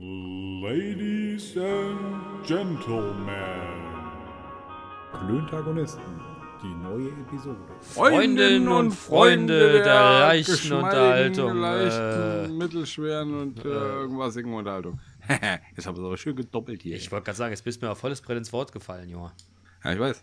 Ladies 0.00 1.56
and 1.56 2.46
Gentlemen. 2.46 3.32
Klöntagonisten, 5.10 6.20
die 6.62 6.72
neue 6.72 7.08
Episode. 7.08 7.58
Freundinnen 7.80 8.68
und 8.68 8.92
Freunde 8.92 9.82
der 9.82 10.20
leichten 10.20 10.52
geschmeidigen, 10.52 10.84
Unterhaltung, 10.84 11.56
Leichten, 11.56 12.44
äh, 12.44 12.48
mittelschweren 12.48 13.40
und 13.40 13.64
äh, 13.64 13.68
irgendwasigen 13.68 14.54
Unterhaltung. 14.54 15.00
Jetzt 15.28 15.88
haben 15.88 15.96
wir 15.96 16.02
es 16.02 16.06
aber 16.06 16.16
schön 16.16 16.36
gedoppelt 16.36 16.82
hier. 16.82 16.94
Ich 16.94 17.10
wollte 17.10 17.24
gerade 17.24 17.38
sagen, 17.38 17.50
jetzt 17.52 17.64
bist 17.64 17.82
du 17.82 17.86
mir 17.86 17.90
auf 17.90 17.98
volles 17.98 18.20
Brett 18.20 18.38
ins 18.38 18.52
Wort 18.52 18.70
gefallen, 18.70 19.08
Junge. 19.08 19.32
ja, 19.82 19.92
ich 19.92 19.98
weiß. 19.98 20.22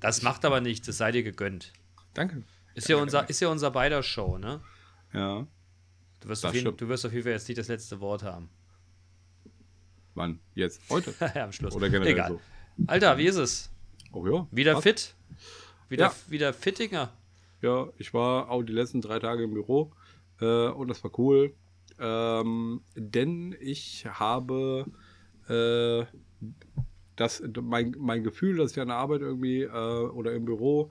Das 0.00 0.20
macht 0.20 0.44
aber 0.44 0.60
nichts, 0.60 0.86
das 0.86 0.98
sei 0.98 1.12
dir 1.12 1.22
gegönnt. 1.22 1.72
Danke. 2.12 2.42
Ist 2.74 2.90
ja 2.90 2.96
unser, 2.96 3.26
ist 3.30 3.40
ja 3.40 3.48
unser 3.48 3.70
beider 3.70 4.02
Show, 4.02 4.36
ne? 4.36 4.60
Ja. 5.14 5.46
Du 6.20 6.28
wirst, 6.28 6.44
auf 6.44 6.54
jeden, 6.54 6.76
du 6.76 6.88
wirst 6.88 7.06
auf 7.06 7.12
jeden 7.12 7.24
Fall 7.24 7.32
jetzt 7.32 7.48
nicht 7.48 7.58
das 7.58 7.68
letzte 7.68 8.00
Wort 8.00 8.22
haben. 8.22 8.50
Wann? 10.14 10.38
Jetzt? 10.54 10.82
Heute? 10.90 11.14
ja, 11.34 11.44
am 11.44 11.52
Schluss. 11.52 11.74
Oder 11.74 11.88
generell 11.88 12.12
Egal. 12.12 12.28
so? 12.30 12.40
Alter, 12.86 13.16
wie 13.18 13.26
ist 13.26 13.36
es? 13.36 13.70
Oh 14.12 14.26
ja. 14.26 14.46
Wieder 14.50 14.76
Was? 14.76 14.82
fit? 14.82 15.14
Wieder, 15.88 16.06
Ja. 16.06 16.14
wieder 16.28 16.52
Fittinger? 16.52 17.12
Ja, 17.62 17.88
ich 17.98 18.12
war 18.14 18.50
auch 18.50 18.62
die 18.62 18.72
letzten 18.72 19.00
drei 19.00 19.18
Tage 19.18 19.44
im 19.44 19.52
Büro 19.54 19.92
äh, 20.40 20.68
und 20.68 20.88
das 20.88 21.02
war 21.04 21.18
cool. 21.18 21.54
Ähm, 21.98 22.82
denn 22.94 23.54
ich 23.60 24.06
habe 24.06 24.86
äh, 25.48 26.04
das, 27.16 27.42
mein, 27.60 27.94
mein 27.98 28.24
Gefühl, 28.24 28.56
dass 28.56 28.72
ich 28.72 28.80
an 28.80 28.88
der 28.88 28.96
Arbeit 28.96 29.20
irgendwie 29.20 29.62
äh, 29.62 29.68
oder 29.68 30.32
im 30.32 30.44
Büro 30.44 30.90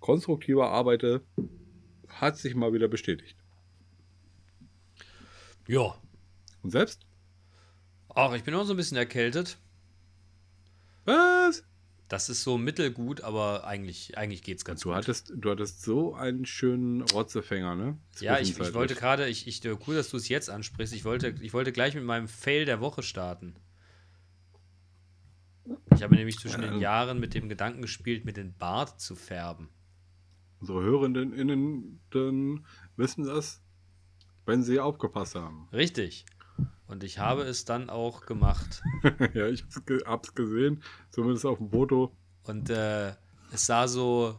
konstruktiver 0.00 0.70
arbeite, 0.70 1.22
hat 2.08 2.38
sich 2.38 2.54
mal 2.54 2.72
wieder 2.72 2.88
bestätigt. 2.88 3.36
Ja. 5.68 5.94
Und 6.62 6.70
selbst? 6.70 7.06
Ach, 8.08 8.32
ich 8.34 8.42
bin 8.42 8.54
auch 8.54 8.64
so 8.64 8.72
ein 8.72 8.76
bisschen 8.76 8.96
erkältet. 8.96 9.58
Was? 11.04 11.62
Das 12.08 12.30
ist 12.30 12.42
so 12.42 12.56
mittelgut, 12.56 13.20
aber 13.20 13.66
eigentlich, 13.66 14.16
eigentlich 14.16 14.42
geht's 14.42 14.64
ganz 14.64 14.80
Du 14.80 14.88
gut. 14.88 14.96
hattest, 14.96 15.32
du 15.36 15.50
hattest 15.50 15.82
so 15.82 16.14
einen 16.14 16.46
schönen 16.46 17.02
Rotzefänger, 17.02 17.76
ne? 17.76 17.98
Ja, 18.18 18.38
ich, 18.40 18.58
ich 18.58 18.74
wollte 18.74 18.94
gerade, 18.94 19.28
ich, 19.28 19.46
ich, 19.46 19.62
cool, 19.86 19.94
dass 19.94 20.08
du 20.08 20.16
es 20.16 20.28
jetzt 20.28 20.48
ansprichst. 20.48 20.94
Ich 20.94 21.04
wollte, 21.04 21.34
ich 21.40 21.52
wollte 21.52 21.70
gleich 21.70 21.94
mit 21.94 22.04
meinem 22.04 22.26
Fail 22.26 22.64
der 22.64 22.80
Woche 22.80 23.02
starten. 23.02 23.54
Ich 25.94 26.02
habe 26.02 26.14
nämlich 26.14 26.38
zwischen 26.38 26.62
den. 26.62 26.80
Jahren 26.80 27.20
mit 27.20 27.34
dem 27.34 27.50
Gedanken 27.50 27.82
gespielt, 27.82 28.24
mir 28.24 28.32
den 28.32 28.56
Bart 28.56 29.00
zu 29.00 29.14
färben. 29.14 29.68
Unsere 30.60 30.82
Hörenden 30.82 31.34
innen 31.34 32.00
dann 32.10 32.64
wissen 32.96 33.24
das, 33.24 33.60
wenn 34.48 34.62
sie 34.62 34.80
aufgepasst 34.80 35.34
haben. 35.34 35.68
Richtig. 35.72 36.24
Und 36.88 37.04
ich 37.04 37.18
habe 37.18 37.42
es 37.42 37.66
dann 37.66 37.90
auch 37.90 38.24
gemacht. 38.26 38.82
ja, 39.34 39.46
ich 39.46 39.62
hab's, 39.62 39.84
ge 39.84 40.00
hab's 40.04 40.34
gesehen, 40.34 40.82
zumindest 41.10 41.44
auf 41.44 41.58
dem 41.58 41.70
Foto. 41.70 42.12
Und 42.44 42.70
äh, 42.70 43.10
es 43.52 43.66
sah 43.66 43.86
so, 43.86 44.38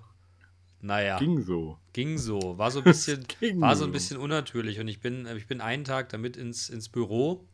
naja, 0.82 1.20
ging, 1.20 1.46
Ging 1.94 2.18
so. 2.18 2.42
so. 2.42 2.58
War 2.58 2.72
so 2.72 2.80
ein 2.80 2.86
bisschen, 2.86 3.24
war 3.62 3.76
so 3.76 3.84
ein 3.84 3.90
so. 3.90 3.94
bisschen 3.94 4.18
unnatürlich. 4.18 4.80
Und 4.80 4.88
ich 4.88 5.00
bin, 5.00 5.28
ich 5.38 5.46
bin 5.46 5.62
einen 5.62 5.84
Tag 5.84 6.10
damit 6.10 6.38
ins, 6.38 6.70
ins 6.70 6.90
Büro, 6.90 7.48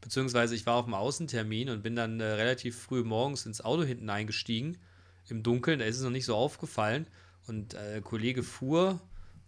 beziehungsweise 0.00 0.54
ich 0.54 0.64
war 0.64 0.76
auf 0.76 0.86
dem 0.86 0.94
Außentermin 0.94 1.68
und 1.68 1.82
bin 1.82 1.94
dann 1.94 2.20
äh, 2.20 2.24
relativ 2.24 2.78
früh 2.78 3.04
morgens 3.04 3.44
ins 3.44 3.60
Auto 3.60 3.82
hinten 3.82 4.08
eingestiegen, 4.08 4.78
im 5.28 5.42
Dunkeln, 5.42 5.78
da 5.78 5.84
ist 5.84 5.98
es 5.98 6.02
noch 6.02 6.10
nicht 6.10 6.24
so 6.24 6.34
aufgefallen. 6.34 7.06
Und 7.46 7.74
äh, 7.74 8.00
Kollege 8.02 8.42
fuhr 8.42 8.98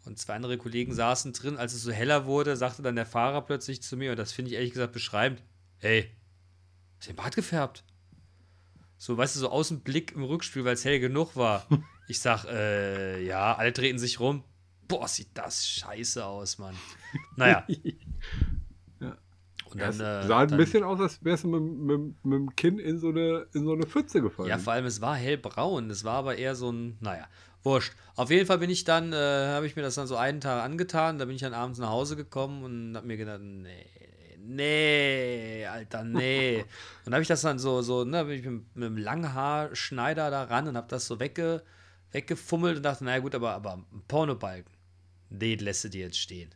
und 0.05 0.19
zwei 0.19 0.35
andere 0.35 0.59
Kollegen 0.59 0.93
saßen 0.95 1.33
drin. 1.33 1.57
Als 1.57 1.75
es 1.75 1.83
so 1.83 1.93
heller 1.93 2.27
wurde, 2.27 2.57
sagte 2.57 2.83
dann 2.83 2.97
der 2.97 3.07
Fahrer 3.07 3.43
plötzlich 3.43 3.83
zu 3.83 3.97
mir, 3.97 4.13
und 4.13 4.19
das 4.19 4.33
finde 4.33 4.51
ich 4.51 4.57
ehrlich 4.57 4.73
gesagt 4.73 4.93
beschreibend, 4.93 5.43
hey, 5.79 6.11
hast 6.99 7.09
du 7.09 7.13
den 7.13 7.17
Bart 7.17 7.35
gefärbt? 7.35 7.85
So, 8.97 9.17
weißt 9.17 9.37
du, 9.37 9.41
so 9.41 9.51
aus 9.51 9.69
dem 9.69 9.81
Blick 9.81 10.13
im 10.13 10.23
Rückspiel, 10.23 10.65
weil 10.65 10.75
es 10.75 10.85
hell 10.85 11.01
genug 11.01 11.37
war. 11.37 11.67
Ich 12.09 12.19
sag, 12.19 12.45
äh, 12.47 13.25
ja, 13.25 13.55
alle 13.55 13.73
treten 13.73 14.01
sich 14.01 14.19
rum. 14.19 14.43
Boah, 14.89 15.07
sieht 15.07 15.29
das 15.35 15.65
scheiße 15.69 16.27
aus, 16.27 16.59
Mann. 16.59 16.75
Naja. 17.37 17.65
Ja. 19.01 19.17
Und 19.67 19.79
Ja, 19.79 19.85
dann, 19.87 19.91
es 19.91 20.01
äh, 20.01 20.27
sah 20.27 20.41
ein 20.41 20.49
dann, 20.49 20.59
bisschen 20.59 20.83
aus, 20.83 20.99
als 20.99 21.25
wärst 21.25 21.45
du 21.45 21.49
mit, 21.49 21.63
mit, 21.63 22.25
mit 22.25 22.33
dem 22.37 22.57
Kinn 22.57 22.81
in 22.81 22.99
so, 22.99 23.11
eine, 23.11 23.47
in 23.55 23.63
so 23.63 23.73
eine 23.75 23.87
Pfütze 23.87 24.21
gefallen. 24.21 24.49
Ja, 24.49 24.59
vor 24.59 24.73
allem, 24.73 24.87
es 24.87 25.01
war 25.01 25.15
hellbraun. 25.15 25.89
Es 25.89 26.03
war 26.03 26.15
aber 26.15 26.37
eher 26.37 26.57
so 26.57 26.73
ein, 26.73 26.97
naja, 26.99 27.29
wurscht. 27.63 27.93
Auf 28.17 28.31
jeden 28.31 28.47
Fall 28.47 28.59
bin 28.59 28.71
ich 28.71 28.85
dann, 28.85 29.13
äh, 29.13 29.17
habe 29.17 29.67
ich 29.67 29.77
mir 29.77 29.83
das 29.83 29.95
dann 29.95 30.07
so 30.07 30.17
einen 30.17 30.41
Tag 30.41 30.63
angetan. 30.63 31.19
Da 31.19 31.25
bin 31.25 31.35
ich 31.35 31.43
dann 31.43 31.55
abends 31.55 31.79
nach 31.79 31.91
Hause 31.91 32.17
gekommen 32.17 32.63
und 32.65 32.97
habe 32.97 33.07
mir 33.07 33.17
gedacht, 33.17 33.41
nee, 33.41 33.87
nee, 34.39 35.67
Alter, 35.67 36.05
nee. 36.05 36.65
und 37.07 37.13
habe 37.13 37.23
ich 37.23 37.29
das 37.29 37.43
dann 37.43 37.59
so, 37.59 37.83
so, 37.83 38.05
ne, 38.05 38.25
bin 38.25 38.39
ich 38.39 38.45
mit, 38.45 38.77
mit 38.77 38.87
einem 38.87 38.97
Langhaarschneider 38.97 40.31
da 40.31 40.45
ran 40.45 40.69
und 40.69 40.77
habe 40.77 40.89
das 40.89 41.07
so 41.07 41.21
wegge, 41.21 41.63
weggefummelt 42.13 42.79
und 42.79 42.83
dachte, 42.83 43.05
naja 43.05 43.21
gut, 43.21 43.35
aber, 43.35 43.53
aber 43.53 43.75
ein 43.75 44.03
Pornobalken, 44.09 44.73
den 45.29 45.59
lässt 45.61 45.85
du 45.85 45.89
dir 45.89 46.07
jetzt 46.07 46.19
stehen. 46.19 46.55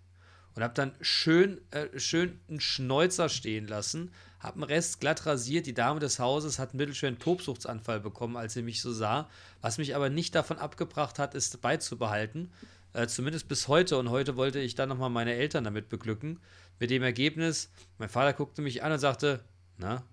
Und 0.55 0.63
habe 0.63 0.75
dann 0.75 0.95
schön, 1.01 1.61
äh, 1.73 1.99
schön 1.99 2.41
einen 2.49 2.61
Schnäuzer 2.61 3.29
stehen 3.29 3.67
lassen, 3.67 4.13
habe 4.45 4.61
den 4.61 4.65
Rest 4.65 5.01
glatt 5.01 5.25
rasiert. 5.27 5.67
Die 5.67 5.75
Dame 5.75 6.01
des 6.01 6.19
Hauses 6.19 6.59
hat 6.59 6.71
einen 6.71 6.79
mittelschweren 6.79 7.19
Tobsuchtsanfall 7.19 7.99
bekommen, 8.01 8.37
als 8.37 8.53
sie 8.53 8.63
mich 8.63 8.83
so 8.83 8.93
sah. 8.93 9.29
Was 9.63 9.79
mich 9.79 9.97
aber 9.97 10.11
nicht 10.11 10.35
davon 10.35 10.59
abgebracht 10.59 11.19
hat, 11.19 11.35
es 11.35 11.57
beizubehalten. 11.57 12.53
Äh, 12.93 13.07
zumindest 13.07 13.49
bis 13.49 13.69
heute. 13.69 13.97
Und 13.97 14.11
heute 14.11 14.37
wollte 14.37 14.61
ich 14.61 14.75
dann 14.75 14.91
nochmal 14.91 15.11
meine 15.11 15.35
Eltern 15.35 15.65
damit 15.65 15.89
beglücken. 15.89 16.41
Mit 16.79 16.91
dem 16.91 17.03
Ergebnis, 17.03 17.71
mein 17.99 18.11
Vater 18.11 18.35
guckte 18.35 18.61
mich 18.61 18.83
an 18.83 18.93
und 18.93 18.99
sagte, 18.99 19.43
na, 19.79 20.05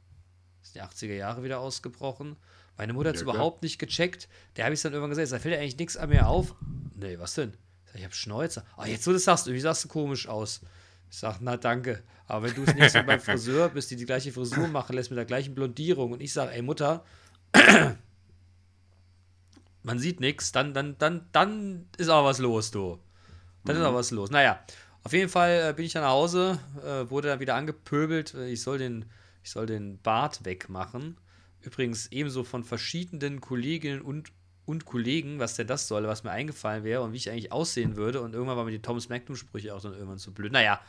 ist 0.64 0.76
die 0.76 0.82
80er 0.82 1.14
Jahre 1.14 1.44
wieder 1.44 1.60
ausgebrochen? 1.60 2.38
Meine 2.78 2.94
Mutter 2.94 3.10
hat 3.10 3.18
es 3.18 3.22
überhaupt 3.22 3.64
nicht 3.64 3.80
gecheckt. 3.80 4.30
Der 4.56 4.66
habe 4.66 4.74
ich 4.74 4.82
dann 4.82 4.94
irgendwann 4.94 5.10
gesagt, 5.10 5.32
da 5.32 5.40
fällt 5.40 5.56
ja 5.56 5.60
eigentlich 5.60 5.78
nichts 5.78 5.98
an 5.98 6.10
mir 6.10 6.28
auf. 6.28 6.56
Nee, 6.96 7.20
was 7.20 7.36
denn? 7.36 7.58
Ich, 7.94 8.04
habe 8.04 8.14
Schnäuzer. 8.14 8.64
Ah, 8.78 8.86
jetzt 8.86 9.06
wo 9.06 9.12
du 9.12 9.16
das 9.16 9.26
sagst, 9.26 9.48
irgendwie 9.48 9.62
sahst 9.62 9.84
du 9.84 9.90
komisch 9.90 10.28
aus. 10.28 10.62
Ich 11.10 11.18
sag, 11.18 11.42
na 11.42 11.58
danke. 11.58 12.02
Aber 12.32 12.48
wenn 12.48 12.56
du 12.56 12.64
es 12.64 12.74
nächste 12.76 13.00
Mal 13.00 13.06
beim 13.06 13.20
Friseur 13.20 13.68
bist, 13.70 13.92
die 13.92 13.98
die 13.98 14.06
gleiche 14.06 14.32
Frisur 14.32 14.70
machen 14.70 14.96
lässt 14.96 15.12
mit 15.12 15.18
der 15.18 15.26
gleichen 15.26 15.54
Blondierung 15.54 16.14
und 16.14 16.22
ich 16.22 16.32
sage, 16.32 16.54
ey 16.54 16.62
Mutter, 16.62 17.04
man 19.84 20.00
sieht 20.00 20.22
nichts, 20.22 20.54
dann, 20.54 20.74
dann, 20.74 20.98
dann, 20.98 21.28
dann 21.34 21.88
ist 21.98 22.08
aber 22.08 22.30
was 22.30 22.40
los, 22.40 22.72
du. 22.72 23.00
Dann 23.66 23.76
ist 23.76 23.82
aber 23.82 23.98
was 23.98 24.12
los. 24.12 24.32
Naja, 24.32 24.64
auf 25.04 25.12
jeden 25.12 25.28
Fall 25.28 25.72
äh, 25.72 25.74
bin 25.74 25.86
ich 25.86 25.92
dann 25.92 26.04
nach 26.04 26.12
Hause, 26.12 26.58
äh, 26.82 27.10
wurde 27.10 27.28
dann 27.28 27.42
wieder 27.42 27.56
angepöbelt, 27.56 28.34
äh, 28.34 28.50
ich 28.50 28.62
soll 28.62 28.78
den, 28.78 29.06
ich 29.44 29.52
soll 29.52 29.66
den 29.66 30.02
Bart 30.02 30.46
wegmachen. 30.46 31.18
Übrigens 31.60 32.08
ebenso 32.14 32.46
von 32.46 32.64
verschiedenen 32.64 33.42
Kolleginnen 33.42 34.02
und, 34.02 34.32
und 34.66 34.86
Kollegen, 34.86 35.40
was 35.40 35.56
denn 35.56 35.68
das 35.68 35.90
soll, 35.90 36.08
was 36.08 36.24
mir 36.24 36.32
eingefallen 36.32 36.86
wäre 36.86 37.02
und 37.02 37.12
wie 37.12 37.18
ich 37.18 37.30
eigentlich 37.30 37.52
aussehen 37.52 37.98
würde. 37.98 38.22
Und 38.22 38.34
irgendwann 38.34 38.56
waren 38.56 38.66
mir 38.66 38.72
die 38.72 38.82
Thomas 38.82 39.10
Magnum-Sprüche 39.10 39.76
auch 39.76 39.82
dann 39.82 39.94
irgendwann 39.94 40.18
zu 40.18 40.34
blöd. 40.34 40.54
Naja, 40.54 40.80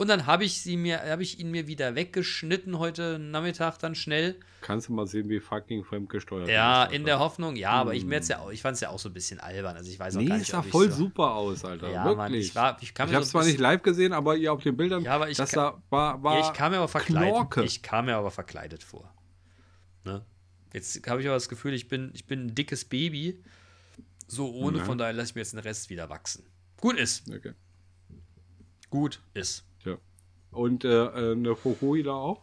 und 0.00 0.08
dann 0.08 0.24
habe 0.24 0.44
ich 0.44 0.62
sie 0.62 0.78
mir, 0.78 1.02
habe 1.10 1.22
ich 1.22 1.38
ihn 1.38 1.50
mir 1.50 1.66
wieder 1.66 1.94
weggeschnitten 1.94 2.78
heute 2.78 3.18
Nachmittag 3.18 3.78
dann 3.80 3.94
schnell. 3.94 4.40
Kannst 4.62 4.88
du 4.88 4.94
mal 4.94 5.06
sehen, 5.06 5.28
wie 5.28 5.40
fucking 5.40 5.84
fremdgesteuert 5.84 6.48
Ja, 6.48 6.84
du 6.84 6.88
bist, 6.90 6.98
in 7.00 7.04
der. 7.04 7.18
Hoffnung, 7.18 7.54
ja, 7.54 7.72
aber 7.72 7.92
ich, 7.92 8.06
mir 8.06 8.14
jetzt 8.14 8.30
ja 8.30 8.38
auch, 8.38 8.50
ich 8.50 8.62
fand 8.62 8.76
es 8.76 8.80
ja 8.80 8.88
auch 8.88 8.98
so 8.98 9.10
ein 9.10 9.12
bisschen 9.12 9.40
albern. 9.40 9.76
Also 9.76 9.90
ich 9.90 9.98
weiß 9.98 10.16
auch 10.16 10.20
Nee, 10.20 10.26
gar 10.28 10.38
nicht, 10.38 10.50
sah 10.50 10.60
ob 10.60 10.64
ich 10.64 10.70
voll 10.70 10.90
so, 10.90 10.96
super 10.96 11.34
aus, 11.34 11.66
Alter. 11.66 11.90
Ja, 11.90 12.04
Wirklich. 12.04 12.16
Mann, 12.16 12.34
ich 12.34 12.54
war, 12.54 12.78
ich 12.80 12.92
Ich 12.92 12.98
habe 12.98 13.12
so 13.12 13.30
zwar 13.30 13.44
nicht 13.44 13.58
live 13.60 13.82
gesehen, 13.82 14.14
aber 14.14 14.36
ihr 14.36 14.52
auf 14.54 14.62
den 14.62 14.74
Bildern, 14.76 15.02
Ja, 15.02 15.16
aber 15.16 15.28
ich 15.28 15.36
das 15.36 15.50
da 15.50 15.82
war, 15.90 16.22
war 16.22 16.38
Ja, 16.38 16.46
ich 16.46 16.52
kam 16.54 16.72
mir 16.72 16.78
aber 16.78 16.88
verkleidet. 16.88 17.34
Knorke. 17.34 17.62
Ich 17.64 17.82
kam 17.82 18.06
mir 18.06 18.16
aber 18.16 18.30
verkleidet 18.30 18.82
vor. 18.82 19.12
Ne? 20.04 20.24
Jetzt 20.72 21.06
habe 21.06 21.20
ich 21.20 21.26
aber 21.26 21.36
das 21.36 21.50
Gefühl, 21.50 21.74
ich 21.74 21.88
bin, 21.88 22.10
ich 22.14 22.24
bin 22.26 22.46
ein 22.46 22.54
dickes 22.54 22.86
Baby. 22.86 23.42
So 24.28 24.50
ohne, 24.50 24.78
Ja. 24.78 24.84
von 24.84 24.96
daher 24.96 25.12
lasse 25.12 25.30
ich 25.30 25.34
mir 25.34 25.42
jetzt 25.42 25.52
den 25.52 25.60
Rest 25.60 25.90
wieder 25.90 26.08
wachsen. 26.08 26.44
Gut 26.78 26.96
ist. 26.96 27.28
Okay. 27.30 27.52
Gut 28.88 29.20
ist. 29.34 29.66
Tja. 29.82 29.96
Und 30.50 30.84
äh, 30.84 30.88
äh, 31.06 31.32
eine 31.32 31.56
Fokuhila 31.56 32.12
auch? 32.12 32.42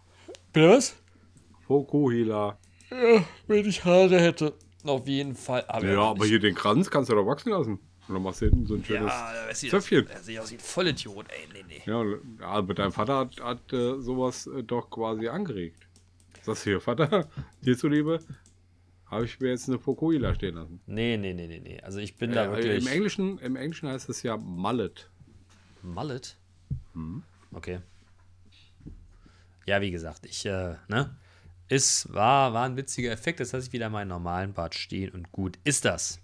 Bitte 0.54 0.70
was? 0.70 0.96
Fokuhila. 1.68 2.58
Ja, 2.90 3.24
wenn 3.48 3.66
ich 3.68 3.84
Haare 3.86 4.20
hätte. 4.20 4.54
Auf 4.84 5.08
jeden 5.08 5.36
Fall. 5.36 5.66
Aber 5.68 5.86
Ja, 5.86 6.02
aber 6.02 6.26
hier 6.26 6.40
den 6.40 6.56
Kranz 6.56 6.90
kannst 6.90 7.10
du 7.10 7.16
doch 7.16 7.26
wachsen 7.26 7.50
lassen. 7.52 7.80
Und 8.08 8.14
dann 8.14 8.24
machst 8.24 8.42
du 8.42 8.46
hinten 8.46 8.66
so 8.66 8.76
ein 8.76 8.86
schönes. 8.86 9.12
Ja, 9.12 9.50
Zöpfchen. 9.54 10.08
Das 10.08 10.26
sieht 10.26 10.40
aus 10.40 10.50
wie 10.52 10.56
ein 10.56 10.60
Vollidiot, 10.62 11.26
ey. 11.30 11.48
Nee, 11.52 11.66
nee. 11.68 11.82
Ja, 11.86 12.04
ja 12.06 12.48
aber 12.48 12.74
dein 12.74 12.94
Vater 12.94 13.18
hat, 13.18 13.42
hat 13.42 13.74
äh, 13.74 14.00
sowas 14.00 14.48
äh, 14.48 14.64
doch 14.64 14.90
quasi 14.90 15.28
angeregt. 15.28 15.86
Sagst 16.44 16.66
du 16.66 16.70
hier, 16.70 16.80
Vater, 16.80 17.28
dir 17.66 17.78
zuliebe, 17.78 18.20
habe 19.08 19.26
ich 19.26 19.38
mir 19.42 19.50
jetzt 19.50 19.68
eine 19.68 19.78
Fokuhila 19.78 20.34
stehen 20.36 20.56
lassen. 20.56 20.80
Nee, 20.86 21.18
nee, 21.18 21.34
nee, 21.34 21.48
nee, 21.48 21.60
nee. 21.60 21.82
Also 21.82 22.00
ich 22.00 22.16
bin 22.16 22.32
da 22.32 22.46
Äh, 22.46 22.52
wirklich. 22.56 22.86
im, 22.86 22.94
Englischen, 22.94 23.40
Im 23.40 23.58
Englischen 23.58 23.90
heißt 23.90 24.08
es 24.08 24.24
ja 24.24 24.38
Mullet. 24.38 25.10
Mullet? 25.84 26.38
Mhm. 26.98 27.24
Okay. 27.54 27.80
Ja, 29.66 29.82
wie 29.82 29.92
gesagt, 29.92 30.26
ich, 30.26 30.46
äh, 30.46 30.76
ne? 30.88 31.16
Es 31.70 32.12
war, 32.14 32.54
war 32.54 32.66
ein 32.66 32.78
witziger 32.78 33.12
Effekt. 33.12 33.40
Jetzt 33.40 33.52
lasse 33.52 33.68
ich 33.68 33.74
wieder 33.74 33.90
meinen 33.90 34.08
normalen 34.08 34.54
Bart 34.54 34.74
stehen 34.74 35.12
und 35.12 35.32
gut 35.32 35.60
ist 35.66 35.84
das. 35.86 36.20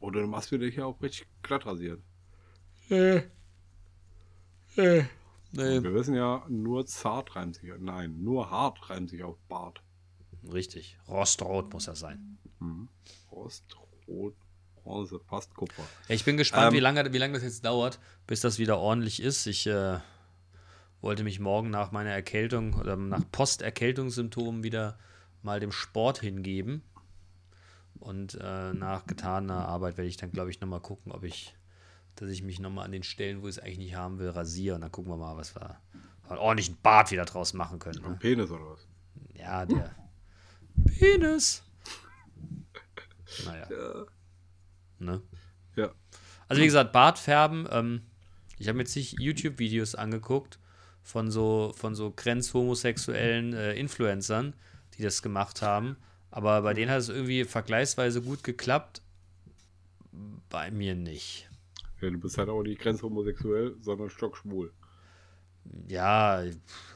Oder 0.00 0.20
du 0.20 0.26
machst 0.26 0.50
dir 0.50 0.58
dich 0.58 0.76
ja 0.76 0.84
auch 0.84 1.00
richtig 1.00 1.26
glatt 1.42 1.64
rasiert. 1.66 2.00
Äh, 2.90 3.22
äh, 4.76 5.04
Nee, 5.56 5.82
Wir 5.82 5.94
wissen 5.94 6.14
ja, 6.14 6.44
nur 6.48 6.84
zart 6.84 7.36
reimt 7.36 7.54
sich, 7.54 7.70
nein, 7.78 8.22
nur 8.22 8.50
hart 8.50 8.90
reimt 8.90 9.08
sich 9.08 9.22
auf 9.22 9.38
Bart. 9.48 9.82
richtig. 10.52 10.98
Rostrot 11.08 11.72
muss 11.72 11.86
er 11.86 11.94
sein. 11.94 12.38
Rost, 13.30 13.76
Rot, 14.08 14.34
Bronze, 14.84 15.18
fast 15.28 15.54
Kupfer. 15.54 15.82
Ja, 16.08 16.14
ich 16.14 16.24
bin 16.24 16.36
gespannt, 16.36 16.68
Ähm, 16.68 16.74
wie, 16.74 16.80
lange, 16.80 17.12
wie 17.12 17.18
lange 17.18 17.34
das 17.34 17.42
jetzt 17.42 17.64
dauert, 17.64 17.98
bis 18.26 18.40
das 18.40 18.58
wieder 18.58 18.78
ordentlich 18.78 19.20
ist. 19.22 19.46
Ich 19.46 19.66
äh, 19.66 19.98
wollte 21.00 21.24
mich 21.24 21.40
morgen 21.40 21.70
nach 21.70 21.90
meiner 21.90 22.10
Erkältung 22.10 22.74
oder 22.74 22.96
nach 22.96 23.22
Posterkältungssymptomen 23.32 24.62
wieder 24.62 24.98
mal 25.42 25.58
dem 25.60 25.72
Sport 25.72 26.20
hingeben. 26.20 26.82
Und 27.98 28.38
äh, 28.40 28.72
nach 28.74 29.06
getaner 29.06 29.66
Arbeit 29.66 29.96
werde 29.96 30.08
ich 30.08 30.16
dann, 30.16 30.32
glaube 30.32 30.50
ich, 30.50 30.60
nochmal 30.60 30.80
gucken, 30.80 31.12
ob 31.12 31.24
ich, 31.24 31.54
dass 32.16 32.28
ich 32.28 32.42
mich 32.42 32.60
nochmal 32.60 32.84
an 32.84 32.92
den 32.92 33.02
Stellen, 33.02 33.42
wo 33.42 33.48
ich 33.48 33.56
es 33.56 33.62
eigentlich 33.62 33.78
nicht 33.78 33.94
haben 33.96 34.18
will, 34.18 34.28
rasiere. 34.30 34.74
Und 34.74 34.82
dann 34.82 34.92
gucken 34.92 35.10
wir 35.10 35.16
mal, 35.16 35.36
was 35.36 35.54
wir 35.56 35.78
einen 36.28 36.38
ordentlichen 36.38 36.76
Bart 36.82 37.10
wieder 37.10 37.24
draus 37.24 37.54
machen 37.54 37.78
können. 37.78 38.02
Ne? 38.02 38.16
Penis 38.20 38.50
oder 38.50 38.70
was? 38.70 38.86
Ja, 39.34 39.64
der 39.64 39.94
Penis. 40.98 41.62
Naja. 43.46 43.66
Ne? 45.04 45.22
Ja. 45.76 45.92
Also 46.48 46.62
wie 46.62 46.66
gesagt, 46.66 46.92
Bartfärben, 46.92 47.68
ähm, 47.70 48.02
ich 48.58 48.68
habe 48.68 48.76
mir 48.76 48.84
jetzt 48.84 48.96
nicht 48.96 49.18
YouTube-Videos 49.18 49.94
angeguckt 49.94 50.58
von 51.02 51.30
so, 51.30 51.72
von 51.76 51.94
so 51.94 52.12
grenzhomosexuellen 52.12 53.52
äh, 53.52 53.74
Influencern, 53.74 54.54
die 54.96 55.02
das 55.02 55.22
gemacht 55.22 55.62
haben. 55.62 55.96
Aber 56.30 56.62
bei 56.62 56.74
denen 56.74 56.90
hat 56.90 56.98
es 56.98 57.08
irgendwie 57.08 57.44
vergleichsweise 57.44 58.22
gut 58.22 58.42
geklappt. 58.42 59.02
Bei 60.48 60.70
mir 60.70 60.94
nicht. 60.94 61.48
ja. 62.00 62.10
Du 62.10 62.18
bist 62.18 62.38
halt 62.38 62.48
auch 62.48 62.62
nicht 62.62 62.80
grenzhomosexuell, 62.80 63.76
sondern 63.80 64.10
stockschwul. 64.10 64.72
Ja, 65.88 66.44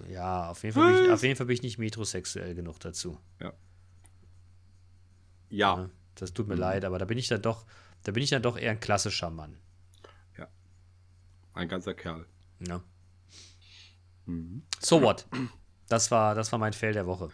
ja, 0.08 0.50
auf 0.50 0.62
jeden 0.62 0.74
Fall 0.74 0.92
bin 0.92 1.04
ich, 1.04 1.10
auf 1.10 1.22
jeden 1.22 1.36
Fall 1.36 1.46
bin 1.46 1.54
ich 1.54 1.62
nicht 1.62 1.78
metrosexuell 1.78 2.54
genug 2.54 2.78
dazu. 2.80 3.18
Ja. 5.50 5.76
Ne? 5.76 5.90
Das 6.14 6.32
tut 6.32 6.48
mir 6.48 6.54
leid, 6.54 6.84
aber 6.84 6.98
da 6.98 7.04
bin 7.04 7.18
ich 7.18 7.28
dann 7.28 7.42
doch, 7.42 7.64
da 8.04 8.12
bin 8.12 8.22
ich 8.22 8.30
dann 8.30 8.42
doch 8.42 8.56
eher 8.56 8.70
ein 8.70 8.80
klassischer 8.80 9.30
Mann. 9.30 9.58
Ein 11.58 11.68
ganzer 11.68 11.92
Kerl. 11.92 12.24
Ne? 12.60 12.80
Mhm. 14.26 14.62
So 14.78 15.02
what? 15.02 15.26
Das 15.88 16.08
war, 16.12 16.36
das 16.36 16.52
war 16.52 16.60
mein 16.60 16.72
Fail 16.72 16.92
der 16.92 17.04
Woche. 17.04 17.30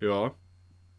Ja. 0.00 0.36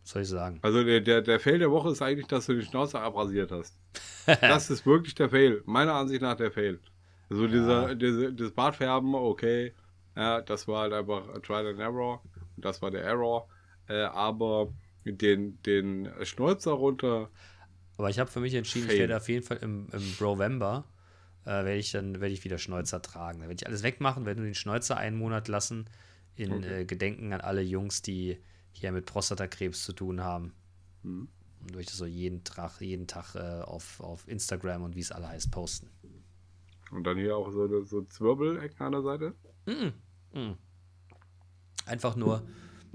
Was 0.02 0.12
soll 0.12 0.24
ich 0.24 0.28
sagen? 0.28 0.60
Also 0.62 0.84
der, 0.84 1.00
der, 1.00 1.22
der 1.22 1.40
Fail 1.40 1.60
der 1.60 1.72
Woche 1.72 1.92
ist 1.92 2.02
eigentlich, 2.02 2.28
dass 2.28 2.48
du 2.48 2.56
die 2.56 2.66
Schnauze 2.66 3.00
abrasiert 3.00 3.52
hast. 3.52 3.78
Das 4.42 4.70
ist 4.70 4.86
wirklich 4.86 5.16
der 5.16 5.30
Fail. 5.30 5.64
Meiner 5.66 5.94
Ansicht 5.94 6.22
nach 6.22 6.36
der 6.36 6.52
Fail. 6.52 6.82
Also 7.30 7.48
dieser, 7.48 7.96
diese, 7.96 8.34
das 8.34 8.52
Bartfärben, 8.52 9.16
okay. 9.16 9.74
Ja, 10.16 10.42
das 10.42 10.68
war 10.68 10.82
halt 10.82 10.94
einfach 10.94 11.40
Trial 11.42 11.68
and 11.68 11.80
Error. 11.80 12.22
Und 12.58 12.66
das 12.66 12.82
war 12.82 12.92
der 12.92 13.04
Error. 13.04 13.48
Äh, 13.88 14.02
aber 14.02 14.74
den, 15.06 15.62
den 15.64 16.10
Schnäuzer 16.24 16.72
runter. 16.72 17.30
Aber 17.98 18.10
ich 18.10 18.20
habe 18.20 18.30
für 18.30 18.40
mich 18.40 18.54
entschieden, 18.54 18.86
ich 18.86 18.92
Fail. 18.92 19.00
werde 19.02 19.18
auf 19.18 19.30
jeden 19.30 19.46
Fall 19.46 19.58
im, 19.58 19.88
im 19.92 20.16
Brovember 20.18 20.86
äh, 21.46 21.50
werde 21.50 21.78
ich 21.78 21.92
dann 21.92 22.22
werde 22.22 22.34
ich 22.34 22.44
wieder 22.44 22.58
Schnäuzer 22.58 23.02
tragen. 23.02 23.40
Da 23.40 23.48
werde 23.48 23.56
ich 23.56 23.68
alles 23.68 23.84
wegmachen, 23.84 24.26
werde 24.26 24.42
nur 24.42 24.50
den 24.50 24.56
Schnäuzer 24.56 24.98
einen 24.98 25.18
Monat 25.18 25.48
lassen 25.48 25.86
in 26.36 26.64
äh, 26.64 26.86
Gedenken 26.86 27.34
an 27.34 27.42
alle 27.42 27.62
Jungs, 27.62 28.02
die 28.02 28.38
hier 28.72 28.92
mit 28.92 29.06
Prostatakrebs 29.06 29.84
zu 29.84 29.94
tun 29.94 30.22
haben. 30.22 30.54
Mhm. 31.04 31.28
Und 31.62 31.76
durch 31.76 31.88
das 31.88 31.98
so 31.98 32.06
jeden 32.06 32.44
Tag, 32.46 32.80
jeden 32.80 33.08
Tag 33.08 33.36
äh, 33.36 33.62
auf, 33.62 34.00
auf 34.00 34.28
Instagram 34.28 34.84
und 34.84 34.96
wie 34.96 35.02
es 35.02 35.12
alle 35.12 35.28
heißt 35.28 35.52
posten. 35.52 35.90
Und 36.92 37.04
dann 37.04 37.18
hier 37.18 37.36
auch 37.36 37.52
so, 37.52 37.84
so 37.84 38.02
Zwirbelecken 38.04 38.80
an 38.80 38.94
der 38.94 39.02
Seite. 39.02 39.34
Einfach 41.86 42.16
nur, 42.16 42.48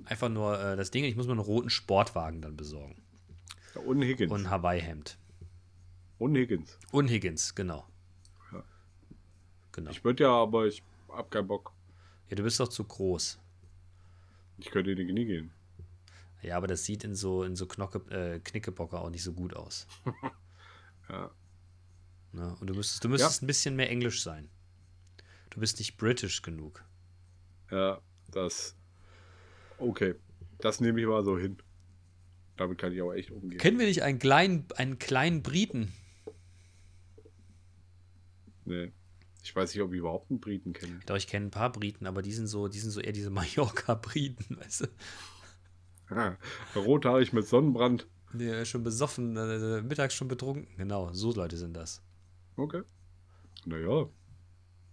einfach 0.07 0.29
nur 0.29 0.59
äh, 0.61 0.77
das 0.77 0.91
Ding, 0.91 1.05
ich 1.05 1.17
muss 1.17 1.27
mir 1.27 1.33
einen 1.33 1.41
roten 1.41 1.71
Sportwagen 1.71 2.41
dann 2.43 2.57
besorgen. 2.57 3.03
Ja, 3.75 3.81
und 3.83 4.03
Higgins. 4.03 4.33
Und 4.33 4.43
ein 4.43 4.51
Hawaii-Hemd. 4.51 5.19
und 6.19 6.35
Higgins. 6.37 6.79
Und 6.93 7.09
Higgins, 7.09 7.55
genau. 7.55 7.87
Ja. 8.53 8.63
Genau. 9.73 9.91
Ich 9.91 10.05
würde 10.05 10.25
ja, 10.25 10.31
aber 10.31 10.67
ich 10.67 10.83
hab 11.09 11.31
keinen 11.31 11.49
Bock. 11.49 11.73
Ja, 12.29 12.37
du 12.37 12.43
bist 12.43 12.61
doch 12.61 12.69
zu 12.69 12.85
groß. 12.85 13.39
Ich 14.59 14.71
könnte 14.71 14.93
in 14.93 14.99
die 14.99 15.07
Knie 15.07 15.25
gehen. 15.25 15.53
Ja, 16.43 16.57
aber 16.57 16.67
das 16.67 16.85
sieht 16.85 17.05
in 17.05 17.15
so, 17.15 17.43
in 17.43 17.57
so 17.57 17.67
Knocke, 17.67 17.99
äh, 18.15 18.39
Knickebocker 18.41 19.01
auch 19.01 19.11
nicht 19.11 19.23
so 19.23 19.33
gut 19.33 19.55
aus. 19.55 19.87
Ja. 21.11 21.31
Ne? 22.33 22.57
Und 22.61 22.67
du 22.69 22.75
müsstest, 22.75 23.05
du 23.05 23.11
müsstest 23.11 23.43
ein 23.43 23.47
bisschen 23.47 23.77
mehr 23.77 23.91
Englisch 23.91 24.23
sein. 24.23 24.49
Du 25.51 25.61
bist 25.61 25.79
nicht 25.79 25.99
british 25.99 26.41
genug. 26.41 26.83
Ja, 27.71 28.01
das. 28.31 28.75
Okay. 29.79 30.15
Das 30.59 30.81
nehme 30.81 31.01
ich 31.01 31.07
mal 31.07 31.25
so 31.25 31.39
hin. 31.39 31.59
Damit 32.57 32.79
kann 32.79 32.93
ich 32.93 33.03
aber 33.03 33.17
echt 33.17 33.31
umgehen. 33.31 33.59
Kennen 33.59 33.79
wir 33.79 33.87
nicht 33.87 34.03
einen 34.03 34.19
kleinen, 34.19 34.67
einen 34.77 34.99
kleinen 34.99 35.43
Briten? 35.43 35.93
nee. 38.65 38.93
Ich 39.43 39.55
weiß 39.55 39.75
nicht, 39.75 39.83
ob 39.83 39.93
ich 39.93 39.99
überhaupt 39.99 40.31
einen 40.31 40.41
Briten 40.41 40.73
kenne. 40.73 41.01
Doch, 41.05 41.17
ich 41.17 41.27
kenne 41.27 41.47
ein 41.47 41.51
paar 41.51 41.71
Briten, 41.71 42.07
aber 42.07 42.23
die 42.23 42.33
sind 42.33 42.47
so, 42.47 42.67
die 42.67 42.79
sind 42.79 42.93
so 42.93 43.01
eher 43.01 43.13
diese 43.13 43.29
Mallorca-Briten, 43.31 44.57
weißt 44.59 44.81
du? 44.83 46.15
Ah, 46.15 46.37
rothaarig 46.75 47.33
mit 47.35 47.47
Sonnenbrand. 47.47 48.07
Äh, 48.39 48.65
schon 48.65 48.83
besoffen, 48.83 49.37
äh, 49.37 49.83
mittags 49.83 50.15
schon 50.15 50.29
betrunken. 50.29 50.75
Genau, 50.77 51.13
so 51.13 51.33
Leute 51.33 51.59
sind 51.59 51.75
das. 51.75 52.03
Okay. 52.57 52.83
Naja. 53.67 54.09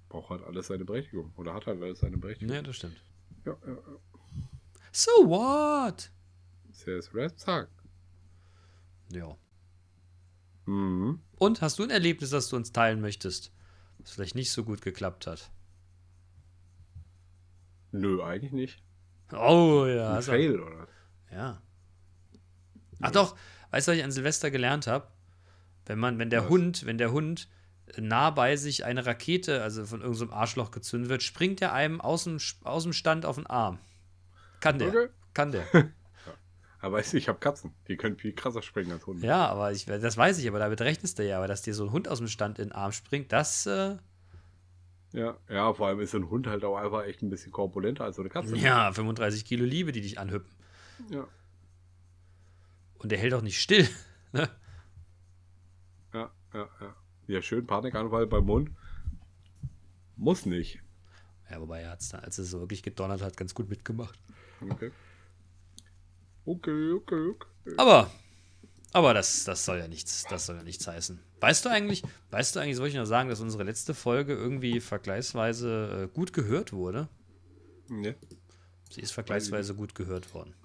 Braucht 0.09 0.29
halt 0.29 0.43
alles 0.43 0.67
seine 0.67 0.83
Berechtigung. 0.83 1.31
Oder 1.37 1.53
hat 1.53 1.65
halt 1.65 1.81
alles 1.81 1.99
seine 1.99 2.17
Berechtigung. 2.17 2.53
Ja, 2.53 2.61
das 2.61 2.75
stimmt. 2.75 3.01
Ja, 3.45 3.55
ja, 3.65 3.73
ja. 3.73 3.99
So 4.91 5.11
what? 5.27 6.09
Says 6.71 7.13
Red 7.13 7.39
Sack. 7.39 7.69
Ja. 9.11 9.35
Mhm. 10.65 11.21
Und 11.37 11.61
hast 11.61 11.79
du 11.79 11.83
ein 11.83 11.89
Erlebnis, 11.89 12.29
das 12.29 12.49
du 12.49 12.55
uns 12.55 12.71
teilen 12.71 13.01
möchtest, 13.01 13.51
das 13.99 14.11
vielleicht 14.11 14.35
nicht 14.35 14.51
so 14.51 14.63
gut 14.63 14.81
geklappt 14.81 15.27
hat? 15.27 15.51
Nö, 17.91 18.23
eigentlich 18.23 18.51
nicht. 18.53 18.81
Oh 19.33 19.85
ja. 19.87 20.09
Ein 20.09 20.15
Also, 20.15 20.31
Fail, 20.31 20.59
oder? 20.59 20.87
ja. 21.31 21.61
Ach 23.01 23.11
doch, 23.11 23.35
weißt 23.71 23.87
du, 23.87 23.91
was 23.91 23.97
ich 23.97 24.03
an 24.03 24.11
Silvester 24.11 24.51
gelernt 24.51 24.87
habe? 24.87 25.07
Wenn 25.85 25.97
man, 25.99 26.19
wenn 26.19 26.29
der 26.29 26.43
Was? 26.43 26.49
Hund, 26.49 26.85
wenn 26.85 26.97
der 26.97 27.11
Hund 27.11 27.49
nah 27.97 28.29
bei 28.29 28.55
sich 28.55 28.85
eine 28.85 29.05
Rakete, 29.05 29.63
also 29.63 29.85
von 29.85 30.01
irgendeinem 30.01 30.29
so 30.29 30.33
Arschloch 30.35 30.71
gezündet 30.71 31.09
wird, 31.09 31.23
springt 31.23 31.61
er 31.61 31.73
einem 31.73 31.99
aus 31.99 32.25
dem, 32.25 32.37
aus 32.63 32.83
dem 32.83 32.93
Stand 32.93 33.25
auf 33.25 33.35
den 33.35 33.47
Arm. 33.47 33.79
Kann 34.61 34.79
der. 34.79 34.87
Okay. 34.87 35.07
Kann 35.33 35.51
der. 35.51 35.65
Aber 36.79 36.97
weißt 36.97 37.13
du, 37.13 37.17
ich 37.17 37.27
habe 37.27 37.37
Katzen. 37.37 37.73
Die 37.87 37.95
können 37.97 38.17
viel 38.17 38.33
krasser 38.33 38.61
springen 38.61 38.91
als 38.91 39.05
Hunde. 39.05 39.25
Ja, 39.27 39.47
aber 39.49 39.71
ich, 39.71 39.85
das 39.85 40.17
weiß 40.17 40.39
ich, 40.39 40.47
aber 40.47 40.57
damit 40.57 40.81
rechnest 40.81 41.19
du 41.19 41.23
ja. 41.27 41.37
Aber 41.37 41.47
dass 41.47 41.61
dir 41.61 41.75
so 41.75 41.83
ein 41.85 41.91
Hund 41.91 42.07
aus 42.07 42.17
dem 42.17 42.27
Stand 42.27 42.57
in 42.57 42.69
den 42.69 42.71
Arm 42.71 42.91
springt, 42.91 43.31
das, 43.31 43.67
äh, 43.67 43.97
Ja, 45.11 45.37
ja, 45.47 45.71
vor 45.73 45.85
allem 45.89 45.99
ist 45.99 46.09
so 46.09 46.17
ein 46.17 46.31
Hund 46.31 46.47
halt 46.47 46.63
auch 46.63 46.77
einfach 46.77 47.03
echt 47.03 47.21
ein 47.21 47.29
bisschen 47.29 47.51
korpulenter 47.51 48.03
als 48.05 48.15
so 48.15 48.23
eine 48.23 48.29
Katze. 48.29 48.57
ja, 48.57 48.91
35 48.91 49.45
Kilo 49.45 49.63
Liebe, 49.63 49.91
die 49.91 50.01
dich 50.01 50.17
anhüppen. 50.17 50.51
Ja, 51.11 51.27
Und 52.97 53.11
der 53.11 53.19
hält 53.19 53.35
auch 53.35 53.43
nicht 53.43 53.61
still. 53.61 53.87
Ne? 54.33 54.49
ja, 56.13 56.31
ja. 56.53 56.69
Ja, 56.79 56.95
ja 57.27 57.41
schön 57.43 57.67
Panikanfall 57.67 58.25
beim 58.25 58.45
Mund. 58.45 58.71
Muss 60.15 60.45
nicht. 60.47 60.79
Ja, 61.49 61.59
wobei 61.61 61.81
er 61.81 61.91
hat 61.91 61.99
es 62.01 62.09
dann, 62.09 62.21
als 62.21 62.37
es 62.37 62.49
so 62.49 62.59
wirklich 62.59 62.81
gedonnert 62.81 63.21
hat, 63.21 63.35
ganz 63.37 63.53
gut 63.53 63.69
mitgemacht. 63.69 64.17
Okay. 64.69 64.91
Okay, 66.45 66.91
okay, 66.91 67.29
okay. 67.29 67.73
Aber, 67.77 68.11
aber 68.93 69.13
das, 69.13 69.43
das 69.43 69.63
soll 69.63 69.77
ja 69.77 69.87
nichts, 69.87 70.25
das 70.29 70.45
soll 70.45 70.57
ja 70.57 70.63
nichts 70.63 70.87
heißen. 70.87 71.19
Weißt 71.39 71.65
du 71.65 71.69
eigentlich, 71.69 72.03
weißt 72.31 72.55
du 72.55 72.59
eigentlich, 72.59 72.77
soll 72.77 72.87
ich 72.87 72.95
noch 72.95 73.05
sagen, 73.05 73.29
dass 73.29 73.41
unsere 73.41 73.63
letzte 73.63 73.93
Folge 73.93 74.33
irgendwie 74.33 74.79
vergleichsweise 74.79 76.09
äh, 76.09 76.13
gut 76.13 76.33
gehört 76.33 76.73
wurde? 76.73 77.07
Nee. 77.89 78.15
Sie 78.89 79.01
ist 79.01 79.11
vergleichsweise 79.11 79.75
gut 79.75 79.95
gehört 79.95 80.33
worden. 80.33 80.55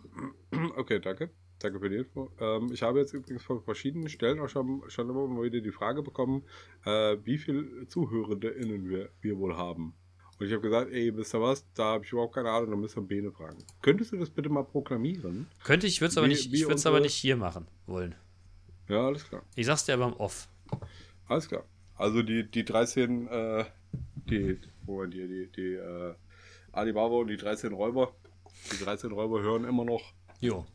Okay, 0.77 1.01
danke. 1.01 1.31
Danke 1.59 1.81
für 1.81 1.89
die 1.89 1.97
Info. 1.97 2.31
Ähm, 2.39 2.71
ich 2.73 2.83
habe 2.83 2.99
jetzt 2.99 3.13
übrigens 3.13 3.43
von 3.43 3.63
verschiedenen 3.63 4.09
Stellen 4.09 4.41
auch 4.41 4.49
schon, 4.49 4.83
schon 4.89 5.09
immer 5.09 5.27
mal 5.27 5.43
wieder 5.43 5.61
die 5.61 5.73
Frage 5.73 6.03
bekommen, 6.03 6.45
äh, 6.85 7.17
wie 7.25 7.39
viele 7.39 7.87
ZuhörerInnen 7.89 8.89
wir, 8.89 9.11
wir 9.21 9.39
wohl 9.39 9.57
haben. 9.57 9.95
Und 10.39 10.47
ich 10.47 10.53
habe 10.53 10.61
gesagt, 10.63 10.91
ey, 10.93 11.17
wisst 11.17 11.35
ihr 11.35 11.41
was? 11.41 11.65
Da 11.75 11.85
habe 11.95 12.05
ich 12.05 12.13
überhaupt 12.13 12.35
keine 12.35 12.51
Ahnung, 12.51 12.71
da 12.71 12.77
müssen 12.77 12.97
wir 12.97 13.09
Bene 13.09 13.33
fragen. 13.33 13.59
Könntest 13.81 14.13
du 14.13 14.19
das 14.19 14.29
bitte 14.29 14.49
mal 14.51 14.65
proklamieren? 14.65 15.47
Könnte 15.65 15.87
ich, 15.87 16.01
würde 16.01 16.11
es 16.11 16.19
aber, 16.19 16.29
nicht, 16.29 16.53
ich 16.53 16.69
würd's 16.69 16.85
aber 16.85 16.97
unsere- 16.97 17.03
nicht 17.07 17.15
hier 17.15 17.37
machen 17.37 17.67
wollen. 17.87 18.15
Ja, 18.89 19.07
alles 19.07 19.27
klar. 19.27 19.43
Ich 19.55 19.67
sag's 19.67 19.85
dir 19.87 19.95
aber 19.95 20.07
im 20.09 20.13
Off. 20.15 20.49
Alles 21.27 21.49
klar. 21.49 21.65
Also 21.97 22.23
die, 22.23 22.49
die 22.51 22.65
13, 22.65 23.27
äh, 23.29 23.65
die, 24.29 24.61
Moment, 24.87 25.15
die, 25.15 25.27
die, 25.27 25.53
die, 25.53 25.73
äh, 25.75 26.15
Alibaba 26.73 27.15
und 27.17 27.29
die 27.29 27.39
13 27.39 27.73
Räuber, 27.73 28.15
die 28.73 28.85
13 28.85 29.11
Räuber 29.13 29.41
hören 29.41 29.65
immer 29.65 29.85
noch. 29.87 30.13
Jo, 30.41 30.67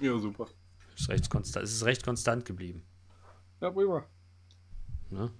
Ja, 0.00 0.18
super. 0.18 0.46
ist 0.94 1.08
recht 1.08 1.30
konstant, 1.30 1.64
es 1.64 1.72
ist 1.72 1.84
recht 1.86 2.04
konstant 2.04 2.44
geblieben. 2.44 2.82
Ja, 3.62 3.70
prima. 3.70 4.04
Ne? 5.10 5.30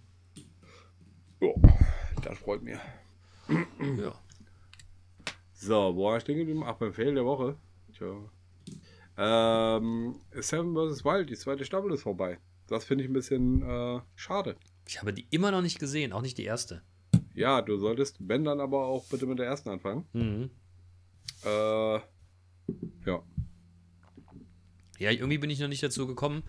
Ja, 1.41 1.49
das 2.29 2.39
freut 2.39 2.63
mich. 2.63 2.77
Ja. 3.49 4.15
So, 5.55 5.97
wo 5.97 6.05
war 6.05 6.19
ich 6.19 6.23
stehen 6.23 6.37
geblieben? 6.37 6.63
Ach, 6.65 6.75
beim 6.75 6.93
Fail 6.93 7.15
der 7.15 7.25
Woche. 7.25 7.57
Tja. 7.95 8.31
Ähm, 9.17 10.15
Seven 10.33 10.75
vs. 10.75 11.05
Wild, 11.05 11.31
die 11.31 11.37
zweite 11.37 11.65
Staffel 11.65 11.91
ist 11.93 12.03
vorbei. 12.03 12.39
Das 12.69 12.85
finde 12.85 13.05
ich 13.05 13.11
ein 13.11 13.15
bisschen 13.15 13.63
äh, 13.63 14.01
schade. 14.15 14.57
Ich 14.87 15.01
habe 15.01 15.13
die 15.13 15.27
immer 15.31 15.51
noch 15.51 15.63
nicht 15.63 15.79
gesehen, 15.79 16.13
auch 16.13 16.23
nicht 16.23 16.39
die 16.39 16.45
erste. 16.45 16.83
Ja, 17.35 17.63
du 17.63 17.79
solltest, 17.79 18.17
wenn 18.21 18.45
dann 18.45 18.61
aber 18.61 18.87
auch 18.87 19.07
bitte 19.07 19.27
mit 19.27 19.39
der 19.39 19.47
ersten 19.47 19.71
anfangen. 19.71 20.05
Mhm. 20.13 20.51
Äh, 21.45 21.95
ja. 23.07 23.23
Ja, 24.99 25.11
irgendwie 25.11 25.39
bin 25.39 25.51
ich 25.51 25.61
noch 25.61 25.69
nicht 25.69 25.83
dazu 25.83 26.07
gekommen. 26.07 26.43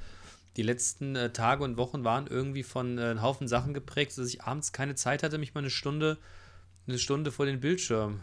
Die 0.58 0.64
letzten 0.64 1.16
äh, 1.16 1.32
Tage 1.32 1.64
und 1.64 1.78
Wochen 1.78 2.04
waren 2.04 2.28
irgendwie 2.28 2.64
von 2.64 2.98
äh, 2.98 3.02
einem 3.04 3.22
Haufen 3.22 3.48
Sachen 3.48 3.74
geprägt, 3.74 4.18
dass 4.18 4.28
ich 4.28 4.42
abends 4.44 4.72
keine 4.74 4.96
Zeit 4.96 5.24
hatte, 5.24 5.38
mich 5.38 5.54
mal 5.54 5.60
eine 5.62 5.70
Stunde, 5.70 6.18
eine 6.88 6.98
Stunde 7.00 7.32
vor 7.32 7.46
den 7.46 7.60
Bildschirm 7.60 8.20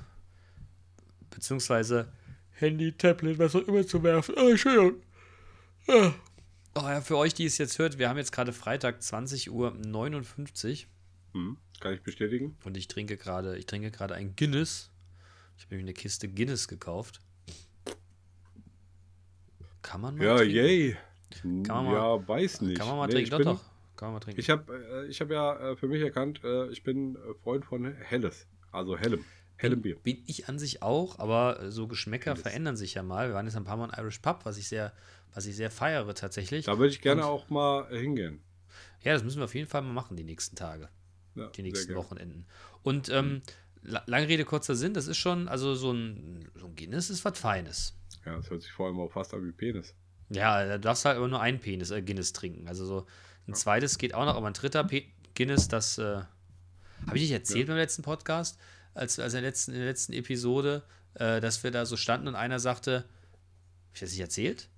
beziehungsweise 1.30 2.11
Handy, 2.52 2.92
Tablet, 2.92 3.38
was 3.38 3.54
auch 3.54 3.66
immer 3.68 3.87
zu 3.87 4.02
werfen. 4.02 4.35
Oh, 4.38 4.49
Entschuldigung. 4.49 4.95
Ah. 5.88 6.12
Oh 6.75 6.80
ja, 6.83 7.00
für 7.00 7.16
euch, 7.16 7.33
die 7.35 7.45
es 7.47 7.59
jetzt 7.59 7.78
hört, 7.78 7.99
wir 7.99 8.09
haben 8.09 8.16
jetzt 8.16 8.33
gerade 8.33 8.52
Freitag 8.52 9.02
20 9.02 9.50
Uhr 9.50 9.71
59 9.73 10.88
Hm, 11.33 11.56
kann 11.80 11.95
ich 11.95 12.02
bestätigen. 12.02 12.56
und 12.64 12.76
ich 12.76 12.88
trinke 12.88 13.16
gerade, 13.16 13.56
ich 13.59 13.66
trinke 13.66 13.90
gerade 13.90 14.14
ein 14.14 14.35
Guinness. 14.37 14.90
Ich 15.59 15.64
habe 15.64 15.76
mir 15.76 15.83
eine 15.83 15.92
Kiste 15.95 16.28
Guinness 16.28 16.68
gekauft. 16.68 17.21
Kann 19.83 20.00
man 20.00 20.16
mal 20.16 20.25
Ja, 20.25 20.37
trinken? 20.37 20.54
yay. 20.56 20.97
Man 21.45 21.62
mal- 21.85 21.92
ja, 21.95 22.28
weiß 22.28 22.61
nicht. 22.62 22.78
Kann 22.78 22.88
man 22.88 22.97
mal 22.99 23.06
Nee, 23.06 23.12
trinken? 23.12 23.25
ich 23.25 23.30
Doch, 23.30 23.38
bin, 23.38 23.47
doch. 23.47 23.61
Kann 23.97 24.09
man 24.09 24.14
mal 24.14 24.21
trinken. 24.21 24.40
Ich 24.40 24.50
habe 24.50 25.04
äh, 25.06 25.06
ich 25.06 25.21
hab 25.21 25.30
ja 25.30 25.71
äh, 25.73 25.76
für 25.76 25.88
mich 25.88 26.02
erkannt, 26.02 26.40
äh, 26.45 26.68
ich 26.71 26.83
bin 26.83 27.16
Freund 27.42 27.64
von 27.64 27.85
Helles. 27.95 28.47
Also 28.73 28.97
Hellem. 28.97 29.25
Hellem 29.59 29.80
Bier. 29.80 29.97
Bin 30.02 30.23
ich 30.26 30.49
an 30.50 30.59
sich 30.59 30.83
auch, 30.83 31.18
aber 31.18 31.71
so 31.71 31.87
Geschmäcker 31.88 32.33
Alles. 32.33 32.42
verändern 32.42 32.76
sich 32.76 32.92
ja 32.95 33.02
mal. 33.02 33.28
Wir 33.28 33.35
waren 33.35 33.47
jetzt 33.47 33.56
ein 33.56 33.64
paar 33.64 33.78
Mal 33.78 33.88
in 33.88 33.99
Irish 33.99 34.18
Pub, 34.18 34.40
was 34.45 34.59
ich 34.59 34.68
sehr, 34.68 34.92
was 35.33 35.47
ich 35.47 35.56
sehr 35.56 35.71
feiere 35.71 36.14
tatsächlich. 36.14 36.66
Da 36.66 36.78
würde 36.78 36.90
ich 36.90 37.00
gerne 37.00 37.23
Und- 37.23 37.28
auch 37.28 37.49
mal 37.49 37.88
hingehen. 37.88 38.42
Ja, 39.02 39.14
das 39.14 39.25
müssen 39.25 39.38
wir 39.38 39.45
auf 39.45 39.54
jeden 39.54 39.68
Fall 39.68 39.80
mal 39.80 39.92
machen, 39.95 40.16
die 40.16 40.25
nächsten 40.25 40.56
Tage, 40.56 40.90
Ja, 41.35 41.47
die 41.49 41.62
nächsten. 41.62 41.95
Wochenenden. 41.95 42.45
Und 42.83 43.09
ähm, 43.09 43.40
la 43.83 44.02
lange 44.06 44.28
Rede, 44.28 44.45
kurzer 44.45 44.75
Sinn, 44.75 44.92
das 44.92 45.06
ist 45.06 45.16
schon, 45.16 45.49
also 45.49 45.75
so 45.75 45.90
ein, 45.92 46.50
so 46.54 46.66
ein 46.66 46.76
Guinness 46.76 47.09
ist 47.09 47.25
was 47.25 47.38
Feines. 47.38 47.95
Ja, 48.26 48.37
das 48.37 48.50
hört 48.50 48.61
sich 48.61 48.73
vor 48.73 48.88
allem 48.88 49.00
auch 49.00 49.11
fast 49.11 49.33
an 49.33 49.47
wie 49.47 49.52
Penis. 49.52 49.95
Ja, 50.30 50.64
da 50.66 50.78
darfst 50.78 51.04
halt 51.04 51.16
aber 51.16 51.28
nur 51.28 51.40
ein 51.40 51.61
Penis, 51.61 51.90
äh, 51.90 52.02
Guinness 52.02 52.33
trinken. 52.33 52.66
Also 52.68 52.85
so 52.85 53.06
ein 53.47 53.54
zweites 53.54 53.99
geht 53.99 54.14
auch 54.14 54.25
noch, 54.25 54.35
aber 54.37 54.47
ein 54.49 54.52
dritter 54.54 54.85
Pe 54.85 55.04
Guinness, 55.35 55.68
das 55.68 55.99
äh, 55.99 56.23
habe 57.06 57.16
ich 57.16 57.23
nicht 57.23 57.33
erzählt 57.33 57.68
beim 57.68 57.76
letzten 57.76 58.02
Podcast, 58.02 58.59
als, 58.95 59.18
als 59.18 59.35
in, 59.35 59.42
der 59.42 59.50
letzten, 59.50 59.73
in 59.73 59.78
der 59.78 59.87
letzten 59.88 60.14
Episode, 60.14 60.83
äh, 61.14 61.40
dass 61.40 61.62
wir 61.62 61.71
da 61.71 61.85
so 61.87 61.97
standen 61.97 62.26
und 62.28 62.35
einer 62.35 62.59
sagte, 62.59 63.00
habe 63.00 63.04
ich 63.95 64.00
das 64.00 64.11
nicht 64.11 64.21
erzählt? 64.21 64.68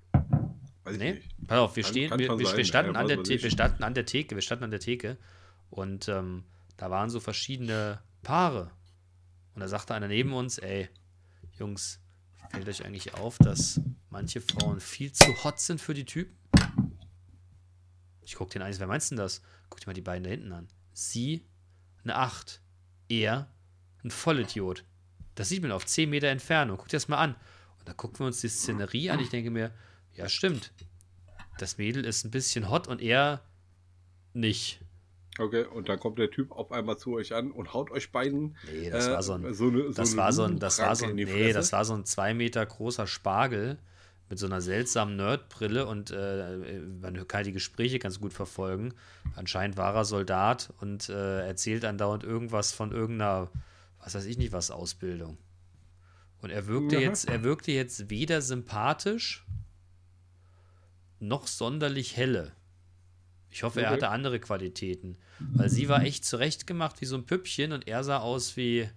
Weiß 0.84 0.96
Nee, 0.98 1.12
nicht. 1.14 1.28
pass 1.46 1.58
auf, 1.58 1.76
wir 1.76 1.82
Kann- 1.84 1.92
stehen, 1.92 2.10
kann 2.10 2.18
wir, 2.18 2.28
wir, 2.38 2.56
wir, 2.56 2.64
standen 2.64 2.94
ja, 2.94 3.00
an 3.00 3.06
der 3.08 3.24
wir 3.24 3.50
standen 3.50 3.82
an 3.84 3.94
der 3.94 4.06
Theke, 4.06 4.34
wir 4.34 4.42
standen 4.42 4.64
an 4.64 4.70
der 4.70 4.80
Theke 4.80 5.16
und 5.70 6.08
ähm, 6.08 6.44
da 6.76 6.90
waren 6.90 7.10
so 7.10 7.20
verschiedene 7.20 8.00
Paare. 8.22 8.70
Und 9.54 9.60
da 9.60 9.68
sagte 9.68 9.94
einer 9.94 10.08
neben 10.08 10.32
uns, 10.32 10.58
ey, 10.58 10.88
Jungs, 11.58 12.00
fällt 12.50 12.68
euch 12.68 12.84
eigentlich 12.84 13.14
auf, 13.14 13.38
dass 13.38 13.80
manche 14.10 14.40
Frauen 14.40 14.80
viel 14.80 15.12
zu 15.12 15.44
hot 15.44 15.60
sind 15.60 15.80
für 15.80 15.94
die 15.94 16.04
Typen? 16.04 16.36
Ich 18.22 18.34
guck 18.34 18.50
den 18.50 18.62
eins, 18.62 18.78
wer 18.78 18.86
meinst 18.86 19.10
denn 19.10 19.18
das? 19.18 19.42
Guck 19.70 19.80
dir 19.80 19.86
mal 19.86 19.94
die 19.94 20.02
beiden 20.02 20.24
da 20.24 20.30
hinten 20.30 20.52
an. 20.52 20.68
Sie 20.92 21.46
eine 22.04 22.16
8, 22.16 22.60
er 23.08 23.48
ein 24.04 24.10
Vollidiot. 24.10 24.84
Das 25.34 25.48
sieht 25.48 25.62
man 25.62 25.72
auf 25.72 25.86
10 25.86 26.10
Meter 26.10 26.28
Entfernung. 26.28 26.76
Guck 26.76 26.88
dir 26.88 26.96
das 26.96 27.08
mal 27.08 27.18
an. 27.18 27.34
Und 27.78 27.88
da 27.88 27.92
gucken 27.92 28.20
wir 28.20 28.26
uns 28.26 28.40
die 28.40 28.48
Szenerie 28.48 29.10
an. 29.10 29.20
Ich 29.20 29.30
denke 29.30 29.50
mir, 29.50 29.72
ja, 30.14 30.28
stimmt. 30.28 30.72
Das 31.58 31.78
Mädel 31.78 32.04
ist 32.04 32.24
ein 32.24 32.30
bisschen 32.30 32.70
hot 32.70 32.88
und 32.88 33.00
er 33.00 33.42
nicht. 34.32 34.80
Okay, 35.38 35.64
und 35.64 35.88
dann 35.88 36.00
kommt 36.00 36.18
der 36.18 36.30
Typ 36.30 36.50
auf 36.50 36.72
einmal 36.72 36.98
zu 36.98 37.14
euch 37.14 37.32
an 37.32 37.52
und 37.52 37.72
haut 37.72 37.90
euch 37.92 38.10
beiden. 38.10 38.56
Nee, 38.72 38.90
das 38.90 39.06
äh, 39.06 39.12
war 39.12 39.22
so 39.22 39.34
ein, 39.34 39.44
eine, 39.44 39.92
das 39.92 40.10
eine 40.10 40.16
war 40.16 40.32
so 40.32 40.42
ein, 40.42 40.58
das 40.58 40.78
war 40.80 40.96
so 40.96 41.04
ein, 41.04 41.10
Lupenpranke 41.10 41.32
in 41.32 41.38
die 41.38 41.46
nee, 41.46 41.52
das 41.52 41.72
war 41.72 41.84
so 41.84 41.94
ein 41.94 42.04
zwei 42.04 42.34
Meter 42.34 42.66
großer 42.66 43.06
Spargel 43.06 43.78
mit 44.28 44.38
so 44.38 44.46
einer 44.46 44.60
seltsamen 44.60 45.16
Nerdbrille 45.16 45.86
und 45.86 46.10
äh, 46.10 46.80
man 47.00 47.26
kann 47.26 47.44
die 47.44 47.52
Gespräche 47.52 47.98
ganz 47.98 48.20
gut 48.20 48.32
verfolgen. 48.32 48.94
Anscheinend 49.34 49.76
war 49.76 49.94
er 49.94 50.04
Soldat 50.04 50.72
und 50.80 51.08
äh, 51.08 51.46
erzählt 51.46 51.84
andauernd 51.84 52.24
irgendwas 52.24 52.72
von 52.72 52.92
irgendeiner, 52.92 53.50
was 53.98 54.14
weiß 54.14 54.26
ich 54.26 54.36
nicht 54.38 54.52
was, 54.52 54.70
Ausbildung. 54.70 55.38
Und 56.40 56.50
er 56.50 56.66
wirkte 56.66 56.96
Aha. 56.96 57.02
jetzt, 57.02 57.28
er 57.28 57.42
wirkte 57.42 57.72
jetzt 57.72 58.10
weder 58.10 58.42
sympathisch 58.42 59.44
noch 61.20 61.46
sonderlich 61.46 62.16
helle. 62.16 62.52
Ich 63.50 63.62
hoffe, 63.62 63.80
er 63.80 63.88
Okay. 63.88 63.94
hatte 63.94 64.08
andere 64.10 64.38
Qualitäten. 64.40 65.16
Weil 65.54 65.68
sie 65.70 65.88
war 65.88 66.02
echt 66.02 66.24
zurechtgemacht 66.24 67.00
wie 67.00 67.06
so 67.06 67.16
ein 67.16 67.24
Püppchen 67.24 67.72
und 67.72 67.88
er 67.88 68.04
sah 68.04 68.18
aus 68.18 68.56
wie. 68.56 68.88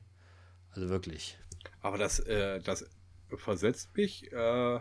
Also 0.71 0.89
wirklich. 0.89 1.37
Aber 1.81 1.97
das, 1.97 2.19
äh, 2.19 2.59
das 2.59 2.85
versetzt 3.37 3.95
mich 3.95 4.31
äh, 4.31 4.79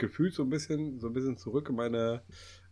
gefühlt 0.00 0.34
so 0.34 0.42
ein 0.42 0.50
bisschen, 0.50 0.98
so 0.98 1.06
ein 1.06 1.12
bisschen 1.12 1.36
zurück 1.36 1.68
in 1.68 1.76
meine, 1.76 2.22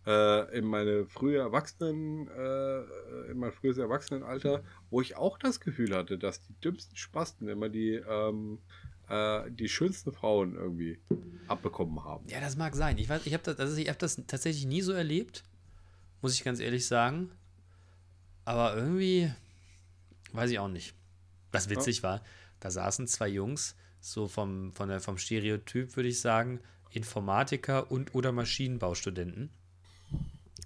äh, 0.06 0.58
in 0.58 0.64
meine 0.64 1.06
frühe 1.06 1.38
Erwachsenen, 1.38 2.28
äh, 2.28 3.30
in 3.30 3.38
mein 3.38 3.52
frühes 3.52 3.78
Erwachsenenalter, 3.78 4.64
wo 4.90 5.00
ich 5.00 5.16
auch 5.16 5.38
das 5.38 5.60
Gefühl 5.60 5.94
hatte, 5.94 6.18
dass 6.18 6.42
die 6.42 6.54
dümmsten 6.54 6.96
Spasten 6.96 7.48
immer 7.48 7.68
die, 7.68 7.94
ähm, 7.94 8.58
äh, 9.08 9.50
die 9.50 9.68
schönsten 9.68 10.12
Frauen 10.12 10.54
irgendwie 10.56 10.98
abbekommen 11.46 12.04
haben. 12.04 12.26
Ja, 12.28 12.40
das 12.40 12.56
mag 12.56 12.74
sein. 12.74 12.98
Ich 12.98 13.08
weiß, 13.08 13.26
ich 13.26 13.32
habe 13.34 13.44
das, 13.44 13.58
also 13.58 13.76
ich 13.76 13.88
hab 13.88 13.98
das 13.98 14.16
tatsächlich 14.26 14.66
nie 14.66 14.82
so 14.82 14.92
erlebt. 14.92 15.44
Muss 16.20 16.34
ich 16.34 16.42
ganz 16.42 16.58
ehrlich 16.58 16.86
sagen. 16.86 17.30
Aber 18.44 18.76
irgendwie. 18.76 19.32
Weiß 20.32 20.50
ich 20.50 20.58
auch 20.58 20.68
nicht. 20.68 20.94
Was 21.52 21.70
witzig 21.70 22.02
war, 22.02 22.22
da 22.60 22.70
saßen 22.70 23.06
zwei 23.06 23.28
Jungs, 23.28 23.76
so 24.00 24.28
vom, 24.28 24.72
von 24.74 24.88
der, 24.88 25.00
vom 25.00 25.16
Stereotyp, 25.16 25.96
würde 25.96 26.08
ich 26.08 26.20
sagen, 26.20 26.60
Informatiker 26.90 27.90
und 27.90 28.14
oder 28.14 28.32
Maschinenbaustudenten. 28.32 29.50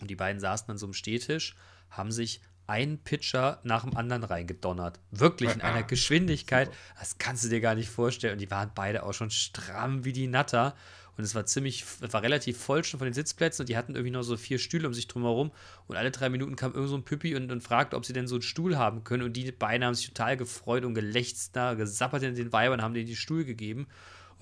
Und 0.01 0.11
die 0.11 0.17
beiden 0.17 0.41
saßen 0.41 0.71
an 0.71 0.79
so 0.79 0.87
einem 0.87 0.95
Stehtisch, 0.95 1.55
haben 1.91 2.13
sich 2.13 2.41
einen 2.67 2.99
Pitcher 2.99 3.61
nach 3.65 3.85
dem 3.85 3.97
anderen 3.97 4.25
reingedonnert. 4.25 5.01
Wirklich 5.11 5.53
in 5.53 5.61
einer 5.61 5.83
Geschwindigkeit, 5.83 6.71
das 6.99 7.19
kannst 7.19 7.45
du 7.45 7.49
dir 7.49 7.61
gar 7.61 7.75
nicht 7.75 7.91
vorstellen. 7.91 8.35
Und 8.35 8.41
die 8.41 8.51
waren 8.51 8.71
beide 8.75 9.03
auch 9.03 9.13
schon 9.13 9.31
stramm 9.31 10.05
wie 10.05 10.13
die 10.13 10.27
Natter. 10.27 10.75
Und 11.17 11.25
es 11.25 11.35
war 11.35 11.45
ziemlich, 11.45 11.85
es 12.01 12.13
war 12.13 12.23
relativ 12.23 12.57
voll 12.57 12.85
schon 12.85 12.99
von 12.99 13.07
den 13.07 13.13
Sitzplätzen 13.13 13.65
und 13.65 13.69
die 13.69 13.77
hatten 13.77 13.95
irgendwie 13.95 14.13
noch 14.13 14.23
so 14.23 14.37
vier 14.39 14.59
Stühle 14.59 14.89
um 14.89 14.95
sich 14.95 15.09
drum 15.09 15.25
herum. 15.25 15.51
Und 15.87 15.97
alle 15.97 16.11
drei 16.11 16.31
Minuten 16.31 16.57
kam 16.57 16.73
irgend 16.73 16.89
so 16.89 16.97
ein 16.97 17.05
Püppi 17.05 17.37
und, 17.37 17.53
und 17.53 17.63
fragte, 17.63 17.97
ob 17.97 18.07
sie 18.07 18.15
denn 18.15 18.27
so 18.27 18.37
einen 18.37 18.43
Stuhl 18.43 18.79
haben 18.79 19.05
können. 19.05 19.23
Und 19.23 19.35
die 19.35 19.53
beiden 19.53 19.85
haben 19.85 19.95
sich 19.95 20.09
total 20.09 20.39
gefreut 20.39 20.85
und 20.85 20.95
gelächzt 20.95 21.55
da, 21.55 21.75
gesappert 21.75 22.23
in 22.23 22.35
den 22.35 22.53
Weibern, 22.53 22.81
haben 22.81 22.95
denen 22.95 23.07
die 23.07 23.17
Stuhl 23.17 23.45
gegeben. 23.45 23.87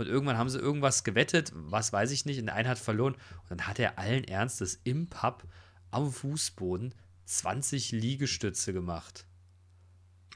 Und 0.01 0.07
irgendwann 0.07 0.39
haben 0.39 0.49
sie 0.49 0.59
irgendwas 0.59 1.05
gewettet, 1.05 1.53
was 1.55 1.93
weiß 1.93 2.11
ich 2.13 2.25
nicht, 2.25 2.41
und 2.41 2.47
der 2.47 2.55
eine 2.55 2.71
hat 2.71 2.79
verloren. 2.79 3.13
Und 3.43 3.51
dann 3.51 3.67
hat 3.67 3.79
er 3.79 3.99
allen 3.99 4.25
Ernstes 4.25 4.81
im 4.83 5.09
Pub 5.09 5.45
am 5.91 6.11
Fußboden 6.11 6.95
20 7.27 7.93
Liegestütze 7.93 8.73
gemacht. 8.73 9.27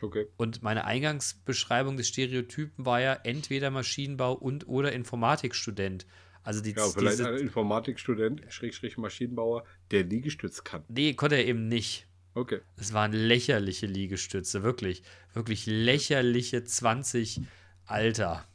Okay. 0.03 0.27
Und 0.37 0.63
meine 0.63 0.85
Eingangsbeschreibung 0.85 1.97
des 1.97 2.09
Stereotypen 2.09 2.85
war 2.85 3.01
ja 3.01 3.15
entweder 3.15 3.71
Maschinenbau 3.71 4.35
und 4.35 4.69
oder 4.69 4.93
Informatikstudent. 4.93 6.05
Also 6.43 6.61
die, 6.61 6.73
Ja, 6.73 6.87
vielleicht 6.87 7.21
diese, 7.21 7.31
ein 7.31 7.39
Informatikstudent, 7.39 8.43
Schrägstrich 8.51 8.99
Maschinenbauer, 8.99 9.65
der 9.93 10.05
Liegestütz 10.05 10.63
kann. 10.63 10.85
nee, 10.89 11.15
konnte 11.15 11.37
er 11.37 11.47
eben 11.47 11.69
nicht. 11.69 12.07
Okay. 12.35 12.61
Es 12.77 12.93
waren 12.93 13.13
lächerliche 13.13 13.87
Liegestütze, 13.87 14.63
wirklich. 14.63 15.03
Wirklich 15.33 15.65
lächerliche 15.65 16.65
20 16.65 17.41
Alter. 17.87 18.47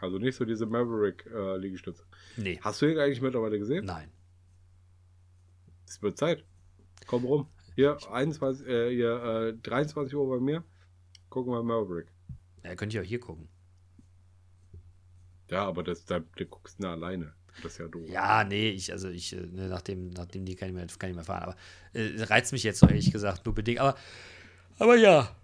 Also 0.00 0.18
nicht 0.18 0.34
so 0.36 0.44
diese 0.44 0.66
Maverick-Liegestütze. 0.66 2.04
Nee, 2.36 2.58
Hast 2.62 2.80
du 2.82 2.86
ihn 2.90 2.98
eigentlich 2.98 3.20
mittlerweile 3.20 3.58
gesehen? 3.58 3.84
nein. 3.84 4.08
Es 5.86 6.00
wird 6.02 6.16
Zeit. 6.16 6.44
Komm 7.06 7.24
rum. 7.24 7.48
Hier, 7.74 7.98
21, 8.12 8.66
äh, 8.66 8.94
hier 8.94 9.52
äh, 9.54 9.54
23 9.62 10.14
Uhr 10.14 10.28
bei 10.28 10.40
mir. 10.40 10.62
Gucken 11.30 11.52
wir 11.52 11.62
Maverick. 11.62 12.06
Ja, 12.64 12.74
könnt 12.76 12.94
ihr 12.94 13.00
auch 13.00 13.04
hier 13.06 13.18
gucken. 13.20 13.48
Ja, 15.50 15.64
aber 15.66 15.82
das, 15.82 16.04
da, 16.04 16.20
da 16.20 16.44
guckst 16.44 16.78
du 16.78 16.84
nur 16.84 16.92
alleine. 16.92 17.32
Das 17.62 17.72
ist 17.72 17.78
ja 17.78 17.88
doof. 17.88 18.08
Ja, 18.08 18.44
nee, 18.44 18.70
ich, 18.70 18.92
also 18.92 19.08
ich, 19.08 19.32
äh, 19.32 19.40
ne, 19.40 19.68
nachdem, 19.68 20.10
nachdem 20.10 20.44
die 20.44 20.54
kann 20.54 20.68
ich 20.68 20.74
mehr, 20.74 20.86
kann 20.98 21.10
ich 21.10 21.16
mehr 21.16 21.24
fahren. 21.24 21.42
Aber 21.42 21.56
äh, 21.92 22.22
reizt 22.22 22.52
mich 22.52 22.62
jetzt 22.62 22.82
doch 22.82 22.88
ehrlich 22.88 23.10
gesagt 23.10 23.44
nur 23.44 23.54
bedingt. 23.54 23.80
Aber, 23.80 23.96
aber 24.78 24.96
ja. 24.96 25.34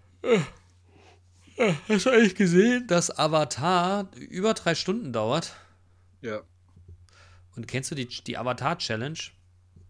Äh, 1.57 1.73
hast 1.89 2.05
du 2.05 2.11
eigentlich 2.11 2.35
gesehen, 2.35 2.85
dass 2.87 3.17
Avatar 3.17 4.09
über 4.29 4.53
drei 4.53 4.75
Stunden 4.75 5.11
dauert? 5.11 5.55
Ja. 6.21 6.41
Und 7.55 7.67
kennst 7.67 7.89
du 7.89 7.95
die, 7.95 8.05
die 8.07 8.37
Avatar-Challenge? 8.37 9.17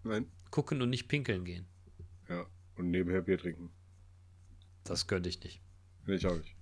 Nein. 0.04 0.28
Gucken 0.50 0.82
und 0.82 0.90
nicht 0.90 1.10
pinkeln 1.10 1.44
gehen. 1.44 1.66
Ja. 2.30 2.46
Und 2.76 2.90
nebenher 2.90 3.22
Bier 3.22 3.38
trinken. 3.38 3.70
Das 4.86 5.08
könnte 5.08 5.28
ich 5.28 5.44
nicht. 5.44 5.62
Nee, 6.06 6.16
ich 6.16 6.26
auch 6.26 6.38
nicht. 6.38 6.56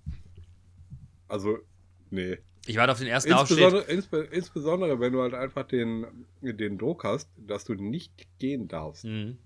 Also, 1.28 1.58
nee. 2.10 2.38
Ich 2.66 2.76
warte 2.76 2.90
auf 2.90 2.98
den 2.98 3.06
ersten 3.06 3.32
Aufstieg. 3.32 3.58
Insbesondere, 3.58 3.92
insbe, 3.92 4.28
insbesondere, 4.32 5.00
wenn 5.00 5.12
du 5.12 5.22
halt 5.22 5.34
einfach 5.34 5.68
den, 5.68 6.26
den 6.40 6.78
Druck 6.78 7.04
hast, 7.04 7.30
dass 7.36 7.64
du 7.64 7.74
nicht 7.74 8.26
gehen 8.40 8.66
darfst. 8.66 9.04
Mhm. 9.04 9.38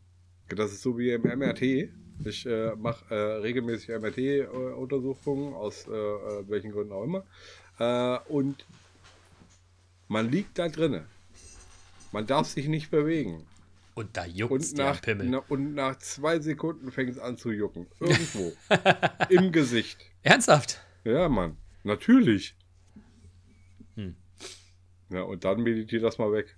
Das 0.49 0.73
ist 0.73 0.81
so 0.81 0.97
wie 0.97 1.11
im 1.11 1.23
MRT. 1.23 1.90
Ich 2.25 2.45
äh, 2.47 2.75
mache 2.77 3.15
äh, 3.15 3.15
regelmäßig 3.41 3.89
MRT-Untersuchungen, 3.89 5.55
aus 5.55 5.87
äh, 5.89 5.91
äh, 5.91 6.49
welchen 6.49 6.73
Gründen 6.73 6.93
auch 6.93 7.05
immer. 7.05 7.25
Äh, 7.79 8.19
und 8.31 8.67
man 10.09 10.31
liegt 10.31 10.59
da 10.59 10.69
drinnen. 10.69 11.05
Man 12.12 12.27
darf 12.27 12.47
sich 12.49 12.69
nicht 12.69 12.91
bewegen. 12.91 13.47
Und 13.95 14.17
da 14.17 14.25
juckt 14.27 14.53
Und 14.53 14.79
der 14.79 14.85
nach, 14.87 15.03
Pimmel. 15.03 15.29
na, 15.29 15.39
und 15.49 15.75
nach 15.75 15.99
zwei 15.99 16.39
Sekunden 16.41 16.91
fängt 16.91 17.11
es 17.11 17.19
an 17.19 17.37
zu 17.37 17.50
jucken. 17.50 17.87
Irgendwo. 18.00 18.53
Im 19.29 19.53
Gesicht. 19.53 19.99
Ernsthaft? 20.23 20.81
Ja, 21.05 21.29
Mann. 21.29 21.57
Natürlich. 21.85 22.55
Hm. 23.97 24.15
Ja, 25.11 25.23
und 25.23 25.45
dann 25.45 25.62
meditiert 25.62 26.03
das 26.03 26.19
mal 26.19 26.33
weg. 26.33 26.57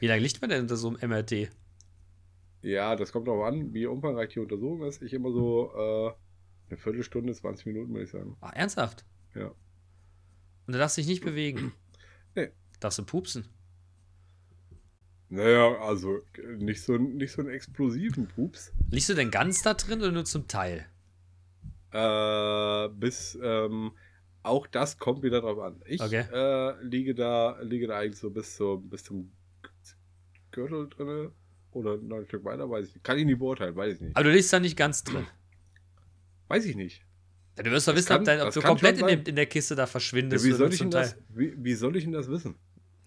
Wie 0.00 0.06
lange 0.06 0.20
liegt 0.22 0.40
man 0.40 0.50
denn 0.50 0.62
unter 0.62 0.76
so 0.76 0.88
einem 0.88 1.10
MRT? 1.10 1.50
Ja, 2.62 2.94
das 2.96 3.12
kommt 3.12 3.28
auch 3.28 3.44
an, 3.44 3.72
wie 3.72 3.86
umfangreich 3.86 4.30
die 4.30 4.40
Untersuchung 4.40 4.82
ist. 4.82 5.02
Ich 5.02 5.12
immer 5.14 5.32
so 5.32 5.72
äh, 5.74 6.12
eine 6.68 6.76
Viertelstunde, 6.78 7.32
20 7.32 7.66
Minuten, 7.66 7.92
würde 7.92 8.04
ich 8.04 8.10
sagen. 8.10 8.36
Ach, 8.40 8.52
ernsthaft? 8.52 9.04
Ja. 9.34 9.46
Und 10.66 10.74
du 10.74 10.78
darfst 10.78 10.96
dich 10.96 11.06
nicht 11.06 11.24
bewegen. 11.24 11.72
Nee. 12.36 12.50
Darfst 12.78 12.96
du 13.00 13.04
pupsen? 13.04 13.48
Naja, 15.28 15.76
also 15.80 16.20
nicht 16.58 16.82
so, 16.82 16.96
nicht 16.96 17.32
so 17.32 17.42
einen 17.42 17.50
explosiven 17.50 18.28
Pups. 18.28 18.72
Liegst 18.88 19.08
du 19.08 19.14
denn 19.14 19.32
ganz 19.32 19.62
da 19.62 19.74
drin 19.74 19.98
oder 20.00 20.12
nur 20.12 20.24
zum 20.24 20.46
Teil? 20.46 20.86
Äh, 21.92 22.88
bis 22.90 23.36
ähm, 23.42 23.90
auch 24.44 24.68
das 24.68 24.98
kommt 24.98 25.24
wieder 25.24 25.40
drauf 25.40 25.58
an. 25.58 25.82
Ich 25.86 26.00
Okay. 26.00 26.24
äh, 26.32 26.80
liege 26.84 27.16
da, 27.16 27.60
liege 27.62 27.88
da 27.88 27.98
eigentlich 27.98 28.20
so 28.20 28.30
bis, 28.30 28.56
so, 28.56 28.78
bis 28.78 29.02
zum 29.02 29.32
Gürtel 30.52 30.88
drinne 30.88 31.32
oder 31.72 31.94
ein 31.94 32.26
Stück 32.26 32.44
weiter, 32.44 32.68
weiß 32.68 32.88
ich 32.88 32.94
nicht. 32.94 33.04
Kann 33.04 33.18
ich 33.18 33.24
nicht 33.24 33.38
beurteilen, 33.38 33.76
weiß 33.76 33.94
ich 33.94 34.00
nicht. 34.00 34.16
Aber 34.16 34.24
du 34.24 34.30
liegst 34.32 34.52
da 34.52 34.60
nicht 34.60 34.76
ganz 34.76 35.04
drin. 35.04 35.26
Weiß 36.48 36.64
ich 36.64 36.76
nicht. 36.76 37.02
Ja, 37.56 37.62
du 37.64 37.70
wirst 37.70 37.86
doch 37.88 37.94
wissen, 37.94 38.08
kann- 38.08 38.18
ob, 38.20 38.24
dein, 38.24 38.40
ob 38.40 38.52
du 38.52 38.60
komplett 38.60 38.98
in, 38.98 39.06
dem, 39.06 39.22
in 39.24 39.36
der 39.36 39.46
Kiste 39.46 39.74
da 39.74 39.82
Ja, 39.82 39.86
verschwindest. 39.86 40.44
wie, 40.44 40.48
oder 40.50 40.58
soll 40.58 40.72
ich 40.72 40.78
denn 40.78 40.90
das, 40.90 41.16
wie, 41.28 41.54
wie 41.56 41.74
soll 41.74 41.96
ich 41.96 42.04
denn 42.04 42.12
das 42.12 42.28
wissen? 42.28 42.56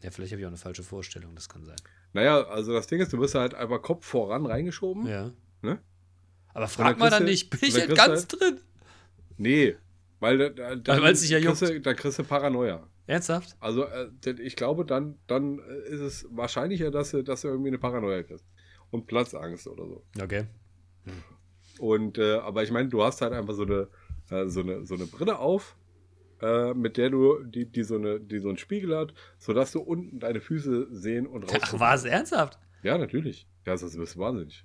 Ja, 0.01 0.11
vielleicht 0.11 0.31
habe 0.33 0.41
ich 0.41 0.45
auch 0.45 0.49
eine 0.51 0.57
falsche 0.57 0.83
Vorstellung, 0.83 1.33
das 1.33 1.47
kann 1.47 1.63
sein. 1.63 1.77
Naja, 2.11 2.43
also 2.43 2.73
das 2.73 2.87
Ding 2.87 2.99
ist, 2.99 3.11
du 3.13 3.19
wirst 3.19 3.35
halt 3.35 3.53
einfach 3.53 3.81
Kopf 3.81 4.05
voran 4.05 4.45
reingeschoben. 4.45 5.07
Ja. 5.07 5.31
Ne? 5.61 5.79
Aber 6.53 6.67
frag 6.67 6.99
mal 6.99 7.09
dann 7.09 7.23
nicht, 7.25 7.49
bin 7.49 7.59
ich 7.63 7.73
du 7.73 7.93
ganz 7.95 8.27
drin? 8.27 8.59
Nee, 9.37 9.75
weil 10.19 10.37
da, 10.37 10.49
da, 10.49 10.75
dann, 10.75 11.01
weil 11.01 11.15
ja 11.15 11.39
kriegst 11.39 11.61
du, 11.61 11.79
dann 11.79 11.95
kriegst 11.95 12.19
du 12.19 12.23
Paranoia. 12.23 12.87
Ernsthaft? 13.07 13.55
Also 13.59 13.85
äh, 13.85 14.09
ich 14.41 14.55
glaube, 14.55 14.85
dann, 14.85 15.17
dann 15.27 15.59
ist 15.87 15.99
es 15.99 16.27
wahrscheinlicher, 16.29 16.91
dass 16.91 17.11
du, 17.11 17.23
dass 17.23 17.41
du 17.41 17.47
irgendwie 17.49 17.69
eine 17.69 17.77
Paranoia 17.79 18.23
kriegst. 18.23 18.45
Und 18.93 19.07
Platzangst 19.07 19.67
oder 19.67 19.87
so. 19.87 20.03
Okay. 20.21 20.45
Und 21.79 22.19
äh, 22.19 22.35
aber 22.35 22.61
ich 22.61 22.69
meine, 22.69 22.89
du 22.89 23.03
hast 23.03 23.21
halt 23.21 23.33
einfach 23.33 23.55
so 23.55 23.63
eine, 23.63 23.87
äh, 24.29 24.47
so 24.47 24.61
eine, 24.61 24.85
so 24.85 24.93
eine 24.93 25.07
Brille 25.07 25.39
auf, 25.39 25.75
äh, 26.41 26.75
mit 26.75 26.97
der 26.97 27.09
du, 27.09 27.43
die, 27.43 27.65
die, 27.65 27.83
so 27.83 27.95
eine, 27.95 28.19
die 28.19 28.37
so 28.37 28.49
einen 28.49 28.59
Spiegel 28.59 28.95
hat, 28.95 29.13
sodass 29.39 29.71
du 29.71 29.81
unten 29.81 30.19
deine 30.19 30.41
Füße 30.41 30.89
sehen 30.91 31.25
und 31.25 31.43
raus. 31.43 31.61
Ach, 31.63 31.79
war 31.79 31.95
es 31.95 32.05
ernsthaft? 32.05 32.59
Ja, 32.83 32.97
natürlich. 32.97 33.47
Ja, 33.65 33.73
das 33.73 33.81
ist 33.81 34.17
wahnsinnig. 34.17 34.63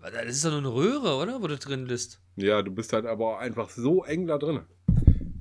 Das 0.00 0.26
ist 0.26 0.44
doch 0.44 0.50
nur 0.50 0.58
eine 0.58 0.74
Röhre, 0.74 1.16
oder? 1.16 1.40
Wo 1.40 1.46
du 1.46 1.56
drin 1.56 1.86
bist. 1.86 2.20
Ja, 2.36 2.62
du 2.62 2.72
bist 2.72 2.92
halt 2.92 3.06
aber 3.06 3.38
einfach 3.38 3.70
so 3.70 4.04
eng 4.04 4.26
da 4.26 4.38
drin. 4.38 4.60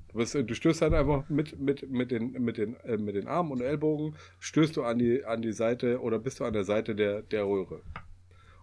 Du, 0.10 0.18
bist, 0.18 0.36
du 0.36 0.54
stößt 0.54 0.82
halt 0.82 0.94
einfach 0.94 1.30
mit, 1.30 1.60
mit, 1.60 1.90
mit, 1.90 2.12
den, 2.12 2.32
mit, 2.34 2.58
den, 2.58 2.76
äh, 2.82 2.98
mit 2.98 3.16
den 3.16 3.28
Armen 3.28 3.52
und 3.52 3.62
Ellbogen, 3.62 4.16
stößt 4.40 4.76
du 4.76 4.84
an 4.84 5.00
die, 5.00 5.24
an 5.26 5.42
die 5.42 5.54
Seite 5.54 6.02
oder 6.02 6.20
bist 6.20 6.40
du 6.40 6.44
an 6.44 6.54
der 6.54 6.64
Seite 6.64 6.96
der, 6.96 7.22
der 7.22 7.46
Röhre. 7.46 7.82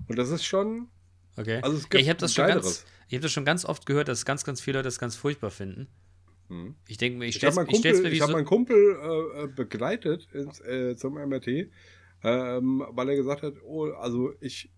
Und 0.09 0.19
das 0.19 0.31
ist 0.31 0.45
schon, 0.45 0.89
Okay. 1.37 1.61
Also 1.63 1.77
es 1.77 1.83
ja, 1.85 1.89
gibt 1.89 2.03
ich 2.03 2.09
habe 2.09 2.19
das, 2.19 2.35
schon 2.35 2.47
ganz- 2.47 2.85
ich 3.09 3.15
hab 3.15 3.23
das 3.23 3.33
schon 3.33 3.45
ganz 3.45 3.65
oft 3.65 3.87
gehört, 3.87 4.09
dass 4.09 4.25
ganz, 4.25 4.45
ganz 4.45 4.61
viele 4.61 4.79
Leute 4.79 4.89
das 4.89 4.99
ganz 4.99 5.17
furchtbar 5.17 5.51
finden. 5.51 5.89
Hm. 6.49 6.75
Ich 6.87 6.99
denke 6.99 7.19
mir, 7.19 7.27
ich 7.27 7.43
habe 7.45 7.65
Kumpel, 7.65 8.03
mir 8.03 8.11
wie 8.11 8.17
ich 8.17 8.23
so. 8.23 8.33
meinen 8.33 8.45
Kumpel 8.45 8.77
äh, 8.77 9.45
äh, 9.45 9.47
begleitet 9.49 10.29
ins, 10.33 10.61
äh, 10.61 10.97
zum 10.97 11.15
MRT, 11.15 11.71
ähm, 12.23 12.85
weil 12.91 13.09
er 13.09 13.17
gesagt 13.17 13.43
hat, 13.43 13.55
oh, 13.65 13.87
also 13.93 14.33
ich 14.41 14.71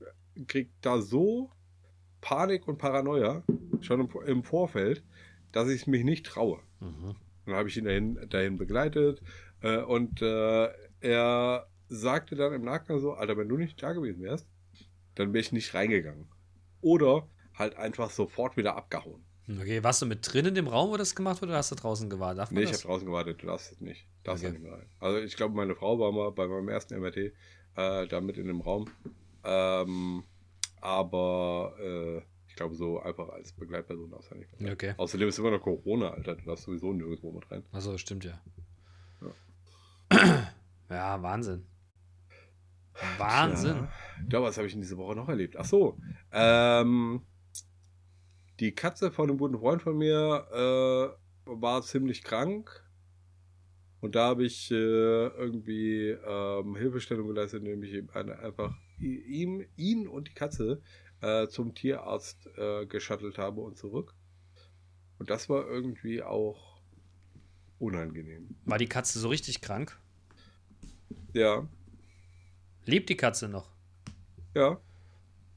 krieg 0.46 0.70
da 0.80 1.00
so 1.00 1.50
Panik 2.20 2.68
und 2.68 2.78
Paranoia 2.78 3.42
schon 3.80 4.00
im, 4.00 4.08
im 4.26 4.42
Vorfeld, 4.44 5.02
dass 5.52 5.68
ich 5.68 5.82
es 5.82 5.86
mich 5.86 6.04
nicht 6.04 6.26
traue. 6.26 6.60
Mhm. 6.80 7.16
Dann 7.46 7.54
habe 7.54 7.68
ich 7.68 7.76
ihn 7.76 7.84
dahin, 7.84 8.18
dahin 8.28 8.56
begleitet 8.58 9.20
äh, 9.60 9.78
und 9.78 10.22
äh, 10.22 10.68
er 11.00 11.66
sagte 11.88 12.36
dann 12.36 12.52
im 12.52 12.62
Nachgang 12.62 12.98
so, 13.00 13.12
Alter, 13.12 13.36
wenn 13.36 13.48
du 13.48 13.56
nicht 13.56 13.80
da 13.82 13.92
gewesen 13.92 14.22
wärst, 14.22 14.46
dann 15.16 15.33
wäre 15.33 15.40
ich 15.42 15.50
nicht 15.52 15.74
reingegangen. 15.74 16.26
Oder 16.81 17.29
halt 17.55 17.76
einfach 17.76 18.11
sofort 18.11 18.57
wieder 18.57 18.76
abgehauen. 18.76 19.24
Okay, 19.48 19.83
warst 19.85 20.02
du 20.02 20.07
mit 20.07 20.20
drin 20.33 20.46
in 20.46 20.55
dem 20.55 20.66
Raum, 20.66 20.90
wo 20.90 20.96
das 20.96 21.14
gemacht 21.14 21.40
wurde, 21.40 21.50
oder 21.52 21.59
hast 21.59 21.70
du 21.70 21.76
draußen 21.76 22.11
gewartet? 22.11 22.38
Darf 22.40 22.50
Nee, 22.50 22.62
ich 22.62 22.72
habe 22.72 22.83
draußen 22.83 23.07
gewartet, 23.07 23.42
du 23.42 23.46
darfst 23.46 23.72
es 23.72 23.81
nicht. 23.81 24.07
Darfst 24.24 24.44
Okay. 24.44 24.52
nicht 24.52 24.62
mehr 24.62 24.72
rein. 24.72 24.87
Also 24.98 25.18
ich 25.18 25.37
glaube, 25.37 25.55
meine 25.55 25.74
Frau 25.76 25.98
war 26.00 26.11
mal 26.12 26.31
bei 26.33 26.46
meinem 26.48 26.68
ersten 26.68 26.98
MRT 27.00 27.16
äh, 27.16 27.33
da 28.09 28.20
mit 28.20 28.38
in 28.38 28.46
dem 28.48 28.61
Raum. 28.61 28.90
Ähm, 29.44 30.24
aber 30.81 31.74
äh, 31.81 32.22
ich 32.48 32.57
glaube, 32.57 32.74
so 32.74 32.98
einfach 33.00 33.29
als 33.29 33.52
Begleitperson 33.52 34.11
darfst 34.11 34.31
du 34.33 34.35
nicht 34.35 34.50
mehr 34.61 34.68
rein. 34.70 34.74
Okay. 34.74 34.94
Außerdem 34.96 35.29
ist 35.29 35.38
immer 35.38 35.50
noch 35.52 35.61
Corona, 35.62 36.11
Alter. 36.11 36.35
Du 36.35 36.44
darfst 36.44 36.64
sowieso 36.64 36.92
nirgendwo 36.92 37.31
mit 37.33 37.48
rein. 37.50 37.62
Achso, 37.70 37.96
stimmt 37.98 38.24
ja. 38.24 38.40
Ja, 40.90 41.20
Wahnsinn. 41.22 41.66
Wahnsinn. 43.18 43.76
Ja, 44.30 44.38
ja 44.38 44.42
was 44.42 44.56
habe 44.56 44.66
ich 44.66 44.74
in 44.74 44.80
dieser 44.80 44.96
Woche 44.96 45.16
noch 45.16 45.28
erlebt? 45.28 45.56
Ach 45.56 45.64
so. 45.64 45.98
Ähm, 46.32 47.22
die 48.61 48.74
Katze 48.74 49.11
von 49.11 49.28
einem 49.28 49.38
guten 49.38 49.59
Freund 49.59 49.82
von 49.82 49.96
mir 49.96 50.46
äh, 50.52 51.50
war 51.50 51.82
ziemlich 51.82 52.22
krank. 52.22 52.82
Und 54.00 54.14
da 54.14 54.28
habe 54.28 54.44
ich 54.44 54.70
äh, 54.70 54.74
irgendwie 54.74 56.11
ähm, 56.11 56.76
Hilfestellung 56.76 57.26
geleistet, 57.28 57.61
indem 57.61 57.82
ich 57.82 57.94
ihm 57.94 58.11
einfach 58.11 58.74
ihm, 58.98 59.64
ihn 59.76 60.06
und 60.06 60.28
die 60.28 60.35
Katze 60.35 60.80
äh, 61.20 61.48
zum 61.48 61.74
Tierarzt 61.74 62.46
äh, 62.56 62.87
geschattelt 62.87 63.38
habe 63.38 63.61
und 63.61 63.76
zurück. 63.76 64.14
Und 65.18 65.30
das 65.30 65.48
war 65.48 65.66
irgendwie 65.66 66.22
auch 66.22 66.80
unangenehm. 67.78 68.54
War 68.64 68.78
die 68.78 68.88
Katze 68.88 69.18
so 69.18 69.28
richtig 69.28 69.61
krank? 69.61 69.98
Ja, 71.32 71.66
Lebt 72.87 73.09
die 73.09 73.16
Katze 73.16 73.49
noch? 73.49 73.70
ja. 74.55 74.81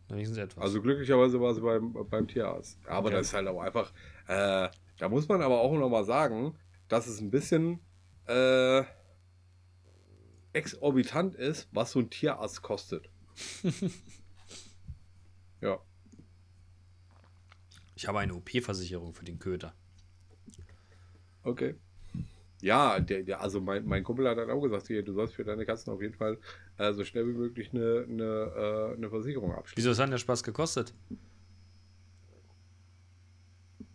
Wenigstens 0.10 0.40
etwas. 0.40 0.64
Also 0.64 0.82
glücklicherweise 0.82 1.40
war 1.40 1.54
sie 1.54 1.62
beim, 1.62 1.94
beim 2.10 2.28
Tierarzt. 2.28 2.80
Aber 2.88 3.10
Okay. 3.10 3.18
das 3.18 3.28
ist 3.28 3.34
halt 3.36 3.48
auch 3.48 3.62
einfach, 3.62 3.94
äh, 4.28 4.68
da 4.98 5.08
muss 5.08 5.28
man 5.28 5.44
aber 5.44 5.62
auch 5.62 5.72
nochmal 5.78 6.04
sagen, 6.04 6.58
dass 6.88 7.06
es 7.06 7.22
ein 7.22 7.30
bisschen 7.30 7.80
äh, 8.26 8.84
exorbitant 10.54 11.36
ist, 11.36 11.70
was 11.72 11.92
so 11.92 12.00
ein 12.00 12.10
Tierarzt 12.10 12.64
kostet. 12.64 13.08
ja. 15.62 15.78
ich 17.94 18.08
habe 18.08 18.18
eine 18.20 18.34
OP-Versicherung 18.34 19.14
für 19.14 19.26
den 19.26 19.38
Köter. 19.38 19.76
Okay. 21.44 21.76
Ja, 22.62 23.00
der, 23.00 23.24
der, 23.24 23.42
also 23.42 23.62
mein, 23.62 23.86
mein 23.86 24.04
Kumpel 24.04 24.28
hat 24.28 24.38
dann 24.38 24.50
auch 24.50 24.62
gesagt, 24.62 24.88
hier, 24.88 25.02
du 25.04 25.14
sollst 25.14 25.34
für 25.34 25.46
deine 25.46 25.66
Katzen 25.66 25.94
auf 25.94 26.02
jeden 26.02 26.16
Fall 26.16 26.38
äh, 26.78 26.92
so 26.92 27.06
schnell 27.06 27.26
wie 27.28 27.34
möglich 27.34 27.70
eine, 27.74 28.06
eine, 28.08 28.24
äh, 28.94 28.98
eine 28.98 29.10
Versicherung 29.10 29.54
abschließen. 29.54 29.90
Wieso 29.90 29.98
dann 29.98 30.12
der 30.12 30.18
Spaß 30.18 30.44
gekostet? 30.44 30.94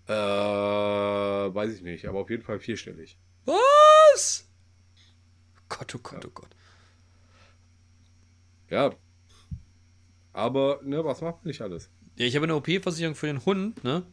Äh, 0.06 0.12
weiß 0.12 1.74
ich 1.74 1.82
nicht, 1.82 2.06
aber 2.06 2.20
auf 2.20 2.30
jeden 2.30 2.42
Fall 2.42 2.58
vierstellig. 2.58 3.18
Was? 3.44 4.48
Gott, 5.68 5.94
oh 5.94 6.00
Gott, 6.02 6.24
oh 6.26 6.30
Gott. 6.32 6.50
Ja. 8.70 8.90
Aber, 10.32 10.80
ne, 10.82 11.04
was 11.04 11.20
macht 11.20 11.36
man 11.36 11.48
nicht 11.48 11.60
alles? 11.60 11.90
Ja, 12.16 12.26
ich 12.26 12.34
habe 12.34 12.44
eine 12.44 12.54
OP-Versicherung 12.56 13.14
für 13.14 13.26
den 13.26 13.44
Hund, 13.44 13.84
ne? 13.84 14.04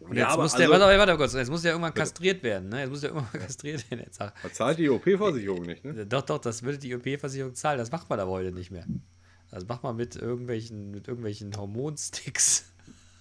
Und 0.00 0.16
Ja, 0.16 0.28
jetzt 0.28 0.36
muss 0.38 0.52
der, 0.54 0.70
also- 0.70 0.80
warte, 0.84 0.98
warte, 0.98 1.16
kurz, 1.16 1.34
jetzt 1.34 1.50
muss 1.50 1.62
der 1.62 1.72
irgendwann 1.72 1.94
kastriert 1.94 2.42
werden, 2.42 2.68
ne? 2.70 2.80
Jetzt 2.80 2.90
muss 2.90 3.00
der 3.02 3.10
irgendwann 3.14 3.40
kastriert 3.40 3.90
werden. 3.90 4.04
Jetzt 4.04 4.18
Man 4.18 4.32
zahlt 4.52 4.78
die 4.78 4.88
OP-Versicherung 4.88 5.62
nicht, 5.62 5.84
ne? 5.84 6.06
doch, 6.06 6.22
doch, 6.22 6.38
das 6.38 6.62
würde 6.62 6.78
die 6.78 6.94
OP-Versicherung 6.94 7.54
zahlen. 7.54 7.78
Das 7.78 7.90
macht 7.92 8.08
man 8.08 8.18
aber 8.18 8.30
heute 8.30 8.52
nicht 8.52 8.70
mehr. 8.70 8.86
Das 9.50 9.66
macht 9.66 9.82
man 9.82 9.96
mit 9.96 10.16
irgendwelchen, 10.16 10.90
mit 10.90 11.08
irgendwelchen 11.08 11.56
Hormonsticks. 11.56 12.64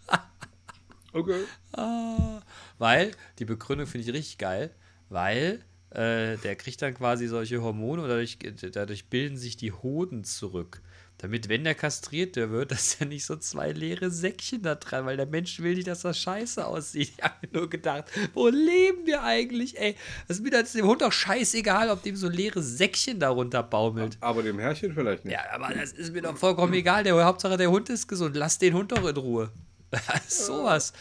Okay. 1.11 1.43
Ah, 1.71 2.39
weil, 2.77 3.11
die 3.39 3.45
Begründung 3.45 3.87
finde 3.87 4.07
ich 4.07 4.13
richtig 4.13 4.37
geil, 4.37 4.69
weil 5.09 5.59
äh, 5.89 6.37
der 6.37 6.55
kriegt 6.55 6.81
dann 6.83 6.93
quasi 6.93 7.27
solche 7.27 7.63
Hormone 7.63 8.03
und 8.03 8.09
dadurch, 8.09 8.37
dadurch 8.71 9.09
bilden 9.09 9.35
sich 9.35 9.57
die 9.57 9.71
Hoden 9.71 10.23
zurück. 10.23 10.83
Damit, 11.19 11.49
wenn 11.49 11.65
der 11.65 11.75
kastriert 11.75 12.35
der 12.35 12.49
wird, 12.49 12.71
dass 12.71 12.95
er 12.99 13.05
nicht 13.05 13.25
so 13.25 13.35
zwei 13.35 13.71
leere 13.71 14.09
Säckchen 14.09 14.63
da 14.63 14.75
dran, 14.75 15.05
weil 15.05 15.17
der 15.17 15.25
Mensch 15.25 15.59
will 15.59 15.75
nicht, 15.75 15.87
dass 15.87 16.01
das 16.01 16.17
scheiße 16.17 16.65
aussieht. 16.65 16.99
Ich 17.19 17.23
habe 17.23 17.35
mir 17.41 17.59
nur 17.59 17.69
gedacht, 17.69 18.05
wo 18.33 18.47
leben 18.47 19.05
wir 19.05 19.23
eigentlich, 19.23 19.79
ey? 19.79 19.95
Das 20.27 20.37
ist 20.37 20.43
mir 20.43 20.51
das 20.51 20.73
dem 20.73 20.85
Hund 20.85 21.01
doch 21.01 21.11
scheißegal, 21.11 21.89
ob 21.89 22.03
dem 22.03 22.15
so 22.15 22.29
leere 22.29 22.61
Säckchen 22.61 23.19
darunter 23.19 23.63
baumelt. 23.63 24.17
Aber 24.21 24.43
dem 24.43 24.59
Herrchen 24.59 24.93
vielleicht 24.93 25.25
nicht. 25.25 25.33
Ja, 25.33 25.41
aber 25.51 25.73
das 25.73 25.91
ist 25.91 26.13
mir 26.13 26.21
doch 26.21 26.37
vollkommen 26.37 26.73
egal. 26.73 27.03
Der 27.03 27.25
Hauptsache, 27.25 27.57
der 27.57 27.69
Hund 27.69 27.89
ist 27.89 28.07
gesund. 28.07 28.35
Lass 28.35 28.57
den 28.57 28.73
Hund 28.73 28.91
doch 28.91 29.05
in 29.05 29.17
Ruhe. 29.17 29.51
Sowas. 30.27 30.93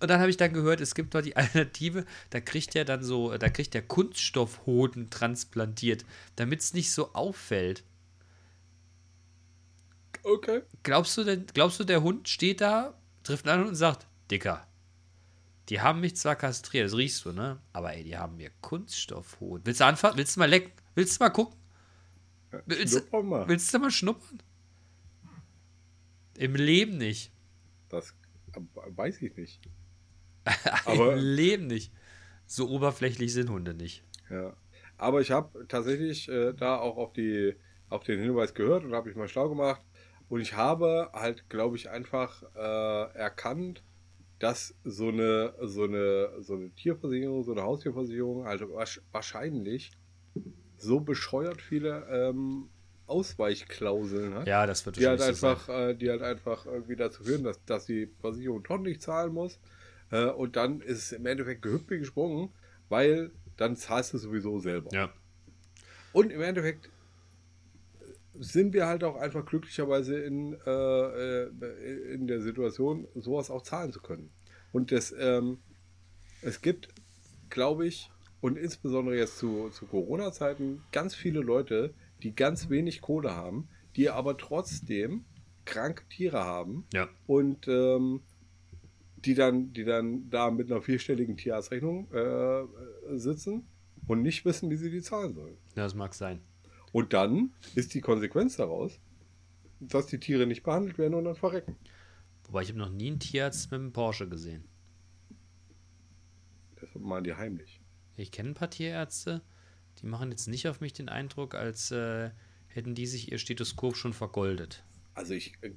Und 0.00 0.10
dann 0.10 0.20
habe 0.20 0.30
ich 0.30 0.36
dann 0.36 0.52
gehört, 0.52 0.80
es 0.80 0.94
gibt 0.94 1.14
dort 1.14 1.26
die 1.26 1.36
Alternative, 1.36 2.04
da 2.30 2.40
kriegt 2.40 2.74
er 2.74 2.84
dann 2.84 3.04
so, 3.04 3.36
da 3.36 3.48
kriegt 3.48 3.72
der 3.72 3.82
Kunststoffhoden 3.82 5.10
transplantiert, 5.10 6.04
damit 6.34 6.60
es 6.60 6.74
nicht 6.74 6.90
so 6.90 7.14
auffällt. 7.14 7.84
Okay. 10.22 10.62
Glaubst 10.82 11.16
du 11.16 11.24
denn, 11.24 11.46
glaubst 11.52 11.80
du, 11.80 11.84
der 11.84 12.02
Hund 12.02 12.28
steht 12.28 12.60
da, 12.60 12.98
trifft 13.22 13.48
einen 13.48 13.62
an 13.62 13.68
und 13.68 13.74
sagt, 13.74 14.06
Dicker, 14.30 14.66
die 15.68 15.80
haben 15.80 16.00
mich 16.00 16.16
zwar 16.16 16.36
kastriert, 16.36 16.86
das 16.86 16.96
riechst 16.96 17.24
du, 17.24 17.32
ne? 17.32 17.60
Aber 17.72 17.94
ey, 17.94 18.04
die 18.04 18.16
haben 18.16 18.36
mir 18.36 18.50
Kunststoffhoden. 18.60 19.66
Willst 19.66 19.80
du 19.80 19.84
anfangen? 19.86 20.16
Willst 20.16 20.36
du 20.36 20.40
mal 20.40 20.50
lecken? 20.50 20.72
Willst 20.94 21.18
du 21.18 21.24
mal 21.24 21.30
gucken? 21.30 21.58
Willst, 22.66 23.12
mal. 23.12 23.48
willst 23.48 23.72
du 23.72 23.78
mal 23.78 23.90
schnuppern? 23.90 24.42
Im 26.36 26.54
Leben 26.54 26.98
nicht. 26.98 27.32
Das 27.88 28.14
weiß 28.74 29.22
ich 29.22 29.36
nicht. 29.36 29.60
Aber 30.84 31.14
Im 31.14 31.18
Leben 31.20 31.66
nicht. 31.66 31.92
So 32.46 32.68
oberflächlich 32.68 33.32
sind 33.32 33.48
Hunde 33.48 33.74
nicht. 33.74 34.04
Ja. 34.28 34.54
Aber 34.98 35.20
ich 35.20 35.30
habe 35.30 35.66
tatsächlich 35.68 36.28
äh, 36.28 36.52
da 36.52 36.76
auch 36.76 36.96
auf, 36.96 37.12
die, 37.12 37.54
auf 37.88 38.04
den 38.04 38.20
Hinweis 38.20 38.54
gehört 38.54 38.84
und 38.84 38.92
habe 38.92 39.08
mich 39.08 39.16
mal 39.16 39.28
schlau 39.28 39.48
gemacht. 39.48 39.82
Und 40.32 40.40
ich 40.40 40.54
habe 40.54 41.10
halt, 41.12 41.50
glaube 41.50 41.76
ich, 41.76 41.90
einfach 41.90 42.42
äh, 42.56 43.18
erkannt, 43.18 43.82
dass 44.38 44.74
so 44.82 45.08
eine, 45.08 45.52
so, 45.60 45.84
eine, 45.84 46.30
so 46.40 46.54
eine 46.54 46.70
Tierversicherung, 46.70 47.44
so 47.44 47.52
eine 47.52 47.64
Haustierversicherung, 47.64 48.46
also 48.46 48.70
wahrscheinlich 49.12 49.90
so 50.78 51.00
bescheuert 51.00 51.60
viele 51.60 52.06
ähm, 52.10 52.70
Ausweichklauseln 53.06 54.32
hat. 54.32 54.46
Ja, 54.46 54.66
das 54.66 54.86
wird 54.86 54.96
die 54.96 55.06
halt 55.06 55.20
einfach, 55.20 55.68
äh, 55.68 55.94
Die 55.96 56.08
halt 56.08 56.22
einfach 56.22 56.64
irgendwie 56.64 56.96
dazu 56.96 57.24
führen, 57.24 57.44
dass, 57.44 57.62
dass 57.66 57.84
die 57.84 58.10
Versicherung 58.22 58.62
doch 58.62 58.78
nicht 58.78 59.02
zahlen 59.02 59.34
muss. 59.34 59.60
Äh, 60.10 60.30
und 60.30 60.56
dann 60.56 60.80
ist 60.80 60.96
es 60.96 61.12
im 61.12 61.26
Endeffekt 61.26 61.60
gehüpft 61.60 61.88
gesprungen, 61.88 62.48
weil 62.88 63.32
dann 63.58 63.76
zahlst 63.76 64.14
du 64.14 64.16
sowieso 64.16 64.58
selber. 64.60 64.88
Ja. 64.94 65.12
Und 66.14 66.32
im 66.32 66.40
Endeffekt 66.40 66.88
sind 68.34 68.72
wir 68.72 68.86
halt 68.86 69.04
auch 69.04 69.16
einfach 69.16 69.44
glücklicherweise 69.44 70.18
in, 70.18 70.54
äh, 70.66 71.42
äh, 71.44 72.14
in 72.14 72.26
der 72.26 72.40
Situation, 72.40 73.06
sowas 73.14 73.50
auch 73.50 73.62
zahlen 73.62 73.92
zu 73.92 74.00
können. 74.00 74.30
Und 74.72 74.90
das, 74.90 75.14
ähm, 75.18 75.58
es 76.40 76.60
gibt, 76.60 76.88
glaube 77.50 77.86
ich, 77.86 78.10
und 78.40 78.56
insbesondere 78.56 79.16
jetzt 79.16 79.38
zu, 79.38 79.68
zu 79.70 79.86
Corona-Zeiten, 79.86 80.82
ganz 80.92 81.14
viele 81.14 81.40
Leute, 81.40 81.94
die 82.22 82.34
ganz 82.34 82.70
wenig 82.70 83.00
Kohle 83.00 83.36
haben, 83.36 83.68
die 83.96 84.10
aber 84.10 84.36
trotzdem 84.36 85.24
kranke 85.64 86.04
Tiere 86.08 86.44
haben. 86.44 86.86
Ja. 86.92 87.08
Und 87.26 87.68
ähm, 87.68 88.22
die 89.16 89.34
dann, 89.34 89.72
die 89.72 89.84
dann 89.84 90.28
da 90.30 90.50
mit 90.50 90.70
einer 90.70 90.82
vierstelligen 90.82 91.36
Tierarztrechnung 91.36 92.12
äh, 92.12 92.64
sitzen 93.16 93.68
und 94.08 94.22
nicht 94.22 94.44
wissen, 94.44 94.70
wie 94.70 94.76
sie 94.76 94.90
die 94.90 95.02
zahlen 95.02 95.34
sollen. 95.34 95.56
Ja, 95.76 95.84
das 95.84 95.94
mag 95.94 96.14
sein. 96.14 96.40
Und 96.92 97.12
dann 97.12 97.52
ist 97.74 97.94
die 97.94 98.00
Konsequenz 98.00 98.56
daraus, 98.56 99.00
dass 99.80 100.06
die 100.06 100.20
Tiere 100.20 100.46
nicht 100.46 100.62
behandelt 100.62 100.98
werden 100.98 101.14
und 101.14 101.24
dann 101.24 101.34
verrecken. 101.34 101.76
Wobei 102.44 102.62
ich 102.62 102.68
habe 102.68 102.78
noch 102.78 102.90
nie 102.90 103.08
einen 103.08 103.18
Tierarzt 103.18 103.70
mit 103.70 103.80
einem 103.80 103.92
Porsche 103.92 104.28
gesehen. 104.28 104.64
Das 106.80 106.90
machen 106.94 107.24
die 107.24 107.34
heimlich. 107.34 107.80
Ich 108.16 108.30
kenne 108.30 108.50
ein 108.50 108.54
paar 108.54 108.70
Tierärzte, 108.70 109.42
die 110.00 110.06
machen 110.06 110.30
jetzt 110.30 110.48
nicht 110.48 110.68
auf 110.68 110.80
mich 110.80 110.92
den 110.92 111.08
Eindruck, 111.08 111.54
als 111.54 111.90
äh, 111.90 112.30
hätten 112.68 112.94
die 112.94 113.06
sich 113.06 113.32
ihr 113.32 113.38
Stethoskop 113.38 113.96
schon 113.96 114.12
vergoldet. 114.12 114.84
Also 115.14 115.34
ich 115.34 115.54
äh, 115.62 115.70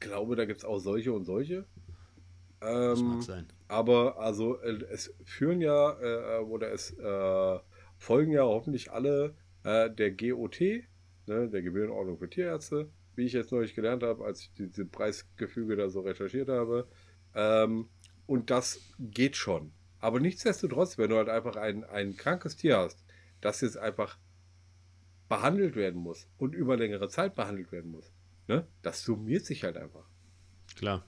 glaube, 0.00 0.36
da 0.36 0.44
gibt 0.44 0.58
es 0.58 0.64
auch 0.64 0.78
solche 0.78 1.12
und 1.12 1.24
solche. 1.24 1.64
das 2.60 3.00
mag 3.00 3.22
sein. 3.22 3.46
Aber 3.68 4.18
also 4.18 4.60
äh, 4.60 4.84
es 4.90 5.14
führen 5.24 5.60
ja 5.60 6.38
äh, 6.38 6.42
oder 6.42 6.72
es 6.72 6.90
äh, 6.98 7.58
folgen 7.96 8.32
ja 8.32 8.42
hoffentlich 8.42 8.90
alle 8.90 9.36
äh, 9.64 9.90
der 9.90 10.12
GOT, 10.12 10.60
ne, 10.60 11.48
der 11.48 11.62
Gebührenordnung 11.62 12.18
für 12.18 12.30
Tierärzte, 12.30 12.88
wie 13.16 13.24
ich 13.24 13.32
jetzt 13.32 13.52
neulich 13.52 13.74
gelernt 13.74 14.02
habe, 14.02 14.24
als 14.24 14.42
ich 14.42 14.52
diese 14.54 14.84
Preisgefüge 14.84 15.76
da 15.76 15.88
so 15.88 16.00
recherchiert 16.00 16.48
habe. 16.48 16.88
Ähm, 17.34 17.88
und 18.26 18.50
das 18.50 18.80
geht 18.98 19.36
schon. 19.36 19.72
Aber 19.98 20.20
nichtsdestotrotz, 20.20 20.98
wenn 20.98 21.10
du 21.10 21.16
halt 21.16 21.28
einfach 21.28 21.56
ein, 21.56 21.84
ein 21.84 22.16
krankes 22.16 22.56
Tier 22.56 22.78
hast, 22.78 23.04
das 23.40 23.60
jetzt 23.60 23.78
einfach 23.78 24.18
behandelt 25.28 25.76
werden 25.76 26.00
muss 26.00 26.28
und 26.38 26.54
über 26.54 26.76
längere 26.76 27.08
Zeit 27.08 27.34
behandelt 27.34 27.72
werden 27.72 27.90
muss, 27.90 28.12
ne, 28.46 28.66
das 28.82 29.02
summiert 29.02 29.44
sich 29.44 29.64
halt 29.64 29.76
einfach. 29.76 30.06
Klar. 30.76 31.04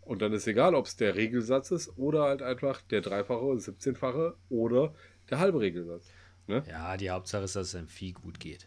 Und 0.00 0.22
dann 0.22 0.32
ist 0.32 0.46
egal, 0.46 0.74
ob 0.74 0.86
es 0.86 0.96
der 0.96 1.16
Regelsatz 1.16 1.70
ist 1.70 1.98
oder 1.98 2.22
halt 2.22 2.40
einfach 2.40 2.80
der 2.82 3.02
dreifache 3.02 3.42
oder 3.42 3.60
17-fache 3.60 4.34
oder 4.48 4.94
der 5.28 5.38
halbe 5.38 5.60
Regelsatz. 5.60 6.08
Ne? 6.48 6.64
Ja, 6.66 6.96
die 6.96 7.10
Hauptsache 7.10 7.44
ist, 7.44 7.54
dass 7.56 7.68
es 7.68 7.74
einem 7.74 7.88
Vieh 7.88 8.12
gut 8.12 8.40
geht. 8.40 8.66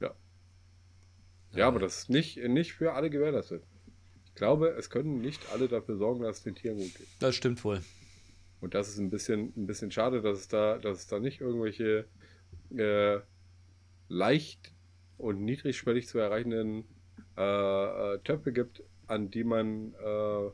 Ja. 0.00 0.14
Ja, 1.52 1.68
aber 1.68 1.78
das 1.78 1.98
ist 1.98 2.10
nicht, 2.10 2.36
nicht 2.36 2.72
für 2.72 2.94
alle 2.94 3.10
gewährleistet. 3.10 3.62
Ich 4.24 4.34
glaube, 4.34 4.70
es 4.70 4.90
können 4.90 5.20
nicht 5.20 5.40
alle 5.52 5.68
dafür 5.68 5.96
sorgen, 5.96 6.22
dass 6.22 6.38
es 6.38 6.42
den 6.42 6.56
Tieren 6.56 6.78
gut 6.78 6.94
geht. 6.96 7.06
Das 7.20 7.36
stimmt 7.36 7.62
wohl. 7.64 7.80
Und 8.60 8.74
das 8.74 8.88
ist 8.88 8.98
ein 8.98 9.08
bisschen, 9.08 9.52
ein 9.56 9.66
bisschen 9.66 9.92
schade, 9.92 10.20
dass 10.20 10.40
es 10.40 10.48
da, 10.48 10.78
dass 10.78 10.98
es 10.98 11.06
da 11.06 11.20
nicht 11.20 11.40
irgendwelche 11.40 12.06
äh, 12.76 13.20
leicht 14.08 14.72
und 15.16 15.44
niedrigschwellig 15.44 16.08
zu 16.08 16.18
erreichenden 16.18 16.84
äh, 17.36 18.14
äh, 18.14 18.18
Töpfe 18.24 18.52
gibt, 18.52 18.82
an 19.06 19.30
die 19.30 19.44
man 19.44 19.94
äh, 19.94 20.50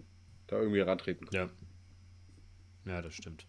da 0.48 0.58
irgendwie 0.58 0.80
rantreten 0.80 1.26
kann. 1.26 1.50
Ja. 2.84 2.92
Ja, 2.92 3.00
das 3.00 3.14
stimmt. 3.14 3.46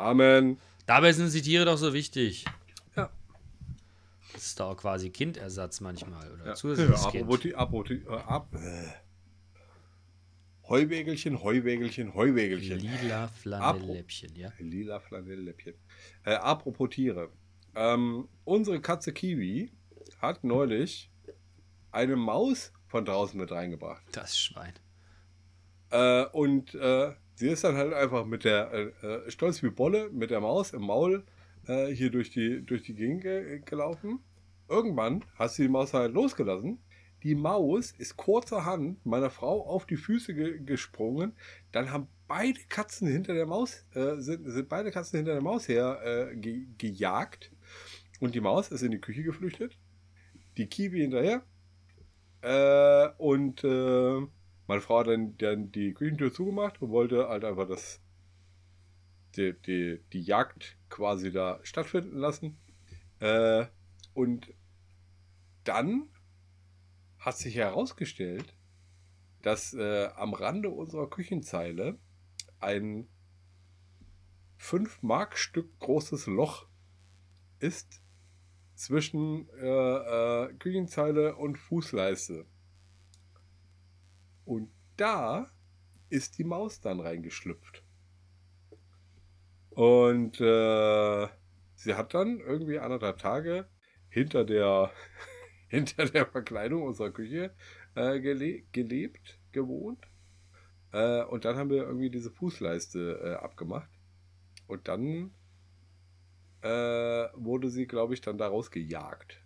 Amen. 0.00 0.58
Dabei 0.86 1.12
sind 1.12 1.32
die 1.32 1.42
Tiere 1.42 1.64
doch 1.64 1.76
so 1.78 1.92
wichtig. 1.92 2.44
Ja. 2.96 3.10
Das 4.32 4.46
ist 4.46 4.60
doch 4.60 4.76
quasi 4.76 5.10
Kindersatz 5.10 5.80
manchmal 5.80 6.32
oder 6.32 6.46
Ja. 6.46 6.54
zusätzliches 6.54 7.04
Ja, 7.04 7.10
Kind. 7.10 7.24
apropos, 7.24 7.54
apropos, 7.54 7.90
äh, 7.90 8.08
ab, 8.26 8.48
äh. 8.54 8.88
Heuwägelchen, 10.68 11.42
Heuwägelchen, 11.42 12.14
Heuwägelchen. 12.14 12.78
Lila 12.78 13.28
Flanellläppchen, 13.28 14.36
ja. 14.36 14.52
Lila 14.58 15.00
Flanellläppchen. 15.00 15.74
Äh, 16.24 16.34
apropos 16.34 16.90
Tiere. 16.90 17.30
Ähm, 17.74 18.28
unsere 18.44 18.80
Katze 18.80 19.12
Kiwi 19.12 19.72
hat 20.20 20.44
neulich 20.44 21.10
eine 21.90 22.14
Maus 22.14 22.72
von 22.86 23.04
draußen 23.04 23.38
mit 23.38 23.50
reingebracht. 23.50 24.02
Das 24.12 24.38
Schwein. 24.38 24.72
Äh, 25.90 26.26
und 26.26 26.72
äh, 26.76 27.14
sie 27.40 27.48
ist 27.48 27.64
dann 27.64 27.76
halt 27.76 27.94
einfach 27.94 28.26
mit 28.26 28.44
der, 28.44 28.70
äh, 28.72 29.06
äh, 29.06 29.30
stolz 29.30 29.62
wie 29.62 29.70
Bolle, 29.70 30.10
mit 30.10 30.30
der 30.30 30.40
Maus 30.40 30.74
im 30.74 30.82
Maul 30.82 31.24
äh, 31.66 31.86
hier 31.86 32.10
durch 32.10 32.30
die, 32.30 32.62
durch 32.64 32.82
die 32.82 32.94
Gegend 32.94 33.22
ge 33.22 33.60
gelaufen. 33.64 34.20
Irgendwann 34.68 35.24
hat 35.36 35.50
sie 35.52 35.62
die 35.62 35.68
Maus 35.68 35.94
halt 35.94 36.12
losgelassen. 36.12 36.78
Die 37.22 37.34
Maus 37.34 37.92
ist 37.92 38.16
kurzerhand 38.16 39.04
meiner 39.06 39.30
Frau 39.30 39.66
auf 39.66 39.86
die 39.86 39.96
Füße 39.96 40.34
ge 40.34 40.60
gesprungen. 40.62 41.32
Dann 41.72 41.90
haben 41.90 42.08
beide 42.28 42.60
Katzen 42.68 43.08
hinter 43.08 43.32
der 43.32 43.46
Maus, 43.46 43.86
äh, 43.94 44.16
sind, 44.18 44.48
sind 44.50 44.68
beide 44.68 44.90
Katzen 44.90 45.16
hinter 45.16 45.32
der 45.32 45.42
Maus 45.42 45.66
her 45.66 45.98
äh, 46.04 46.36
ge 46.36 46.66
gejagt. 46.76 47.52
Und 48.20 48.34
die 48.34 48.40
Maus 48.40 48.70
ist 48.70 48.82
in 48.82 48.90
die 48.90 49.00
Küche 49.00 49.22
geflüchtet. 49.22 49.78
Die 50.58 50.66
Kiwi 50.66 51.00
hinterher. 51.00 51.42
Äh, 52.42 53.08
und 53.16 53.64
meine 54.70 54.82
Frau 54.82 55.00
hat 55.00 55.08
dann, 55.08 55.36
dann 55.38 55.72
die 55.72 55.92
Küchentür 55.94 56.32
zugemacht 56.32 56.80
und 56.80 56.90
wollte 56.90 57.28
halt 57.28 57.44
einfach 57.44 57.66
das, 57.66 58.00
die, 59.34 59.52
die, 59.66 60.00
die 60.12 60.20
Jagd 60.20 60.78
quasi 60.88 61.32
da 61.32 61.58
stattfinden 61.64 62.16
lassen. 62.16 62.56
Äh, 63.18 63.66
und 64.14 64.54
dann 65.64 66.08
hat 67.18 67.36
sich 67.36 67.56
herausgestellt, 67.56 68.54
dass 69.42 69.74
äh, 69.74 70.06
am 70.14 70.34
Rande 70.34 70.70
unserer 70.70 71.10
Küchenzeile 71.10 71.98
ein 72.60 73.08
5 74.58 75.02
Mark 75.02 75.36
Stück 75.36 75.80
großes 75.80 76.28
Loch 76.28 76.68
ist 77.58 78.00
zwischen 78.76 79.48
äh, 79.58 80.44
äh, 80.44 80.54
Küchenzeile 80.60 81.34
und 81.34 81.58
Fußleiste. 81.58 82.46
Und 84.50 84.68
da 84.96 85.48
ist 86.08 86.36
die 86.38 86.42
Maus 86.42 86.80
dann 86.80 86.98
reingeschlüpft. 86.98 87.84
Und 89.70 90.40
äh, 90.40 91.28
sie 91.76 91.94
hat 91.94 92.14
dann 92.14 92.40
irgendwie 92.40 92.80
anderthalb 92.80 93.18
Tage 93.18 93.68
hinter 94.08 94.44
der 94.44 94.90
hinter 95.68 96.06
der 96.06 96.26
Verkleidung 96.26 96.82
unserer 96.82 97.12
Küche 97.12 97.54
äh, 97.94 98.18
gele 98.18 98.62
gelebt, 98.72 99.38
gewohnt. 99.52 100.04
Äh, 100.90 101.22
und 101.26 101.44
dann 101.44 101.56
haben 101.56 101.70
wir 101.70 101.84
irgendwie 101.84 102.10
diese 102.10 102.32
Fußleiste 102.32 103.20
äh, 103.22 103.34
abgemacht. 103.34 103.92
Und 104.66 104.88
dann 104.88 105.30
äh, 106.62 107.28
wurde 107.36 107.70
sie, 107.70 107.86
glaube 107.86 108.14
ich, 108.14 108.20
dann 108.20 108.36
daraus 108.36 108.72
gejagt. 108.72 109.44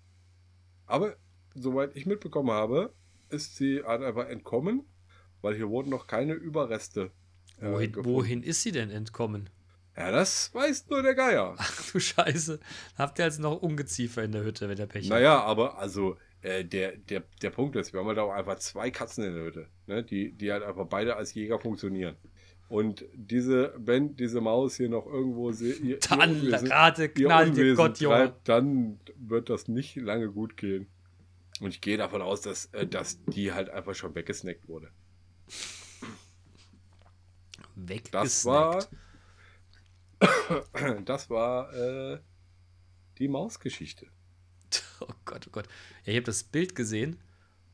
Aber 0.86 1.14
soweit 1.54 1.94
ich 1.94 2.06
mitbekommen 2.06 2.52
habe, 2.52 2.94
ist 3.28 3.56
sie 3.56 3.84
einfach 3.84 4.28
entkommen, 4.28 4.86
weil 5.44 5.54
hier 5.54 5.68
wurden 5.68 5.90
noch 5.90 6.06
keine 6.06 6.32
Überreste. 6.32 7.10
äh, 7.60 7.70
Wohin, 7.70 7.94
wohin 8.04 8.42
ist 8.42 8.62
sie 8.62 8.72
denn 8.72 8.90
entkommen? 8.90 9.50
Ja, 9.96 10.10
das 10.10 10.52
weiß 10.52 10.88
nur 10.88 11.02
der 11.02 11.14
Geier. 11.14 11.54
Ach 11.56 11.92
du 11.92 12.00
Scheiße. 12.00 12.58
Habt 12.96 13.18
ihr 13.20 13.26
also 13.26 13.42
noch 13.42 13.62
Ungeziefer 13.62 14.24
in 14.24 14.32
der 14.32 14.42
Hütte, 14.42 14.68
wenn 14.68 14.76
der 14.76 14.86
Pech 14.86 15.04
hat? 15.04 15.10
Naja, 15.10 15.40
aber 15.40 15.78
also 15.78 16.16
äh, 16.40 16.64
der, 16.64 16.96
der, 16.96 17.22
der 17.42 17.50
Punkt 17.50 17.76
ist, 17.76 17.92
wir 17.92 18.00
haben 18.00 18.08
halt 18.08 18.18
auch 18.18 18.32
einfach 18.32 18.56
zwei 18.56 18.90
Katzen 18.90 19.24
in 19.24 19.34
der 19.34 19.44
Hütte, 19.44 19.68
ne? 19.86 20.02
die, 20.02 20.32
die 20.32 20.50
halt 20.50 20.64
einfach 20.64 20.86
beide 20.86 21.16
als 21.16 21.32
Jäger 21.34 21.60
funktionieren. 21.60 22.16
Und 22.68 23.04
diese, 23.14 23.74
wenn 23.76 24.16
diese 24.16 24.40
Maus 24.40 24.76
hier 24.76 24.88
noch 24.88 25.06
irgendwo 25.06 25.50
ihr, 25.50 25.80
ihr 25.80 25.98
Dann 26.00 26.42
ihr 26.42 27.74
Gott, 27.74 28.00
Junge. 28.00 28.34
dann 28.44 28.98
wird 29.16 29.50
das 29.50 29.68
nicht 29.68 29.94
lange 29.96 30.28
gut 30.30 30.56
gehen. 30.56 30.88
Und 31.60 31.70
ich 31.70 31.80
gehe 31.80 31.98
davon 31.98 32.20
aus, 32.20 32.40
dass, 32.40 32.66
äh, 32.72 32.86
dass 32.86 33.22
die 33.26 33.52
halt 33.52 33.70
einfach 33.70 33.94
schon 33.94 34.14
weggesnackt 34.14 34.66
wurde. 34.66 34.88
Das 38.10 38.44
war, 38.44 38.74
Weggesnackt. 38.76 38.88
das 41.08 41.30
war 41.30 41.72
äh, 41.74 42.20
die 43.18 43.28
Mausgeschichte. 43.28 44.06
Oh 45.00 45.12
Gott, 45.24 45.46
oh 45.48 45.50
Gott. 45.50 45.66
Ja, 46.04 46.12
ich 46.12 46.16
habe 46.16 46.24
das 46.24 46.44
Bild 46.44 46.74
gesehen 46.74 47.20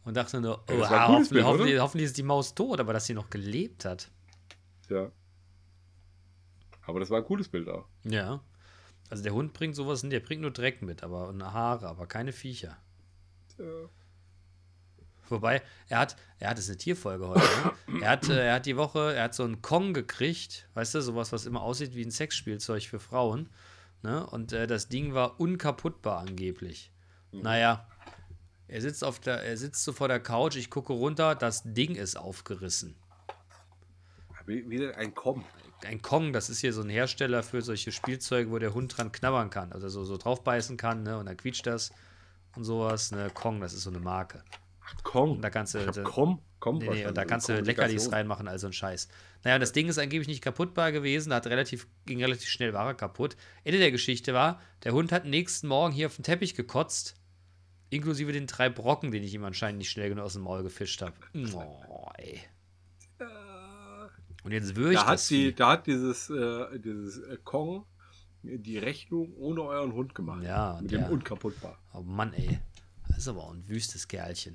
und 0.04 0.16
dachte 0.16 0.40
nur, 0.40 0.64
oh, 0.68 0.72
Ja, 0.72 1.06
hoffentlich, 1.08 1.30
Bild, 1.30 1.44
hoffentlich, 1.44 1.78
hoffentlich 1.78 2.06
ist 2.06 2.16
die 2.16 2.22
Maus 2.22 2.54
tot, 2.54 2.80
aber 2.80 2.92
dass 2.92 3.06
sie 3.06 3.14
noch 3.14 3.30
gelebt 3.30 3.84
hat. 3.84 4.10
Ja. 4.88 5.12
Aber 6.82 6.98
das 6.98 7.10
war 7.10 7.18
ein 7.18 7.24
cooles 7.24 7.48
Bild 7.48 7.68
auch. 7.68 7.86
Ja. 8.04 8.42
Also 9.10 9.22
der 9.22 9.32
Hund 9.32 9.52
bringt 9.52 9.76
sowas, 9.76 10.02
der 10.02 10.20
bringt 10.20 10.42
nur 10.42 10.50
Dreck 10.50 10.82
mit, 10.82 11.02
aber 11.02 11.32
Haare, 11.52 11.88
aber 11.88 12.06
keine 12.06 12.32
Viecher. 12.32 12.78
Ja. 13.58 13.88
Wobei, 15.30 15.62
er 15.88 15.98
hat, 15.98 16.16
er 16.38 16.50
hat, 16.50 16.58
ist 16.58 16.68
eine 16.68 16.78
Tierfolge 16.78 17.28
heute, 17.28 17.40
ne? 17.86 18.02
er, 18.02 18.10
hat, 18.10 18.28
äh, 18.28 18.46
er 18.46 18.54
hat 18.54 18.66
die 18.66 18.76
Woche, 18.76 19.14
er 19.14 19.24
hat 19.24 19.34
so 19.34 19.44
einen 19.44 19.62
Kong 19.62 19.94
gekriegt, 19.94 20.68
weißt 20.74 20.94
du, 20.94 21.02
sowas, 21.02 21.32
was 21.32 21.46
immer 21.46 21.62
aussieht 21.62 21.94
wie 21.94 22.04
ein 22.04 22.10
Sexspielzeug 22.10 22.82
für 22.84 23.00
Frauen, 23.00 23.48
ne? 24.02 24.26
Und 24.26 24.52
äh, 24.52 24.66
das 24.66 24.88
Ding 24.88 25.14
war 25.14 25.40
unkaputtbar 25.40 26.18
angeblich. 26.18 26.90
Naja, 27.32 27.86
er 28.66 28.80
sitzt 28.80 29.04
auf 29.04 29.20
der, 29.20 29.42
er 29.42 29.56
sitzt 29.56 29.84
so 29.84 29.92
vor 29.92 30.08
der 30.08 30.20
Couch, 30.20 30.56
ich 30.56 30.70
gucke 30.70 30.92
runter, 30.92 31.34
das 31.34 31.62
Ding 31.64 31.94
ist 31.94 32.16
aufgerissen. 32.16 32.96
Wie, 34.46 34.68
wieder 34.68 34.96
ein 34.96 35.14
Komm. 35.14 35.44
Ein 35.84 36.02
Kong, 36.02 36.32
das 36.32 36.50
ist 36.50 36.60
hier 36.60 36.72
so 36.72 36.82
ein 36.82 36.90
Hersteller 36.90 37.42
für 37.42 37.62
solche 37.62 37.90
Spielzeuge, 37.90 38.50
wo 38.50 38.58
der 38.58 38.74
Hund 38.74 38.96
dran 38.96 39.12
knabbern 39.12 39.48
kann, 39.48 39.72
also 39.72 39.88
so, 39.88 40.04
so 40.04 40.16
draufbeißen 40.16 40.76
kann, 40.76 41.02
ne? 41.02 41.18
Und 41.18 41.26
dann 41.26 41.36
quietscht 41.36 41.66
das 41.66 41.92
und 42.54 42.64
sowas, 42.64 43.12
ne? 43.12 43.30
Kong, 43.32 43.60
das 43.60 43.72
ist 43.72 43.84
so 43.84 43.90
eine 43.90 44.00
Marke. 44.00 44.42
Kong. 45.02 45.40
Da 45.40 45.50
kannst 45.50 45.74
du- 45.74 45.78
ich 45.78 46.04
Komm. 46.04 46.40
Komm 46.58 46.76
Nee, 46.78 46.90
nee, 46.90 47.06
und 47.06 47.16
da 47.16 47.24
kannst 47.24 47.48
du. 47.48 47.58
Leckerlis 47.58 48.12
reinmachen, 48.12 48.46
also 48.46 48.66
ein 48.66 48.74
Scheiß. 48.74 49.08
Naja, 49.44 49.56
und 49.56 49.60
das 49.62 49.72
Ding 49.72 49.88
ist 49.88 49.98
angeblich 49.98 50.28
nicht 50.28 50.42
kaputtbar 50.42 50.92
gewesen, 50.92 51.32
hat 51.32 51.46
relativ, 51.46 51.86
ging 52.04 52.20
relativ 52.22 52.48
schnell, 52.50 52.74
war 52.74 52.86
er 52.86 52.94
kaputt. 52.94 53.36
Ende 53.64 53.78
der 53.78 53.90
Geschichte 53.90 54.34
war, 54.34 54.60
der 54.84 54.92
Hund 54.92 55.10
hat 55.10 55.24
nächsten 55.24 55.68
Morgen 55.68 55.94
hier 55.94 56.06
auf 56.08 56.16
den 56.16 56.22
Teppich 56.22 56.54
gekotzt, 56.54 57.14
inklusive 57.88 58.32
den 58.32 58.46
drei 58.46 58.68
Brocken, 58.68 59.10
den 59.10 59.22
ich 59.22 59.32
ihm 59.32 59.44
anscheinend 59.44 59.78
nicht 59.78 59.88
schnell 59.90 60.10
genug 60.10 60.24
aus 60.26 60.34
dem 60.34 60.42
Maul 60.42 60.62
gefischt 60.62 61.00
habe. 61.00 61.14
Oh, 61.54 62.10
ey. 62.18 62.40
Und 64.42 64.52
jetzt 64.52 64.76
würge 64.76 64.92
ich 64.94 64.98
Da 65.00 65.06
hat, 65.06 65.14
das 65.14 65.28
die, 65.28 65.54
da 65.54 65.68
hat 65.72 65.86
dieses, 65.86 66.30
äh, 66.30 66.78
dieses 66.78 67.18
äh, 67.18 67.36
Kong 67.44 67.84
die 68.42 68.78
Rechnung 68.78 69.34
ohne 69.36 69.62
euren 69.62 69.92
Hund 69.92 70.14
gemacht. 70.14 70.42
Ja, 70.42 70.78
Mit 70.80 70.90
der- 70.92 71.00
dem 71.08 71.12
unkaputtbar. 71.12 71.78
Oh 71.92 72.00
Mann, 72.02 72.32
ey. 72.32 72.58
Das 73.08 73.18
ist 73.18 73.28
aber 73.28 73.44
auch 73.44 73.52
ein 73.52 73.68
wüstes 73.68 74.08
Kerlchen. 74.08 74.54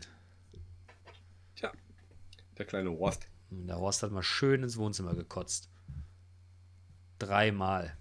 Der 2.58 2.65
kleine 2.65 2.89
Horst. 2.91 3.28
Der 3.50 3.78
Horst 3.78 4.04
hat 4.04 4.12
mal 4.12 4.24
schön 4.24 4.63
ins 4.63 4.78
Wohnzimmer 4.78 5.15
gekotzt. 5.15 5.70
Dreimal. 7.20 7.98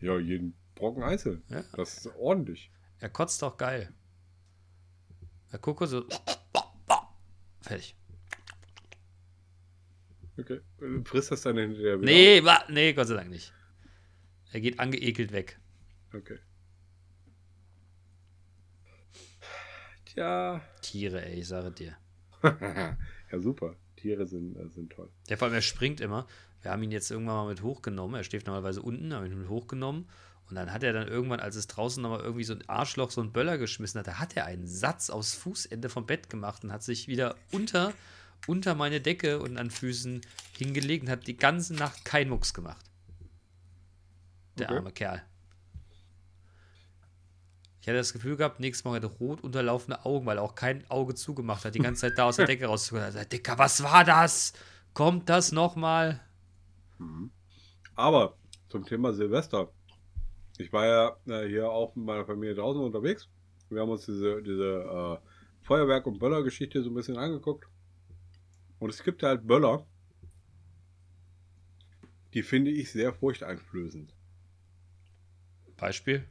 Ja, 0.00 0.18
jeden 0.18 0.54
Brocken 0.74 1.02
einzeln. 1.02 1.42
Ja. 1.48 1.62
Das 1.74 1.98
ist 1.98 2.06
ordentlich. 2.16 2.70
Er 2.98 3.08
kotzt 3.08 3.42
auch 3.44 3.56
geil. 3.56 3.92
Er 5.50 5.58
guckt 5.58 5.86
so. 5.88 6.04
Fertig. 7.60 7.94
Okay. 10.38 10.60
Äh, 10.80 11.04
Frisst 11.04 11.30
das 11.30 11.42
dann 11.42 11.58
hinterher 11.58 12.00
wieder? 12.00 12.10
Nee, 12.10 12.42
wa, 12.42 12.64
nee, 12.68 12.92
Gott 12.94 13.06
sei 13.08 13.14
Dank 13.14 13.30
nicht. 13.30 13.52
Er 14.50 14.60
geht 14.60 14.80
angeekelt 14.80 15.32
weg. 15.32 15.60
Okay. 16.12 16.38
Tja. 20.06 20.60
Tiere, 20.80 21.24
ey, 21.24 21.40
ich 21.40 21.48
sage 21.48 21.70
dir. 21.70 21.96
ja, 23.32 23.38
super. 23.38 23.76
Tiere 23.96 24.26
sind, 24.26 24.56
äh, 24.56 24.68
sind 24.68 24.92
toll. 24.92 25.10
Der 25.28 25.38
vor 25.38 25.46
allem, 25.46 25.54
er 25.54 25.62
springt 25.62 26.00
immer. 26.00 26.26
Wir 26.62 26.70
haben 26.70 26.82
ihn 26.82 26.92
jetzt 26.92 27.10
irgendwann 27.10 27.36
mal 27.36 27.48
mit 27.48 27.62
hochgenommen. 27.62 28.16
Er 28.16 28.24
steht 28.24 28.46
normalerweise 28.46 28.82
unten, 28.82 29.12
haben 29.14 29.26
ihn 29.26 29.38
mit 29.38 29.48
hochgenommen. 29.48 30.08
Und 30.48 30.56
dann 30.56 30.72
hat 30.72 30.82
er 30.82 30.92
dann 30.92 31.08
irgendwann, 31.08 31.40
als 31.40 31.56
es 31.56 31.66
draußen 31.66 32.02
nochmal 32.02 32.20
irgendwie 32.20 32.44
so 32.44 32.52
ein 32.52 32.68
Arschloch, 32.68 33.10
so 33.10 33.20
einen 33.20 33.32
Böller 33.32 33.58
geschmissen 33.58 33.98
hat, 33.98 34.06
da 34.06 34.18
hat 34.18 34.36
er 34.36 34.44
einen 34.44 34.66
Satz 34.66 35.08
aufs 35.08 35.34
Fußende 35.34 35.88
vom 35.88 36.06
Bett 36.06 36.28
gemacht 36.28 36.62
und 36.64 36.72
hat 36.72 36.82
sich 36.82 37.08
wieder 37.08 37.36
unter, 37.52 37.92
unter 38.46 38.74
meine 38.74 39.00
Decke 39.00 39.40
und 39.40 39.56
an 39.56 39.70
Füßen 39.70 40.20
hingelegt 40.56 41.04
und 41.04 41.10
hat 41.10 41.26
die 41.26 41.36
ganze 41.36 41.74
Nacht 41.74 42.04
keinen 42.04 42.28
Mucks 42.30 42.52
gemacht. 42.52 42.84
Der 44.58 44.66
Okay. 44.68 44.76
arme 44.76 44.92
Kerl. 44.92 45.22
Ich 47.82 47.88
hatte 47.88 47.98
das 47.98 48.12
Gefühl 48.12 48.36
gehabt, 48.36 48.60
nächstes 48.60 48.84
Mal 48.84 48.94
hat 48.94 49.02
er 49.02 49.10
rot 49.10 49.42
unterlaufende 49.42 50.04
Augen, 50.04 50.24
weil 50.24 50.38
er 50.38 50.44
auch 50.44 50.54
kein 50.54 50.88
Auge 50.88 51.16
zugemacht 51.16 51.64
hat, 51.64 51.74
die 51.74 51.80
ganze 51.80 52.02
Zeit 52.02 52.16
da 52.16 52.26
aus 52.26 52.36
der 52.36 52.46
Decke 52.46 52.66
rauszukommen. 52.66 53.12
hat. 53.12 53.32
Dicker, 53.32 53.58
was 53.58 53.82
war 53.82 54.04
das? 54.04 54.52
Kommt 54.94 55.28
das 55.28 55.50
nochmal? 55.50 56.20
Aber 57.96 58.36
zum 58.68 58.86
Thema 58.86 59.12
Silvester. 59.12 59.72
Ich 60.58 60.72
war 60.72 60.86
ja 60.86 61.16
äh, 61.26 61.48
hier 61.48 61.68
auch 61.68 61.96
mit 61.96 62.06
meiner 62.06 62.24
Familie 62.24 62.54
draußen 62.54 62.80
unterwegs. 62.80 63.28
Wir 63.68 63.80
haben 63.80 63.90
uns 63.90 64.06
diese, 64.06 64.40
diese 64.44 65.18
äh, 65.20 65.66
Feuerwerk- 65.66 66.06
und 66.06 66.20
Böller-Geschichte 66.20 66.84
so 66.84 66.90
ein 66.90 66.94
bisschen 66.94 67.16
angeguckt. 67.16 67.66
Und 68.78 68.90
es 68.90 69.02
gibt 69.02 69.24
halt 69.24 69.44
Böller, 69.44 69.84
die 72.32 72.44
finde 72.44 72.70
ich 72.70 72.92
sehr 72.92 73.12
furchteinflößend. 73.12 74.14
Beispiel? 75.76 76.28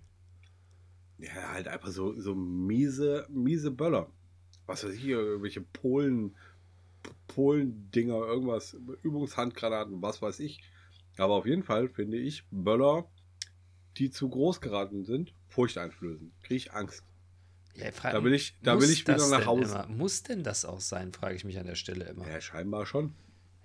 Ja, 1.22 1.54
halt 1.54 1.68
einfach 1.68 1.90
so, 1.90 2.20
so 2.20 2.34
miese, 2.36 3.28
miese 3.30 3.72
Böller. 3.72 4.10
Was 4.66 4.84
weiß 4.84 4.94
ich, 4.94 5.06
irgendwelche 5.06 5.62
Polen, 5.62 6.36
Polen-Dinger, 7.28 8.16
irgendwas, 8.16 8.76
Übungshandgranaten, 9.04 10.02
was 10.02 10.22
weiß 10.22 10.40
ich. 10.40 10.62
Aber 11.18 11.34
auf 11.36 11.46
jeden 11.46 11.64
Fall 11.64 11.90
finde 11.90 12.18
ich 12.18 12.44
Böller, 12.52 13.10
die 13.98 14.10
zu 14.10 14.30
groß 14.30 14.62
geraten 14.62 15.04
sind, 15.04 15.34
furchteinflößend. 15.50 16.32
Kriege 16.42 16.56
ich 16.56 16.74
Angst. 16.74 17.04
Ja, 17.76 17.92
fra- 17.92 18.12
Da 18.12 18.24
will 18.24 18.34
ich- 18.34 18.58
da 18.64 18.80
will 18.82 18.90
ich 18.90 19.02
wieder 19.08 19.28
nach 19.30 19.46
Hause. 19.46 19.72
Immer, 19.74 19.88
muss 19.88 20.24
denn 20.24 20.44
das 20.44 20.66
auch 20.66 20.82
sein, 20.82 21.14
frage 21.14 21.36
ich 21.36 21.46
mich 21.46 21.58
an 21.60 21.66
der 21.66 21.76
Stelle 21.76 22.06
immer. 22.06 22.28
Ja, 22.28 22.42
scheinbar 22.42 22.86
schon. 22.86 23.14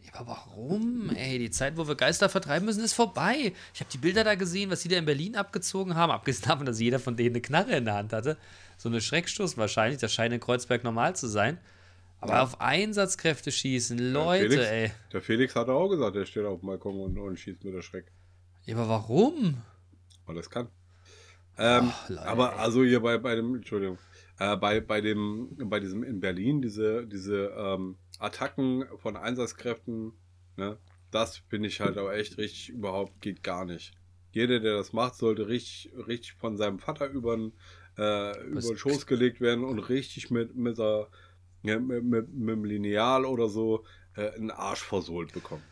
Ja, 0.06 0.20
aber 0.20 0.38
warum? 0.46 1.10
Ey, 1.16 1.38
die 1.38 1.50
Zeit, 1.50 1.76
wo 1.76 1.86
wir 1.88 1.94
Geister 1.96 2.28
vertreiben 2.28 2.66
müssen, 2.66 2.84
ist 2.84 2.94
vorbei. 2.94 3.52
Ich 3.74 3.80
habe 3.80 3.90
die 3.92 3.98
Bilder 3.98 4.24
da 4.24 4.34
gesehen, 4.34 4.70
was 4.70 4.82
die 4.82 4.88
da 4.88 4.96
in 4.96 5.04
Berlin 5.04 5.36
abgezogen 5.36 5.94
haben. 5.96 6.12
Abgesehen 6.12 6.48
davon, 6.48 6.66
dass 6.66 6.80
jeder 6.80 6.98
von 6.98 7.16
denen 7.16 7.34
eine 7.34 7.40
Knarre 7.42 7.76
in 7.76 7.84
der 7.84 7.94
Hand 7.94 8.12
hatte. 8.12 8.36
So 8.76 8.88
eine 8.88 9.00
Schreckstoß 9.00 9.56
wahrscheinlich. 9.56 10.00
Das 10.00 10.12
scheint 10.12 10.32
in 10.32 10.40
Kreuzberg 10.40 10.84
normal 10.84 11.16
zu 11.16 11.26
sein. 11.26 11.58
Aber 12.20 12.42
auf 12.42 12.60
Einsatzkräfte 12.60 13.52
schießen, 13.52 13.98
Leute, 13.98 14.50
Felix, 14.50 14.68
ey. 14.68 14.92
Der 15.12 15.20
Felix 15.20 15.54
hat 15.54 15.68
auch 15.68 15.88
gesagt, 15.88 16.16
er 16.16 16.24
steht 16.24 16.44
auf 16.44 16.60
dem 16.60 16.68
Balkon 16.68 17.00
und, 17.00 17.18
und 17.18 17.38
schießt 17.38 17.62
mit 17.62 17.74
der 17.74 17.82
Schreck. 17.82 18.06
Ja, 18.64 18.76
aber 18.76 18.88
warum? 18.88 19.62
Weil 20.24 20.36
das 20.36 20.48
kann. 20.48 20.68
Ähm, 21.58 21.92
Ach, 21.92 22.10
aber 22.26 22.58
also 22.58 22.84
hier 22.84 23.00
bei, 23.00 23.18
bei 23.18 23.34
dem, 23.34 23.56
Entschuldigung, 23.56 23.98
äh, 24.38 24.56
bei, 24.56 24.80
bei 24.80 25.00
dem, 25.00 25.56
bei 25.56 25.80
diesem 25.80 26.02
in 26.02 26.20
Berlin, 26.20 26.60
diese, 26.60 27.06
diese 27.06 27.54
ähm, 27.56 27.96
Attacken 28.18 28.84
von 28.98 29.16
Einsatzkräften, 29.16 30.12
ne, 30.56 30.78
das 31.10 31.38
finde 31.48 31.68
ich 31.68 31.80
halt 31.80 31.98
auch 31.98 32.10
echt 32.10 32.38
richtig 32.38 32.68
überhaupt 32.70 33.20
geht 33.20 33.42
gar 33.42 33.64
nicht. 33.64 33.92
Jeder, 34.32 34.60
der 34.60 34.74
das 34.76 34.92
macht, 34.92 35.14
sollte 35.14 35.48
richtig, 35.48 35.90
richtig 36.06 36.34
von 36.34 36.56
seinem 36.56 36.78
Vater 36.78 37.08
über 37.08 37.36
den, 37.36 37.52
äh, 37.96 38.38
über 38.46 38.60
den 38.60 38.76
Schoß 38.76 39.06
gelegt 39.06 39.40
werden 39.40 39.64
und 39.64 39.78
richtig 39.78 40.30
mit, 40.30 40.54
mit, 40.54 40.78
der, 40.78 41.08
ja, 41.62 41.78
mit, 41.78 42.04
mit, 42.04 42.34
mit 42.34 42.56
dem 42.56 42.64
Lineal 42.64 43.24
oder 43.24 43.48
so 43.48 43.84
äh, 44.14 44.32
einen 44.32 44.50
Arsch 44.50 44.82
versohlt 44.82 45.32
bekommen. 45.32 45.62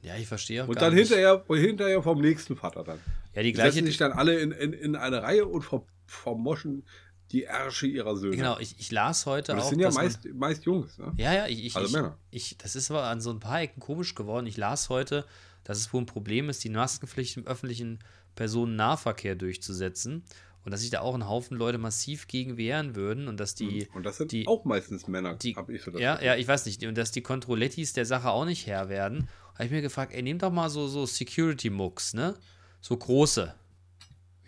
Ja, 0.00 0.16
ich 0.16 0.26
verstehe 0.26 0.64
auch 0.64 0.68
Und 0.68 0.80
dann 0.80 0.94
nicht. 0.94 1.08
hinterher, 1.12 1.44
hinterher 1.48 2.02
vom 2.02 2.20
nächsten 2.20 2.56
Vater 2.56 2.82
dann. 2.82 2.98
Ja, 3.34 3.42
die 3.42 3.52
Die 3.52 3.56
setzen 3.56 3.72
gleiche, 3.72 3.86
sich 3.86 3.98
dann 3.98 4.12
alle 4.12 4.40
in, 4.40 4.50
in, 4.52 4.72
in 4.72 4.96
eine 4.96 5.22
Reihe 5.22 5.46
und 5.46 5.62
ver, 5.62 5.86
vermoschen 6.06 6.84
die 7.32 7.44
Ärsche 7.44 7.86
ihrer 7.86 8.16
Söhne. 8.16 8.36
Genau, 8.36 8.58
ich, 8.58 8.78
ich 8.78 8.90
las 8.92 9.26
heute 9.26 9.52
Und 9.52 9.58
das 9.58 9.66
auch. 9.66 9.70
sind 9.70 9.80
ja 9.80 9.86
dass 9.88 9.94
man- 9.96 10.04
meist, 10.04 10.24
meist 10.34 10.64
Jungs, 10.64 10.98
ne? 10.98 11.12
Ja, 11.16 11.32
ja, 11.32 11.46
ich, 11.46 11.64
ich, 11.64 11.76
Also 11.76 11.96
Männer. 11.96 12.18
ich, 12.30 12.56
das 12.58 12.76
ist 12.76 12.90
aber 12.90 13.04
an 13.04 13.20
so 13.20 13.30
ein 13.30 13.40
paar 13.40 13.60
Ecken 13.62 13.80
komisch 13.80 14.14
geworden. 14.14 14.46
Ich 14.46 14.56
las 14.56 14.88
heute, 14.88 15.24
dass 15.64 15.78
es 15.78 15.92
wohl 15.92 16.02
ein 16.02 16.06
Problem 16.06 16.48
ist, 16.48 16.62
die 16.64 16.70
Maskenpflicht 16.70 17.36
im 17.36 17.46
öffentlichen 17.46 17.98
Personennahverkehr 18.34 19.34
durchzusetzen. 19.34 20.24
Und 20.64 20.70
dass 20.70 20.82
sich 20.82 20.90
da 20.90 21.00
auch 21.00 21.16
ein 21.16 21.26
Haufen 21.28 21.56
Leute 21.56 21.78
massiv 21.78 22.28
gegen 22.28 22.56
wehren 22.56 22.94
würden 22.94 23.26
und 23.26 23.40
dass 23.40 23.56
die. 23.56 23.88
Und 23.94 24.04
das 24.06 24.18
sind 24.18 24.30
die, 24.30 24.46
auch 24.46 24.64
meistens 24.64 25.08
Männer, 25.08 25.34
die, 25.34 25.56
hab 25.56 25.68
ich 25.68 25.82
so 25.82 25.90
das 25.90 26.00
ja, 26.00 26.12
Gefühl. 26.14 26.26
ja, 26.28 26.36
ich 26.36 26.46
weiß 26.46 26.66
nicht. 26.66 26.84
Und 26.84 26.96
dass 26.96 27.10
die 27.10 27.20
Kontrollettis 27.20 27.94
der 27.94 28.06
Sache 28.06 28.30
auch 28.30 28.44
nicht 28.44 28.68
Herr 28.68 28.88
werden. 28.88 29.28
Habe 29.54 29.64
ich 29.64 29.70
mir 29.72 29.82
gefragt, 29.82 30.12
ey, 30.14 30.22
nehmt 30.22 30.42
doch 30.44 30.52
mal 30.52 30.70
so, 30.70 30.86
so 30.86 31.04
Security-Mucks, 31.04 32.14
ne? 32.14 32.34
So 32.80 32.96
große. 32.96 33.54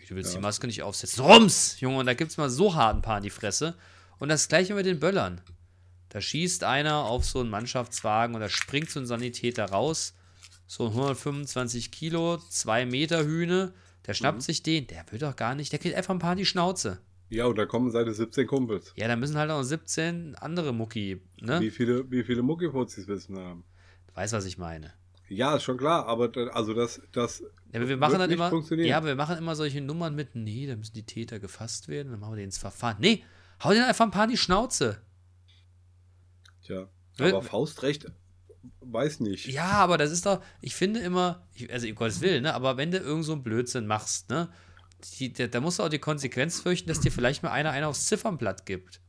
Du 0.07 0.15
willst 0.15 0.33
die 0.35 0.39
Maske 0.39 0.67
nicht 0.67 0.83
aufsetzen. 0.83 1.23
Rums! 1.23 1.79
Junge, 1.79 1.97
und 1.99 2.05
da 2.05 2.13
gibt 2.13 2.31
es 2.31 2.37
mal 2.37 2.49
so 2.49 2.75
hart 2.75 2.95
ein 2.95 3.01
paar 3.01 3.17
in 3.17 3.23
die 3.23 3.29
Fresse. 3.29 3.75
Und 4.19 4.29
das 4.29 4.47
gleiche 4.47 4.73
mit 4.75 4.85
den 4.85 4.99
Böllern. 4.99 5.41
Da 6.09 6.21
schießt 6.21 6.63
einer 6.63 7.03
auf 7.05 7.25
so 7.25 7.39
einen 7.41 7.49
Mannschaftswagen 7.49 8.35
und 8.35 8.41
da 8.41 8.47
springt 8.49 8.89
so 8.89 8.99
ein 8.99 9.05
Sanitäter 9.05 9.65
raus. 9.65 10.13
So 10.67 10.85
ein 10.85 10.91
125 10.93 11.91
Kilo, 11.91 12.37
2 12.37 12.85
Meter 12.85 13.25
Hühne. 13.25 13.73
Der 14.05 14.13
Mhm. 14.13 14.17
schnappt 14.17 14.41
sich 14.43 14.63
den. 14.63 14.87
Der 14.87 15.03
will 15.11 15.19
doch 15.19 15.35
gar 15.35 15.55
nicht. 15.55 15.71
Der 15.71 15.79
kriegt 15.79 15.95
einfach 15.95 16.13
ein 16.13 16.19
paar 16.19 16.33
in 16.33 16.37
die 16.37 16.45
Schnauze. 16.45 16.99
Ja, 17.29 17.45
und 17.47 17.57
da 17.57 17.65
kommen 17.65 17.89
seine 17.89 18.13
17 18.13 18.45
Kumpels. 18.47 18.93
Ja, 18.95 19.07
da 19.07 19.15
müssen 19.15 19.35
halt 19.37 19.49
auch 19.49 19.63
17 19.63 20.35
andere 20.35 20.73
Mucki, 20.73 21.19
ne? 21.41 21.59
Wie 21.59 21.71
viele, 21.71 22.09
wie 22.11 22.23
viele 22.23 22.43
Muckifuzis 22.43 23.07
wissen 23.07 23.37
haben? 23.39 23.63
Weiß, 24.13 24.31
was 24.31 24.45
ich 24.45 24.57
meine. 24.59 24.93
Ja, 25.29 25.55
ist 25.55 25.63
schon 25.63 25.77
klar, 25.77 26.05
aber 26.05 26.31
also 26.55 26.73
das, 26.73 27.01
das 27.11 27.43
Ja, 27.71 27.79
aber 27.79 27.89
wir 27.89 27.97
machen 27.97 28.19
dann 28.19 28.29
nicht 28.29 28.39
immer. 28.39 28.77
Ja, 28.77 28.97
aber 28.97 29.07
wir 29.07 29.15
machen 29.15 29.37
immer 29.37 29.55
solche 29.55 29.81
Nummern 29.81 30.15
mit, 30.15 30.35
nee, 30.35 30.67
da 30.67 30.75
müssen 30.75 30.93
die 30.93 31.05
Täter 31.05 31.39
gefasst 31.39 31.87
werden, 31.87 32.11
dann 32.11 32.19
machen 32.19 32.33
wir 32.33 32.37
den 32.37 32.45
ins 32.45 32.57
Verfahren. 32.57 32.97
Nee, 32.99 33.23
hau 33.63 33.71
den 33.71 33.83
einfach 33.83 34.05
ein 34.05 34.11
paar 34.11 34.25
in 34.25 34.31
die 34.31 34.37
Schnauze. 34.37 35.01
Tja, 36.63 36.87
aber 37.19 37.41
Faustrecht 37.41 38.07
weiß 38.81 39.19
nicht. 39.19 39.47
Ja, 39.47 39.71
aber 39.71 39.97
das 39.97 40.11
ist 40.11 40.25
doch, 40.25 40.41
ich 40.61 40.75
finde 40.75 40.99
immer, 40.99 41.47
ich, 41.53 41.71
also 41.71 41.87
um 41.87 41.95
Gottes 41.95 42.21
Willen, 42.21 42.43
ne, 42.43 42.53
aber 42.53 42.77
wenn 42.77 42.91
du 42.91 42.97
irgend 42.97 43.25
so 43.25 43.33
einen 43.33 43.43
Blödsinn 43.43 43.87
machst, 43.87 44.29
ne, 44.29 44.49
die, 45.19 45.33
da, 45.33 45.47
da 45.47 45.61
musst 45.61 45.79
du 45.79 45.83
auch 45.83 45.89
die 45.89 45.99
Konsequenz 45.99 46.61
fürchten, 46.61 46.87
dass 46.87 46.99
dir 46.99 47.11
vielleicht 47.11 47.43
mal 47.43 47.51
einer 47.51 47.71
einer 47.71 47.87
aufs 47.87 48.05
Ziffernblatt 48.05 48.65
gibt. 48.65 49.01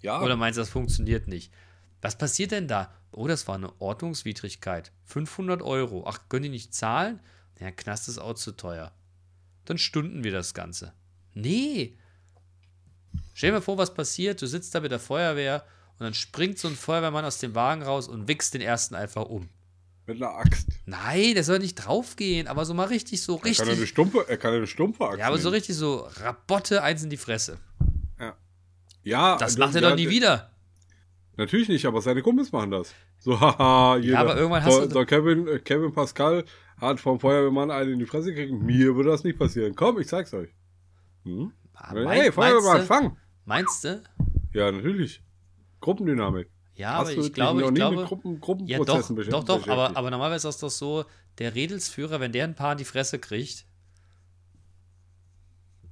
Ja, 0.00 0.22
Oder 0.22 0.36
meinst 0.36 0.56
du, 0.56 0.62
das 0.62 0.70
funktioniert 0.70 1.28
nicht? 1.28 1.52
Was 2.02 2.16
passiert 2.16 2.52
denn 2.52 2.68
da? 2.68 2.92
Oh, 3.12 3.26
das 3.26 3.46
war 3.48 3.56
eine 3.56 3.78
Ordnungswidrigkeit. 3.80 4.92
500 5.04 5.62
Euro. 5.62 6.04
Ach, 6.06 6.28
können 6.28 6.44
die 6.44 6.48
nicht 6.48 6.74
zahlen? 6.74 7.20
Ja, 7.58 7.70
Knast 7.70 8.08
ist 8.08 8.18
auch 8.18 8.34
zu 8.34 8.52
teuer. 8.52 8.92
Dann 9.66 9.78
stunden 9.78 10.24
wir 10.24 10.32
das 10.32 10.54
Ganze. 10.54 10.92
Nee. 11.34 11.98
Stell 13.34 13.50
dir 13.50 13.56
mal 13.56 13.62
vor, 13.62 13.76
was 13.78 13.92
passiert. 13.94 14.40
Du 14.40 14.46
sitzt 14.46 14.74
da 14.74 14.80
mit 14.80 14.90
der 14.92 14.98
Feuerwehr 15.00 15.64
und 15.98 16.04
dann 16.04 16.14
springt 16.14 16.58
so 16.58 16.68
ein 16.68 16.76
Feuerwehrmann 16.76 17.24
aus 17.24 17.38
dem 17.38 17.54
Wagen 17.54 17.82
raus 17.82 18.08
und 18.08 18.28
wichst 18.28 18.54
den 18.54 18.60
ersten 18.62 18.94
einfach 18.94 19.26
um. 19.26 19.48
mit 20.06 20.16
einer 20.16 20.34
Axt. 20.34 20.68
Nein, 20.86 21.34
der 21.34 21.44
soll 21.44 21.58
nicht 21.58 21.74
draufgehen, 21.74 22.48
aber 22.48 22.64
so 22.64 22.72
mal 22.74 22.86
richtig, 22.88 23.22
so 23.22 23.34
Er 23.36 23.40
kann 23.42 23.52
ja 23.54 23.62
eine 23.62 23.70
richtig. 23.72 23.88
stumpfe, 23.90 24.24
er 24.28 24.36
kann 24.38 24.52
ja 24.52 24.56
eine 24.58 24.66
stumpfe 24.66 25.04
Axt 25.06 25.18
Ja, 25.18 25.26
aber 25.26 25.36
so 25.38 25.44
nehmen. 25.50 25.54
richtig 25.56 25.76
so 25.76 26.08
Rabotte 26.20 26.82
eins 26.82 27.02
in 27.02 27.10
die 27.10 27.16
Fresse. 27.18 27.58
Ja, 29.02 29.36
Das 29.36 29.52
also, 29.52 29.58
macht 29.60 29.74
er 29.76 29.82
ja, 29.82 29.88
doch 29.90 29.96
nie 29.96 30.08
wieder. 30.10 30.50
Natürlich 31.40 31.68
nicht, 31.70 31.86
aber 31.86 32.02
seine 32.02 32.20
Kumpels 32.22 32.52
machen 32.52 32.70
das. 32.70 32.94
So, 33.18 33.40
haha, 33.40 33.96
jeder. 33.96 34.18
aber 34.18 34.36
irgendwann 34.36 34.62
hast 34.64 34.74
so, 34.74 34.86
du- 34.86 34.90
so 34.92 35.04
Kevin, 35.06 35.48
äh, 35.48 35.58
Kevin 35.58 35.92
Pascal 35.92 36.44
hat 36.78 37.00
vom 37.00 37.18
Feuerwehrmann 37.18 37.70
einen 37.70 37.94
in 37.94 37.98
die 37.98 38.06
Fresse 38.06 38.34
gekriegt. 38.34 38.52
Mir 38.62 38.94
würde 38.94 39.08
das 39.10 39.24
nicht 39.24 39.38
passieren. 39.38 39.74
Komm, 39.74 39.98
ich 39.98 40.06
zeig's 40.06 40.32
euch. 40.34 40.50
Hm? 41.24 41.52
Ah, 41.74 41.92
hey, 41.94 42.04
mein- 42.04 42.32
Feuerwehrmann, 42.32 42.64
meinst 42.76 42.90
du? 42.90 42.94
fang! 42.94 43.16
Meinst 43.46 43.84
du? 43.84 44.02
Ja, 44.52 44.70
natürlich. 44.70 45.22
Gruppendynamik. 45.80 46.50
Ja, 46.74 46.94
Hast 46.98 47.12
aber 47.12 47.20
ich 47.22 47.32
glaube, 47.32 47.60
noch 47.60 47.66
ich 47.68 47.72
nie 47.72 47.76
glaube. 47.78 47.96
mit 47.96 48.06
Gruppen, 48.06 48.66
Ja, 48.66 48.78
doch, 48.78 48.86
Gruppenprozessen 48.86 49.16
doch, 49.30 49.44
doch, 49.44 49.66
aber, 49.68 49.96
aber 49.96 50.10
normalerweise 50.10 50.48
ist 50.48 50.62
das 50.62 50.70
doch 50.72 50.76
so, 50.76 51.04
der 51.38 51.54
Redelsführer, 51.54 52.20
wenn 52.20 52.32
der 52.32 52.44
ein 52.44 52.54
paar 52.54 52.72
in 52.72 52.78
die 52.78 52.84
Fresse 52.84 53.18
kriegt, 53.18 53.66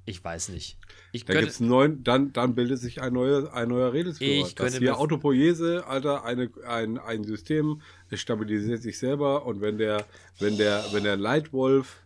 ich 0.09 0.23
weiß 0.23 0.49
nicht. 0.49 0.77
Ich 1.11 1.25
Da 1.25 1.39
gibt's 1.39 1.59
neuen, 1.59 2.03
dann, 2.03 2.33
dann 2.33 2.55
bildet 2.55 2.79
sich 2.79 3.01
ein 3.01 3.13
neuer, 3.13 3.53
ein 3.53 3.69
neuer 3.69 3.93
Redelsführer. 3.93 4.47
Ich 4.47 4.55
das 4.55 4.77
hier 4.77 4.97
Autopoiese, 4.97 5.85
Alter, 5.87 6.23
eine, 6.25 6.49
ein, 6.67 6.97
ein 6.97 7.23
System, 7.23 7.81
es 8.09 8.19
stabilisiert 8.19 8.81
sich 8.81 8.97
selber 8.97 9.45
und 9.45 9.61
wenn 9.61 9.77
der, 9.77 10.05
wenn 10.39 10.57
der, 10.57 10.83
wenn 10.91 11.03
der 11.03 11.17
Leitwolf, 11.17 12.03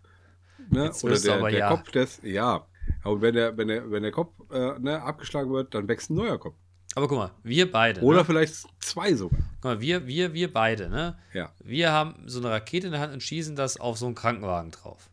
ne, 0.69 0.85
Jetzt 0.85 1.03
oder 1.03 1.17
der, 1.17 1.35
aber 1.35 1.49
der 1.49 1.59
ja. 1.59 1.69
Kopf 1.69 1.91
des, 1.91 2.19
ja, 2.23 2.65
und 3.03 3.21
wenn 3.21 3.35
der, 3.35 3.57
wenn 3.57 3.67
der, 3.69 3.89
wenn 3.89 4.03
der 4.03 4.11
Kopf, 4.11 4.33
äh, 4.51 4.79
ne, 4.79 5.01
abgeschlagen 5.01 5.51
wird, 5.51 5.73
dann 5.73 5.87
wächst 5.87 6.09
ein 6.09 6.15
neuer 6.15 6.37
Kopf. 6.37 6.55
aber 6.95 7.07
guck 7.07 7.17
mal, 7.17 7.31
wir 7.43 7.71
beide. 7.71 8.01
Oder 8.01 8.19
ne? 8.19 8.25
vielleicht 8.25 8.65
zwei 8.79 9.13
sogar. 9.13 9.39
Guck 9.55 9.63
mal, 9.63 9.81
wir, 9.81 10.07
wir, 10.07 10.33
wir 10.33 10.51
beide, 10.51 10.89
ne? 10.89 11.17
Ja. 11.33 11.51
Wir 11.63 11.91
haben 11.91 12.15
so 12.25 12.39
eine 12.39 12.49
Rakete 12.49 12.87
in 12.87 12.91
der 12.91 13.01
Hand 13.01 13.13
und 13.13 13.23
schießen 13.23 13.55
das 13.55 13.79
auf 13.79 13.97
so 13.97 14.05
einen 14.05 14.15
Krankenwagen 14.15 14.71
drauf. 14.71 15.09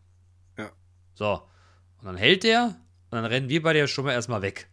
Ja. 0.59 0.71
So. 1.15 1.41
Und 2.01 2.07
dann 2.07 2.17
hält 2.17 2.45
der 2.45 2.77
und 3.11 3.17
dann 3.17 3.25
rennen 3.27 3.49
wir 3.49 3.63
beide 3.63 3.79
ja 3.81 3.87
schon 3.87 4.05
mal 4.05 4.13
erstmal 4.13 4.43
weg. 4.43 4.69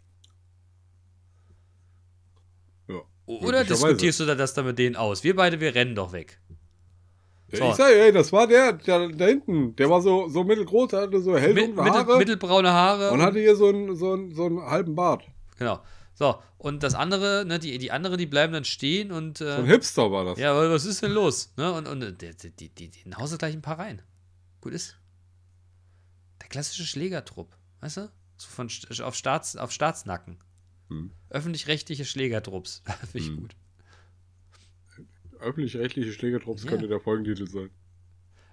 Ja. 2.88 3.02
Oder 3.26 3.64
diskutierst 3.64 4.20
du 4.20 4.26
da 4.26 4.36
das 4.36 4.54
dann 4.54 4.66
mit 4.66 4.80
denen 4.80 4.96
aus? 4.96 5.24
Wir 5.24 5.36
beide, 5.36 5.60
wir 5.60 5.76
rennen 5.76 5.96
doch 5.96 6.12
weg. 6.14 6.40
Ja, 7.52 7.58
So. 7.60 7.70
Ich 7.70 7.76
sag, 7.76 7.92
ey, 7.92 8.12
das 8.12 8.32
war 8.34 8.48
der, 8.48 8.74
der 8.74 9.10
da 9.10 9.26
hinten. 9.26 9.76
Der 9.78 9.90
war 9.90 10.02
so, 10.02 10.28
so 10.28 10.44
mittelgroß, 10.44 10.90
der 10.90 11.02
hatte 11.02 11.22
so 11.22 11.38
hell 11.38 11.54
Mit, 11.54 11.68
dunkle 11.68 11.84
mittel, 11.84 12.00
Haare 12.00 12.18
mittelbraune 12.18 12.72
Haare. 12.72 13.12
und 13.12 13.22
hatte 13.22 13.40
hier 13.40 13.56
so 13.56 13.68
einen, 13.70 13.96
so 13.96 14.14
einen, 14.14 14.34
so 14.36 14.46
einen 14.46 14.62
halben 14.62 14.96
Bart. 14.96 15.24
Genau. 15.58 15.82
So, 16.14 16.36
und 16.58 16.82
das 16.84 16.96
andere, 16.96 17.46
ne, 17.46 17.60
die, 17.60 17.78
die 17.78 17.92
andere, 17.92 18.18
die 18.18 18.26
bleiben 18.26 18.52
dann 18.52 18.66
stehen 18.66 19.12
und. 19.12 19.40
Äh, 19.40 19.46
So 19.56 19.62
ein 19.62 19.66
Hipster 19.66 20.12
war 20.12 20.26
das. 20.26 20.40
ja, 20.40 20.52
aber 20.52 20.72
was 20.72 20.86
ist 20.86 21.04
denn 21.04 21.12
los? 21.12 21.54
Ne? 21.58 21.72
Und, 21.72 21.88
und 21.88 22.02
äh, 22.02 22.12
die, 22.14 22.36
die, 22.36 22.50
die, 22.52 22.70
die, 22.70 22.90
die 22.90 23.16
hauen 23.16 23.28
sie 23.28 23.38
gleich 23.38 23.54
ein 23.54 23.62
paar 23.62 23.78
rein. 23.80 24.02
Gut 24.60 24.74
ist. 24.74 24.98
Der 26.48 26.52
klassische 26.52 26.86
Schlägertrupp, 26.86 27.58
weißt 27.82 27.98
du? 27.98 28.12
So 28.38 28.48
von 28.48 28.70
auf, 29.04 29.16
Staats, 29.16 29.58
auf 29.58 29.74
Staatsnacken. 29.74 30.38
Hm. 30.88 31.12
Öffentlich-rechtliche 31.30 32.06
Schlägertrupps. 32.06 32.84
Finde 33.12 33.18
ich 33.18 33.28
Hm. 33.28 33.42
gut. 33.42 33.56
Öffentlich-rechtliche 35.42 36.14
Schlägertrupps 36.14 36.64
Ja. 36.64 36.70
könnte 36.70 36.88
der 36.88 37.02
Folgentitel 37.02 37.48
sein. 37.48 37.70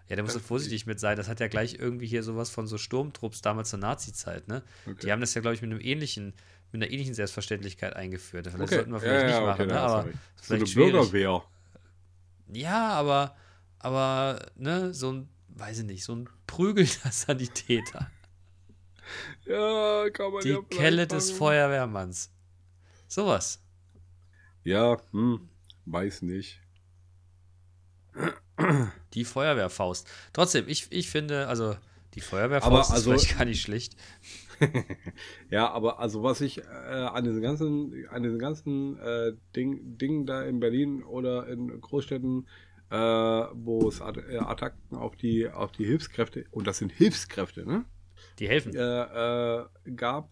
Ja, 0.08 0.16
da 0.16 0.22
musst 0.22 0.34
du 0.34 0.40
vorsichtig 0.40 0.86
mit 0.86 0.98
sein. 0.98 1.16
Das 1.16 1.28
hat 1.28 1.38
ja 1.38 1.46
gleich 1.46 1.74
irgendwie 1.78 2.06
hier 2.06 2.24
sowas 2.24 2.50
von 2.50 2.66
so 2.66 2.78
Sturmtrupps 2.78 3.42
damals 3.42 3.70
zur 3.70 3.78
Nazi-Zeit, 3.78 4.48
ne? 4.48 4.64
Okay. 4.86 4.96
Die 5.06 5.12
haben 5.12 5.20
das 5.20 5.34
ja, 5.34 5.40
glaube 5.40 5.54
ich, 5.54 5.62
mit 5.62 5.70
einem 5.70 5.80
ähnlichen, 5.80 6.34
mit 6.72 6.82
einer 6.82 6.90
ähnlichen 6.90 7.14
Selbstverständlichkeit 7.14 7.94
eingeführt. 7.94 8.48
Vielleicht 8.48 8.64
Okay. 8.64 8.74
sollten 8.74 8.90
wir 8.90 8.96
Ja, 8.96 9.02
vielleicht 9.06 9.28
ja, 9.28 9.38
nicht 9.38 9.40
okay, 9.40 9.46
machen, 9.46 9.68
da 9.68 9.74
ne? 9.74 9.80
Aber 9.80 10.02
So 10.42 10.54
eine 10.54 10.64
vielleicht 10.64 10.72
schwierig. 10.72 10.92
Bürgerwehr. 11.12 11.44
Ja, 12.52 12.88
aber, 12.90 13.36
aber, 13.78 14.50
ne, 14.56 14.92
so 14.92 15.12
ein, 15.12 15.28
weiß 15.54 15.80
ich 15.80 15.84
nicht, 15.84 16.04
so 16.04 16.14
ein 16.14 16.28
prügelnder 16.46 16.92
Sanitäter. 17.10 18.10
Ja, 19.46 20.08
kann 20.10 20.32
man 20.32 20.42
Die 20.42 20.48
ja 20.50 20.60
Kelle 20.70 21.06
des. 21.06 21.30
Feuerwehrmanns. 21.30 22.30
Sowas. 23.06 23.60
Ja, 24.64 24.96
hm, 25.12 25.48
weiß 25.84 26.22
nicht. 26.22 26.60
Die 29.12 29.24
Feuerwehrfaust. 29.24 30.08
Trotzdem, 30.32 30.64
ich, 30.68 30.86
ich 30.90 31.10
finde, 31.10 31.48
also, 31.48 31.76
die 32.14 32.20
Aber 32.20 32.28
Feuerwehrfaust 32.30 32.92
also- 32.92 33.12
ist 33.12 33.22
vielleicht 33.24 33.38
gar 33.38 33.44
nicht 33.44 33.62
schlecht. 33.62 33.96
Ja, 35.50 35.68
aber 35.70 35.98
also 35.98 36.22
was 36.22 36.40
ich 36.40 36.58
äh, 36.58 36.62
an 36.62 37.24
diesen 37.24 37.42
ganzen, 37.42 38.06
an 38.08 38.22
diesen 38.22 38.38
ganzen 38.38 38.96
äh, 39.00 39.32
Ding, 39.56 39.98
Dingen 39.98 40.26
da 40.26 40.42
in 40.44 40.60
Berlin 40.60 41.02
oder 41.02 41.48
in 41.48 41.80
Großstädten, 41.80 42.46
äh, 42.90 42.96
wo 42.96 43.88
es 43.88 44.00
At 44.00 44.16
äh, 44.16 44.38
Attacken 44.38 44.96
auf 44.96 45.16
die, 45.16 45.48
auf 45.48 45.72
die 45.72 45.84
Hilfskräfte, 45.84 46.44
und 46.50 46.66
das 46.66 46.78
sind 46.78 46.92
Hilfskräfte, 46.92 47.66
ne? 47.66 47.84
Die 48.38 48.48
helfen. 48.48 48.74
äh, 48.74 48.80
äh, 49.60 49.66
gab, 49.96 50.30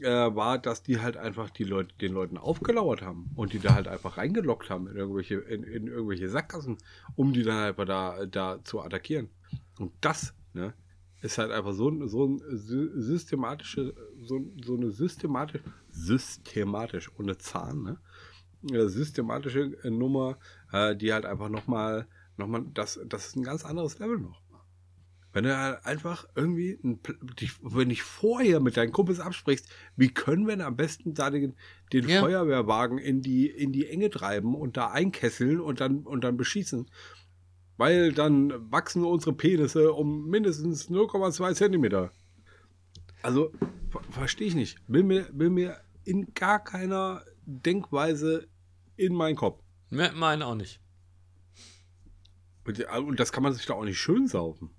äh, 0.00 0.08
war, 0.08 0.58
dass 0.58 0.82
die 0.82 1.00
halt 1.00 1.16
einfach 1.16 1.50
die 1.50 1.64
Leute, 1.64 1.94
den 2.00 2.12
Leuten 2.12 2.36
aufgelauert 2.38 3.02
haben 3.02 3.30
und 3.36 3.52
die 3.52 3.58
da 3.60 3.74
halt 3.74 3.86
einfach 3.88 4.16
reingelockt 4.16 4.70
haben 4.70 4.88
in 4.88 4.96
irgendwelche, 4.96 5.36
in, 5.36 5.62
in 5.62 5.86
irgendwelche 5.86 6.28
Sackgassen, 6.28 6.78
um 7.16 7.32
die 7.32 7.42
dann 7.42 7.58
einfach 7.62 7.84
da, 7.84 8.26
da 8.26 8.58
zu 8.64 8.80
attackieren. 8.80 9.28
Und 9.78 9.92
das, 10.00 10.34
ne, 10.52 10.74
ist 11.22 11.38
halt 11.38 11.52
einfach 11.52 11.72
so, 11.72 11.88
ein- 11.88 12.08
so 12.08 12.26
ein 12.26 12.38
sy- 12.40 12.90
systematische, 13.00 13.94
so, 14.20 14.40
so 14.64 14.74
eine 14.76 14.90
systematisch, 14.90 15.62
systematisch, 15.90 17.10
ohne 17.18 17.38
Zahn, 17.38 17.82
ne? 17.82 17.98
Eine 18.68 18.88
systematische 18.88 19.76
äh, 19.82 19.90
Nummer, 19.90 20.38
äh, 20.72 20.96
die 20.96 21.12
halt 21.12 21.26
einfach 21.26 21.48
nochmal, 21.48 22.06
noch 22.36 22.46
mal, 22.46 22.64
das, 22.72 23.00
das 23.06 23.26
ist 23.26 23.36
ein 23.36 23.42
ganz 23.42 23.64
anderes 23.64 23.98
Level 23.98 24.18
noch. 24.18 24.40
Wenn 25.34 25.44
du 25.44 25.58
halt 25.58 25.84
einfach 25.84 26.26
irgendwie, 26.36 26.78
ein, 26.84 27.00
wenn 27.60 27.88
dich 27.88 28.04
vorher 28.04 28.60
mit 28.60 28.76
deinen 28.76 28.92
Kumpels 28.92 29.18
absprichst, 29.18 29.68
wie 29.96 30.08
können 30.08 30.46
wir 30.46 30.56
denn 30.56 30.64
am 30.64 30.76
besten 30.76 31.12
da 31.12 31.28
den, 31.28 31.54
den 31.92 32.08
Ja. 32.08 32.20
Feuerwehrwagen 32.20 32.98
in 32.98 33.20
die, 33.20 33.48
in 33.48 33.72
die 33.72 33.88
Enge 33.88 34.10
treiben 34.10 34.54
und 34.54 34.76
da 34.76 34.92
einkesseln 34.92 35.60
und 35.60 35.80
dann, 35.80 36.04
und 36.04 36.22
dann 36.22 36.36
beschießen? 36.36 36.88
Weil 37.76 38.12
dann 38.12 38.70
wachsen 38.70 39.04
unsere 39.04 39.32
Penisse 39.32 39.92
um 39.92 40.28
mindestens 40.28 40.88
0,2 40.88 41.54
Zentimeter. 41.54 42.12
Also, 43.22 43.50
ver 43.90 44.02
verstehe 44.10 44.46
ich 44.46 44.54
nicht. 44.54 44.78
Will 44.86 45.02
mir, 45.02 45.28
will 45.32 45.50
mir 45.50 45.78
in 46.04 46.32
gar 46.34 46.62
keiner 46.62 47.24
Denkweise 47.44 48.46
in 48.96 49.14
meinen 49.14 49.36
Kopf. 49.36 49.62
Me- 49.90 50.12
Meine 50.12 50.46
auch 50.46 50.54
nicht. 50.54 50.80
Und, 52.66 52.78
ja, 52.78 52.96
und 52.96 53.20
das 53.20 53.30
kann 53.32 53.42
man 53.42 53.52
sich 53.52 53.66
doch 53.66 53.76
auch 53.76 53.84
nicht 53.84 53.98
schön 53.98 54.26
saufen. 54.26 54.70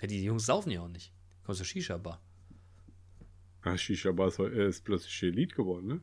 Ja, 0.00 0.08
die 0.08 0.22
Jungs 0.22 0.46
saufen 0.46 0.70
ja 0.70 0.80
auch 0.82 0.88
nicht. 0.88 1.12
Kommst 1.44 1.58
zur 1.58 1.66
Shisha-Bar. 1.66 2.20
Ja, 3.64 3.76
Shisha 3.78 4.12
Bar 4.12 4.28
ist, 4.28 4.38
ist 4.38 4.84
plötzlich 4.84 5.22
Elite 5.22 5.54
geworden, 5.54 5.86
ne? 5.86 6.00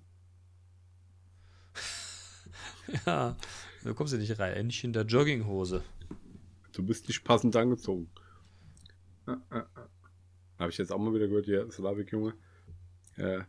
Ja, 3.05 3.35
da 3.83 3.93
kommst 3.93 4.13
du 4.13 4.17
nicht 4.17 4.39
rein. 4.39 4.67
Nicht 4.67 4.83
in 4.83 4.93
der 4.93 5.03
Jogginghose. 5.05 5.83
Du 6.71 6.83
bist 6.83 7.07
nicht 7.07 7.23
passend 7.23 7.55
angezogen. 7.55 8.09
Ja, 9.27 9.41
ja, 9.51 9.57
ja. 9.75 9.89
Habe 10.59 10.71
ich 10.71 10.77
jetzt 10.77 10.91
auch 10.91 10.97
mal 10.97 11.13
wieder 11.13 11.27
gehört, 11.27 11.47
der 11.47 11.69
Slavik-Junge. 11.69 12.33
Äh, 13.17 13.41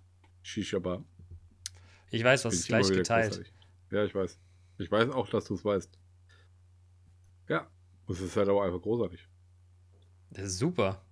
Shisha 0.42 0.78
Bar. 0.78 1.04
Ich 2.10 2.24
weiß, 2.24 2.44
was 2.46 2.54
ist 2.54 2.66
gleich 2.66 2.88
geteilt. 2.88 3.30
großartig. 3.32 3.52
Ja, 3.90 4.04
ich 4.04 4.14
weiß. 4.14 4.38
Ich 4.78 4.90
weiß 4.90 5.10
auch, 5.10 5.28
dass 5.28 5.46
du 5.46 5.54
es 5.54 5.64
weißt. 5.64 5.98
Ja. 7.48 7.70
Es 8.08 8.20
ist 8.20 8.36
halt 8.36 8.48
auch 8.48 8.62
einfach 8.62 8.80
großartig. 8.80 9.28
Das 10.30 10.46
ist 10.46 10.58
super. 10.58 11.04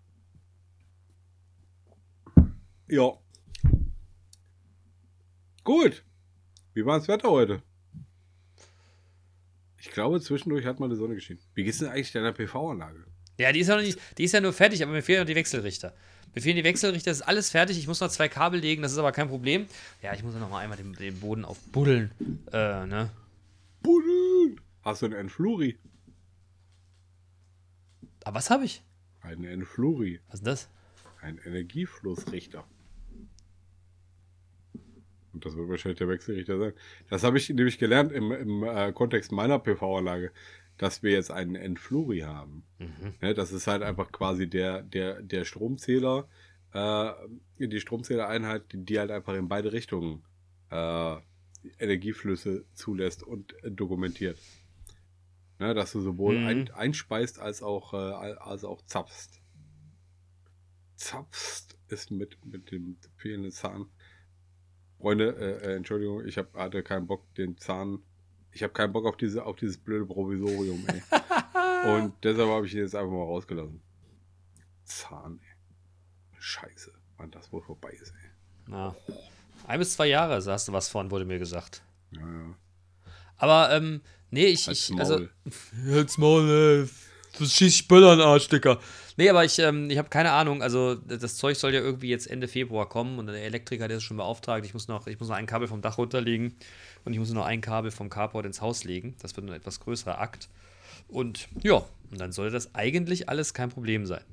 Ja. 2.88 3.12
Gut. 5.64 6.04
Wie 6.74 6.84
war 6.86 6.98
das 6.98 7.08
Wetter 7.08 7.30
heute? 7.30 7.62
Ich 9.78 9.90
glaube, 9.90 10.20
zwischendurch 10.20 10.64
hat 10.64 10.78
mal 10.78 10.88
die 10.88 10.96
Sonne 10.96 11.14
geschienen. 11.14 11.40
Wie 11.54 11.64
geht's 11.64 11.78
denn 11.78 11.88
eigentlich 11.88 12.12
deiner 12.12 12.32
PV-Anlage? 12.32 13.04
Ja, 13.38 13.52
die 13.52 13.60
ist 13.60 13.68
ja 13.68 13.76
noch 13.76 13.82
nicht, 13.82 13.98
die 14.16 14.24
ist 14.24 14.32
ja 14.32 14.40
nur 14.40 14.52
fertig, 14.52 14.82
aber 14.82 14.92
mir 14.92 15.02
fehlen 15.02 15.20
noch 15.20 15.26
die 15.26 15.34
Wechselrichter. 15.34 15.94
Mir 16.36 16.42
fehlen 16.42 16.56
die 16.56 16.64
Wechselrichter, 16.64 17.10
das 17.10 17.20
ist 17.20 17.26
alles 17.26 17.48
fertig. 17.48 17.78
Ich 17.78 17.88
muss 17.88 18.00
noch 18.00 18.10
zwei 18.10 18.28
Kabel 18.28 18.60
legen, 18.60 18.82
das 18.82 18.92
ist 18.92 18.98
aber 18.98 19.10
kein 19.10 19.28
Problem. 19.28 19.66
Ja, 20.02 20.12
ich 20.12 20.22
muss 20.22 20.34
noch 20.34 20.50
mal 20.50 20.58
einmal 20.58 20.76
den, 20.76 20.92
den 20.92 21.18
Boden 21.18 21.46
aufbuddeln. 21.46 22.10
Äh, 22.52 22.84
ne? 22.84 23.10
Buddeln! 23.80 24.60
Hast 24.82 25.00
du 25.00 25.06
einen 25.06 25.14
Enfluri? 25.14 25.78
Aber 28.24 28.36
was 28.36 28.50
habe 28.50 28.66
ich? 28.66 28.82
Einen 29.22 29.44
Enfluri. 29.44 30.20
Was 30.28 30.40
ist 30.40 30.46
das? 30.46 30.68
Ein 31.22 31.38
Energieflussrichter. 31.38 32.64
Und 35.32 35.46
das 35.46 35.56
wird 35.56 35.70
wahrscheinlich 35.70 35.98
der 35.98 36.08
Wechselrichter 36.10 36.58
sein. 36.58 36.74
Das 37.08 37.24
habe 37.24 37.38
ich 37.38 37.48
nämlich 37.48 37.78
gelernt 37.78 38.12
im, 38.12 38.30
im 38.32 38.62
äh, 38.62 38.92
Kontext 38.92 39.32
meiner 39.32 39.58
PV-Anlage, 39.58 40.32
dass 40.78 41.02
wir 41.02 41.12
jetzt 41.12 41.30
einen 41.30 41.54
Enfluri 41.54 42.20
haben. 42.20 42.64
Ne, 43.22 43.34
das 43.34 43.52
ist 43.52 43.66
halt 43.66 43.82
einfach 43.82 44.12
quasi 44.12 44.48
der, 44.48 44.82
der, 44.82 45.22
der 45.22 45.44
Stromzähler, 45.44 46.28
äh, 46.72 47.12
die 47.58 47.80
Stromzählereinheit, 47.80 48.72
die, 48.72 48.84
die 48.84 48.98
halt 48.98 49.10
einfach 49.10 49.34
in 49.34 49.48
beide 49.48 49.72
Richtungen 49.72 50.22
äh, 50.70 51.16
Energieflüsse 51.78 52.64
zulässt 52.74 53.22
und 53.22 53.54
äh, 53.64 53.70
dokumentiert. 53.70 54.38
Ne, 55.58 55.72
dass 55.74 55.92
du 55.92 56.00
sowohl 56.00 56.38
Mhm. 56.38 56.46
ein, 56.46 56.70
einspeist 56.72 57.38
als 57.38 57.62
auch, 57.62 57.94
äh, 57.94 57.96
als 57.96 58.64
auch 58.64 58.82
zapfst. 58.82 59.40
Zapfst 60.96 61.76
ist 61.88 62.10
mit, 62.10 62.44
mit 62.44 62.70
dem 62.70 62.96
fehlenden 63.16 63.52
Zahn. 63.52 63.86
Freunde, 64.98 65.36
äh, 65.36 65.66
äh, 65.72 65.76
Entschuldigung, 65.76 66.24
ich 66.26 66.38
hab, 66.38 66.54
hatte 66.54 66.82
keinen 66.82 67.06
Bock, 67.06 67.22
den 67.34 67.56
Zahn. 67.58 68.02
Ich 68.56 68.62
habe 68.62 68.72
keinen 68.72 68.90
Bock 68.90 69.04
auf 69.04 69.18
diese, 69.18 69.44
auf 69.44 69.56
dieses 69.56 69.76
blöde 69.76 70.06
Provisorium, 70.06 70.82
ey. 70.88 71.02
Und 71.94 72.14
deshalb 72.22 72.48
habe 72.48 72.64
ich 72.66 72.72
ihn 72.72 72.80
jetzt 72.80 72.94
einfach 72.94 73.12
mal 73.12 73.24
rausgelassen. 73.24 73.82
Zahn, 74.82 75.38
ey. 75.42 76.38
Scheiße, 76.38 76.90
wann 77.18 77.30
das 77.30 77.52
wohl 77.52 77.60
vorbei 77.60 77.90
ist, 77.90 78.14
ey. 78.14 78.30
Na, 78.66 78.96
ein 79.66 79.78
bis 79.78 79.92
zwei 79.92 80.06
Jahre, 80.06 80.40
so 80.40 80.52
hast 80.52 80.68
du 80.68 80.72
was 80.72 80.88
von, 80.88 81.10
wurde 81.10 81.26
mir 81.26 81.38
gesagt. 81.38 81.82
Ja, 82.12 82.20
ja. 82.20 82.54
Aber, 83.36 83.76
ähm, 83.76 84.00
nee, 84.30 84.46
ich, 84.46 84.66
Halt's 84.68 84.88
ich 84.88 84.98
also, 84.98 85.18
Maul. 85.18 85.30
Jetzt 85.88 86.16
mal, 86.16 86.48
ey. 86.48 86.88
Das 87.38 87.52
schießt 87.52 87.80
ich 87.80 87.88
Böller 87.88 88.12
an 88.12 88.18
den 88.20 88.26
Arsch, 88.26 88.48
Dicker. 88.48 88.80
Nee, 89.18 89.28
aber 89.28 89.44
ich, 89.44 89.58
ähm, 89.58 89.90
ich 89.90 89.98
habe 89.98 90.08
keine 90.08 90.32
Ahnung. 90.32 90.62
Also, 90.62 90.94
das 90.94 91.36
Zeug 91.36 91.58
soll 91.58 91.74
ja 91.74 91.80
irgendwie 91.80 92.08
jetzt 92.08 92.26
Ende 92.26 92.48
Februar 92.48 92.88
kommen 92.88 93.18
und 93.18 93.26
der 93.26 93.44
Elektriker, 93.44 93.88
der 93.88 93.98
ist 93.98 94.04
schon 94.04 94.16
beauftragt. 94.16 94.64
Ich 94.64 94.72
muss 94.72 94.88
noch, 94.88 95.06
ich 95.06 95.18
muss 95.20 95.28
noch 95.28 95.36
ein 95.36 95.46
Kabel 95.46 95.68
vom 95.68 95.82
Dach 95.82 95.98
runterlegen 95.98 96.56
und 97.06 97.12
ich 97.12 97.18
muss 97.18 97.30
noch 97.32 97.46
ein 97.46 97.60
Kabel 97.62 97.90
vom 97.90 98.10
Carport 98.10 98.44
ins 98.44 98.60
Haus 98.60 98.84
legen. 98.84 99.16
Das 99.22 99.34
wird 99.36 99.46
ein 99.48 99.52
etwas 99.54 99.80
größerer 99.80 100.18
Akt. 100.20 100.48
Und 101.08 101.48
ja, 101.62 101.84
und 102.10 102.20
dann 102.20 102.32
sollte 102.32 102.52
das 102.52 102.74
eigentlich 102.74 103.28
alles 103.28 103.54
kein 103.54 103.70
Problem 103.70 104.06
sein. 104.06 104.24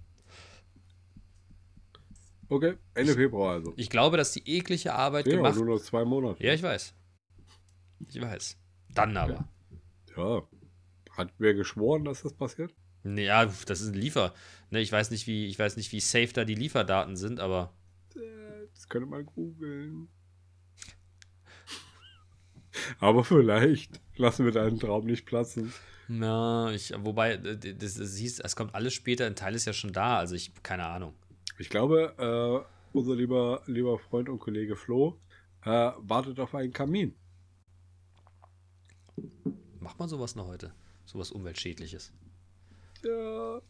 Okay, 2.50 2.76
Ende 2.94 3.14
Februar 3.14 3.54
also. 3.54 3.74
Ich 3.78 3.90
glaube, 3.90 4.18
dass 4.18 4.32
die 4.34 4.48
eklige 4.48 4.94
Arbeit 4.94 5.28
Ja, 5.28 5.36
gemacht. 5.38 5.56
nur 5.56 5.66
noch 5.66 5.80
zwei 5.80 6.04
Monate. 6.04 6.44
Ja, 6.44 6.54
ich 6.54 6.62
weiß. 6.62 6.94
Ich 8.10 8.22
weiß. 8.22 8.58
Dann 8.94 9.16
aber. 9.18 9.48
Ja. 10.16 10.44
Hat 11.12 11.32
wer 11.38 11.54
geschworen, 11.54 12.06
dass 12.06 12.22
das 12.24 12.34
passiert? 12.34 12.74
Nee, 13.04 13.26
Ja, 13.26 13.46
das 13.46 13.82
ist 13.82 13.90
ein 13.90 13.94
Liefer. 13.94 14.34
Ne, 14.72 14.82
ich 14.82 14.92
weiß 14.92 15.12
nicht, 15.12 15.28
wie, 15.28 15.48
ich 15.48 15.58
weiß 15.58 15.78
nicht, 15.78 15.92
wie 15.92 16.00
safe 16.00 16.34
da 16.34 16.44
die 16.46 16.56
Lieferdaten 16.56 17.16
sind, 17.16 17.40
aber. 17.40 17.74
Das 18.74 18.90
könnte 18.90 19.08
man 19.08 19.26
googeln. 19.26 20.10
Aber 23.00 23.24
vielleicht 23.24 24.02
lassen 24.16 24.46
wir 24.46 24.52
deinen 24.52 24.80
Traum 24.80 25.06
nicht 25.06 25.26
platzen. 25.26 25.74
Na, 26.08 26.72
ich, 26.74 26.94
wobei, 26.98 27.38
das, 27.38 27.96
das 27.96 28.18
hieß, 28.18 28.40
es 28.40 28.56
kommt 28.56 28.76
alles 28.76 28.94
später, 28.94 29.26
ein 29.26 29.36
Teil 29.36 29.56
ist 29.56 29.66
ja 29.66 29.74
schon 29.74 29.94
da, 29.94 30.18
also 30.18 30.36
ich, 30.36 30.52
keine 30.62 30.86
Ahnung. 30.86 31.14
Ich 31.60 31.70
glaube, 31.70 32.14
äh, 32.18 32.98
unser 32.98 33.16
lieber, 33.16 33.62
lieber 33.68 33.98
Freund 33.98 34.30
und 34.30 34.40
Kollege 34.40 34.76
Flo 34.76 35.20
äh, 35.64 35.92
wartet 35.98 36.40
auf 36.40 36.54
einen 36.56 36.74
Kamin. 36.74 37.16
Macht 39.80 40.00
man 40.00 40.10
sowas 40.10 40.36
noch 40.36 40.48
heute? 40.48 40.74
Sowas 41.06 41.32
Umweltschädliches. 41.32 42.12
Ja. 43.04 43.62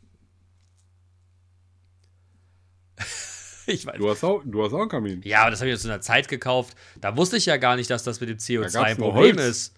Ich 3.67 3.85
weiß. 3.85 3.97
Du 3.97 4.09
hast 4.09 4.23
auch, 4.23 4.41
du 4.43 4.63
hast 4.63 4.73
auch 4.73 4.81
einen 4.81 4.89
Kamin. 4.89 5.21
Ja, 5.23 5.41
aber 5.41 5.51
das 5.51 5.61
habe 5.61 5.71
ich 5.71 5.79
zu 5.79 5.87
einer 5.87 6.01
Zeit 6.01 6.27
gekauft. 6.27 6.75
Da 6.99 7.15
wusste 7.15 7.37
ich 7.37 7.45
ja 7.45 7.57
gar 7.57 7.75
nicht, 7.75 7.89
dass 7.89 8.03
das 8.03 8.19
mit 8.19 8.29
dem 8.29 8.37
CO2 8.37 8.61
gab's 8.61 8.75
ein 8.75 8.97
Problem 8.97 9.37
ist. 9.37 9.73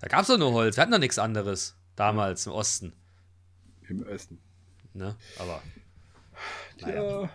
Da 0.00 0.08
gab 0.08 0.22
es 0.22 0.28
doch 0.28 0.38
nur 0.38 0.52
Holz. 0.52 0.76
Wir 0.76 0.82
hatten 0.82 0.92
doch 0.92 0.98
nichts 0.98 1.18
anderes. 1.18 1.76
Damals 1.96 2.46
im 2.46 2.52
Osten. 2.52 2.92
Im 3.88 4.02
Osten. 4.06 4.38
Ne? 4.94 5.16
Aber. 5.38 5.62
Naja. 6.80 7.22
Ja. 7.22 7.30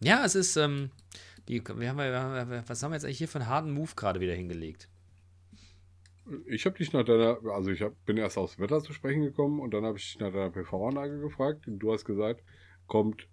Ja, 0.00 0.24
es 0.24 0.34
ist, 0.34 0.56
ähm, 0.56 0.90
die, 1.48 1.62
wir 1.66 1.88
haben, 1.88 1.98
wir 1.98 2.20
haben, 2.20 2.62
was 2.66 2.82
haben 2.82 2.92
wir 2.92 2.96
jetzt 2.96 3.04
eigentlich 3.04 3.18
hier 3.18 3.28
für 3.28 3.40
einen 3.40 3.48
harten 3.48 3.72
Move 3.72 3.90
gerade 3.96 4.20
wieder 4.20 4.34
hingelegt? 4.34 4.88
Ich 6.46 6.66
habe 6.66 6.76
dich 6.76 6.92
nach 6.92 7.04
deiner, 7.04 7.38
also 7.52 7.70
ich 7.70 7.80
hab, 7.80 8.04
bin 8.04 8.16
erst 8.16 8.36
aufs 8.36 8.58
Wetter 8.58 8.82
zu 8.82 8.92
sprechen 8.92 9.22
gekommen 9.22 9.60
und 9.60 9.72
dann 9.72 9.84
habe 9.84 9.98
ich 9.98 10.04
dich 10.04 10.20
nach 10.20 10.30
deiner 10.30 10.50
PV-Anlage 10.50 11.20
gefragt 11.20 11.66
und 11.66 11.78
du 11.78 11.92
hast 11.92 12.04
gesagt, 12.04 12.42
kommt 12.86 13.26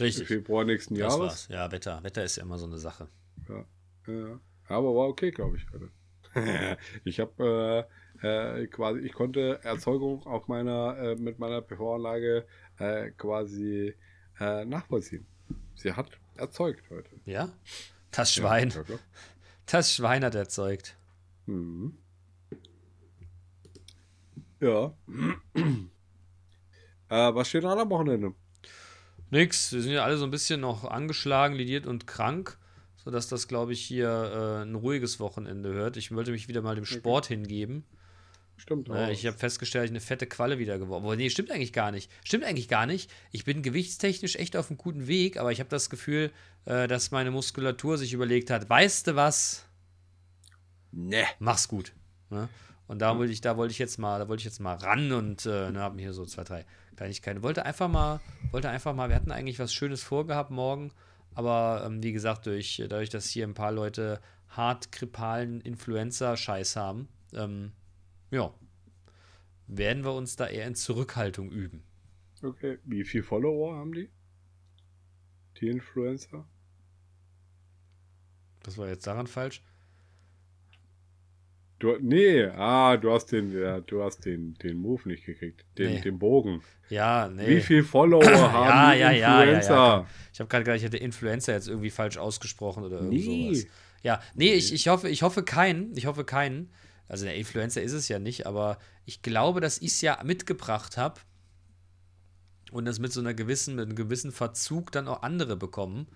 Richtig. 0.00 0.28
Februar 0.28 0.64
nächsten 0.64 0.94
Das 0.94 1.00
Jahres. 1.14 1.20
war's. 1.20 1.48
Ja, 1.48 1.70
Wetter. 1.72 2.02
Wetter 2.02 2.24
ist 2.24 2.36
ja 2.36 2.42
immer 2.42 2.58
so 2.58 2.66
eine 2.66 2.78
Sache. 2.78 3.08
Ja, 3.48 3.64
ja. 4.12 4.40
Aber 4.68 4.94
war 4.94 5.08
okay, 5.08 5.30
glaube 5.30 5.56
ich. 5.56 5.66
Ich 7.04 7.20
habe 7.20 7.86
äh, 8.22 8.62
äh, 8.62 8.66
quasi, 8.68 9.00
ich 9.00 9.12
konnte 9.12 9.60
Erzeugung 9.64 10.24
auf 10.26 10.48
meiner, 10.48 10.96
äh, 10.96 11.14
mit 11.16 11.38
meiner 11.38 11.60
PV-Anlage 11.60 12.46
äh, 12.78 13.10
quasi 13.10 13.94
äh, 14.40 14.64
nachvollziehen. 14.64 15.26
Sie 15.74 15.92
hat 15.92 16.10
erzeugt 16.36 16.88
heute. 16.88 17.10
Ja? 17.26 17.50
Das 18.12 18.32
Schwein. 18.32 18.70
Ja, 18.70 18.82
klar. 18.82 18.98
Das 19.66 19.92
Schwein 19.94 20.24
hat 20.24 20.34
erzeugt. 20.34 20.96
Mhm. 21.46 21.98
Ja. 24.60 24.94
äh, 27.08 27.34
was 27.34 27.48
steht 27.48 27.64
an 27.64 27.78
am 27.78 27.90
Wochenende? 27.90 28.34
Nix. 29.32 29.72
Wir 29.72 29.80
sind 29.82 29.92
ja 29.92 30.04
alle 30.04 30.18
so 30.18 30.24
ein 30.24 30.30
bisschen 30.30 30.60
noch 30.60 30.84
angeschlagen, 30.84 31.56
lidiert 31.56 31.86
und 31.86 32.06
krank, 32.06 32.58
sodass 33.02 33.28
das, 33.28 33.48
glaube 33.48 33.72
ich, 33.72 33.80
hier 33.80 34.08
äh, 34.08 34.62
ein 34.62 34.74
ruhiges 34.74 35.18
Wochenende 35.20 35.72
hört. 35.72 35.96
Ich 35.96 36.12
wollte 36.14 36.30
mich 36.32 36.48
wieder 36.48 36.60
mal 36.62 36.74
dem 36.74 36.84
Sport 36.84 37.26
hingeben. 37.26 37.84
Stimmt. 38.58 38.88
Äh, 38.90 38.92
aber- 38.92 39.10
ich 39.10 39.26
habe 39.26 39.36
festgestellt, 39.38 39.86
ich 39.86 39.90
eine 39.90 40.00
fette 40.00 40.26
Qualle 40.26 40.58
wieder 40.58 40.78
geworden. 40.78 41.04
Aber 41.04 41.16
nee, 41.16 41.30
stimmt 41.30 41.50
eigentlich 41.50 41.72
gar 41.72 41.90
nicht. 41.90 42.10
Stimmt 42.24 42.44
eigentlich 42.44 42.68
gar 42.68 42.84
nicht. 42.86 43.10
Ich 43.30 43.44
bin 43.46 43.62
gewichtstechnisch 43.62 44.36
echt 44.36 44.54
auf 44.54 44.68
einem 44.70 44.76
guten 44.76 45.06
Weg, 45.06 45.38
aber 45.38 45.50
ich 45.50 45.60
habe 45.60 45.70
das 45.70 45.88
Gefühl, 45.88 46.30
äh, 46.66 46.86
dass 46.86 47.10
meine 47.10 47.30
Muskulatur 47.30 47.96
sich 47.96 48.12
überlegt 48.12 48.50
hat, 48.50 48.68
weißt 48.68 49.06
du 49.08 49.16
was? 49.16 49.64
ne. 50.92 51.24
Mach's 51.38 51.68
gut. 51.68 51.92
Ne? 52.28 52.50
Und 52.86 52.96
Hm. 52.96 52.98
da 52.98 53.16
wollte 53.18 53.32
ich, 53.32 53.40
da 53.40 53.56
wollte 53.56 53.72
ich 53.72 53.78
jetzt 53.78 53.98
mal, 53.98 54.18
da 54.18 54.28
wollte 54.28 54.42
ich 54.42 54.44
jetzt 54.44 54.60
mal 54.60 54.74
ran 54.74 55.10
und 55.12 55.46
äh, 55.46 55.70
ne, 55.70 55.80
haben 55.80 55.98
hier 55.98 56.12
so 56.12 56.26
zwei, 56.26 56.44
drei 56.44 56.66
Kleinigkeiten. 57.02 57.42
Wollte 57.42 57.66
einfach 57.66 57.88
mal, 57.88 58.20
wollte 58.52 58.70
einfach 58.70 58.94
mal, 58.94 59.08
wir 59.08 59.16
hatten 59.16 59.32
eigentlich 59.32 59.58
was 59.58 59.74
Schönes 59.74 60.02
vorgehabt 60.02 60.50
morgen, 60.50 60.92
aber 61.34 61.82
ähm, 61.84 62.02
wie 62.02 62.12
gesagt, 62.12 62.46
durch, 62.46 62.82
dadurch, 62.88 63.10
dass 63.10 63.28
hier 63.28 63.46
ein 63.46 63.54
paar 63.54 63.72
Leute 63.72 64.20
hart 64.48 64.92
grippalen 64.92 65.60
Influenza-Scheiß 65.60 66.76
haben, 66.76 67.08
ähm, 67.34 67.72
ja, 68.30 68.54
werden 69.66 70.04
wir 70.04 70.12
uns 70.12 70.36
da 70.36 70.46
eher 70.46 70.66
in 70.66 70.74
Zurückhaltung 70.74 71.50
üben. 71.50 71.82
Okay. 72.42 72.78
Wie 72.84 73.04
viel 73.04 73.22
Follower 73.22 73.76
haben 73.76 73.92
die? 73.92 74.10
die 75.60 75.68
Influencer? 75.68 76.44
Das 78.62 78.78
war 78.78 78.88
jetzt 78.88 79.06
daran 79.06 79.26
falsch. 79.26 79.62
Du, 81.82 81.96
nee, 82.00 82.44
ah, 82.44 82.96
du 82.96 83.10
hast 83.12 83.32
den, 83.32 83.52
ja, 83.60 83.80
du 83.80 84.04
hast 84.04 84.24
den, 84.24 84.54
den 84.62 84.76
Move 84.78 85.02
nicht 85.08 85.26
gekriegt. 85.26 85.64
Den, 85.76 85.94
Nee. 85.94 86.00
den 86.00 86.16
Bogen. 86.16 86.62
Ja, 86.88 87.26
nee. 87.28 87.48
Wie 87.48 87.60
viel 87.60 87.82
Follower 87.82 88.22
haben 88.24 88.68
ja, 88.68 88.92
die 88.94 89.00
ja, 89.00 89.10
ja, 89.10 89.16
ja, 89.16 89.42
Influencer? 89.42 89.74
ja. 89.74 90.06
Ich 90.32 90.38
habe 90.38 90.48
gerade 90.48 90.62
gedacht, 90.62 90.76
ich 90.76 90.84
hätte 90.84 90.96
Influencer 90.98 91.54
jetzt 91.54 91.66
irgendwie 91.66 91.90
falsch 91.90 92.18
ausgesprochen 92.18 92.84
oder 92.84 92.98
irgend 92.98 93.10
Nee. 93.14 93.54
sowas. 93.54 93.66
Ja, 94.04 94.20
nee, 94.36 94.52
ich, 94.54 94.72
ich 94.72 94.86
hoffe, 94.86 95.08
ich 95.08 95.22
hoffe 95.24 95.42
keinen. 95.42 95.96
Ich 95.96 96.06
hoffe 96.06 96.24
keinen. 96.24 96.70
Also 97.08 97.24
der 97.24 97.34
Influencer 97.34 97.82
ist 97.82 97.92
es 97.94 98.06
ja 98.06 98.20
nicht, 98.20 98.46
aber 98.46 98.78
ich 99.04 99.22
glaube, 99.22 99.60
dass 99.60 99.78
ich 99.78 99.88
es 99.88 100.00
ja 100.02 100.20
mitgebracht 100.22 100.96
habe 100.96 101.20
und 102.70 102.84
das 102.84 103.00
mit 103.00 103.12
so 103.12 103.18
einer 103.20 103.34
gewissen, 103.34 103.74
mit 103.74 103.86
einem 103.86 103.96
gewissen 103.96 104.30
Verzug 104.30 104.92
dann 104.92 105.08
auch 105.08 105.22
andere 105.22 105.56
bekommen. 105.56 106.06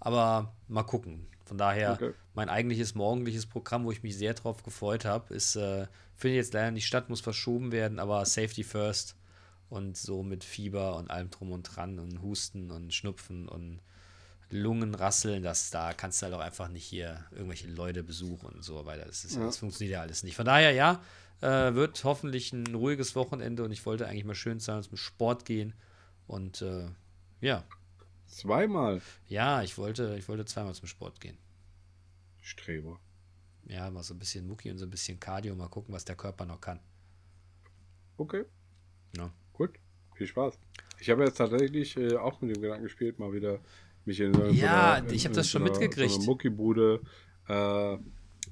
Aber 0.00 0.54
mal 0.68 0.82
gucken. 0.84 1.26
Von 1.44 1.58
daher, 1.58 1.92
Okay. 1.92 2.12
mein 2.34 2.48
eigentliches 2.48 2.94
morgendliches 2.94 3.46
Programm, 3.46 3.84
wo 3.84 3.92
ich 3.92 4.02
mich 4.02 4.16
sehr 4.16 4.34
drauf 4.34 4.62
gefreut 4.62 5.04
habe, 5.04 5.34
ist, 5.34 5.56
äh, 5.56 5.86
findet 6.16 6.36
jetzt 6.36 6.54
leider 6.54 6.70
nicht 6.70 6.86
statt, 6.86 7.08
muss 7.08 7.20
verschoben 7.20 7.72
werden, 7.72 7.98
aber 7.98 8.24
Safety 8.24 8.64
First 8.64 9.16
und 9.68 9.96
so 9.96 10.22
mit 10.22 10.44
Fieber 10.44 10.96
und 10.96 11.10
allem 11.10 11.30
drum 11.30 11.52
und 11.52 11.62
dran 11.64 11.98
und 11.98 12.22
Husten 12.22 12.70
und 12.70 12.92
Schnupfen 12.94 13.48
und 13.48 13.80
Lungenrasseln, 14.50 15.42
das 15.42 15.70
da 15.70 15.94
kannst 15.94 16.20
du 16.20 16.26
halt 16.26 16.34
auch 16.34 16.40
einfach 16.40 16.68
nicht 16.68 16.84
hier 16.84 17.24
irgendwelche 17.30 17.68
Leute 17.68 18.02
besuchen 18.02 18.50
und 18.50 18.62
so 18.62 18.84
weiter. 18.84 19.06
Das, 19.06 19.24
ist, 19.24 19.36
Ja. 19.36 19.46
das 19.46 19.56
funktioniert 19.56 19.94
ja 19.94 20.00
alles 20.02 20.22
nicht. 20.22 20.36
Von 20.36 20.44
daher, 20.44 20.72
ja, 20.72 21.00
äh, 21.40 21.74
wird 21.74 22.04
hoffentlich 22.04 22.52
ein 22.52 22.74
ruhiges 22.74 23.16
Wochenende 23.16 23.64
und 23.64 23.72
ich 23.72 23.84
wollte 23.86 24.06
eigentlich 24.06 24.24
mal 24.26 24.34
schön 24.34 24.60
sein 24.60 24.76
und 24.76 24.82
zum 24.84 24.96
Sport 24.98 25.44
gehen. 25.46 25.72
Und 26.26 26.60
äh, 26.62 26.88
ja, 27.40 27.64
Zweimal. 28.32 29.00
ja, 29.28 29.62
ich 29.62 29.76
wollte, 29.78 30.16
ich 30.18 30.26
wollte 30.28 30.44
zweimal 30.46 30.74
zum 30.74 30.88
Sport 30.88 31.20
gehen. 31.20 31.36
Streber. 32.40 32.98
Ja, 33.66 33.90
mal 33.90 34.02
so 34.02 34.14
ein 34.14 34.18
bisschen 34.18 34.46
Mucki 34.48 34.70
und 34.70 34.78
so 34.78 34.86
ein 34.86 34.90
bisschen 34.90 35.20
Cardio, 35.20 35.54
mal 35.54 35.68
gucken, 35.68 35.94
was 35.94 36.04
der 36.04 36.16
Körper 36.16 36.44
noch 36.46 36.60
kann. 36.60 36.80
Okay. 38.16 38.44
Ja. 39.16 39.30
Gut. 39.52 39.78
Viel 40.16 40.26
Spaß. 40.26 40.58
Ich 40.98 41.10
habe 41.10 41.24
jetzt 41.24 41.36
tatsächlich 41.36 41.96
äh, 41.96 42.16
auch 42.16 42.40
mit 42.40 42.54
dem 42.56 42.62
Gedanken 42.62 42.84
gespielt, 42.84 43.18
mal 43.18 43.32
wieder 43.32 43.60
mich 44.04 44.18
in 44.20 44.32
so, 44.34 44.44
Ja, 44.46 44.96
so 44.98 45.04
einer- 45.04 45.12
ich 45.12 45.24
hab 45.24 45.32
in 45.32 45.36
das 45.36 45.48
schon 45.50 45.60
so 45.66 45.70
einer- 45.72 45.78
mitgekriegt. 45.80 46.12
So 46.12 46.22
Muckibude 46.22 47.00
äh, 47.48 47.98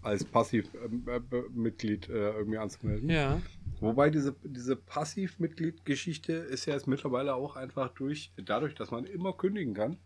als 0.02 0.24
Passivmitglied 0.24 2.08
äh, 2.08 2.30
irgendwie 2.32 2.58
anzumelden. 2.58 3.08
Ja. 3.10 3.40
Wobei 3.80 4.10
diese, 4.10 4.34
diese 4.44 4.76
Passivmitglied-Geschichte 4.76 6.32
ist 6.32 6.66
ja 6.66 6.74
jetzt 6.74 6.86
mittlerweile 6.86 7.34
auch 7.34 7.56
einfach 7.56 7.88
durch, 7.94 8.32
dadurch, 8.36 8.74
dass 8.74 8.90
man 8.90 9.04
immer 9.04 9.32
kündigen 9.32 9.74
kann, 9.74 9.96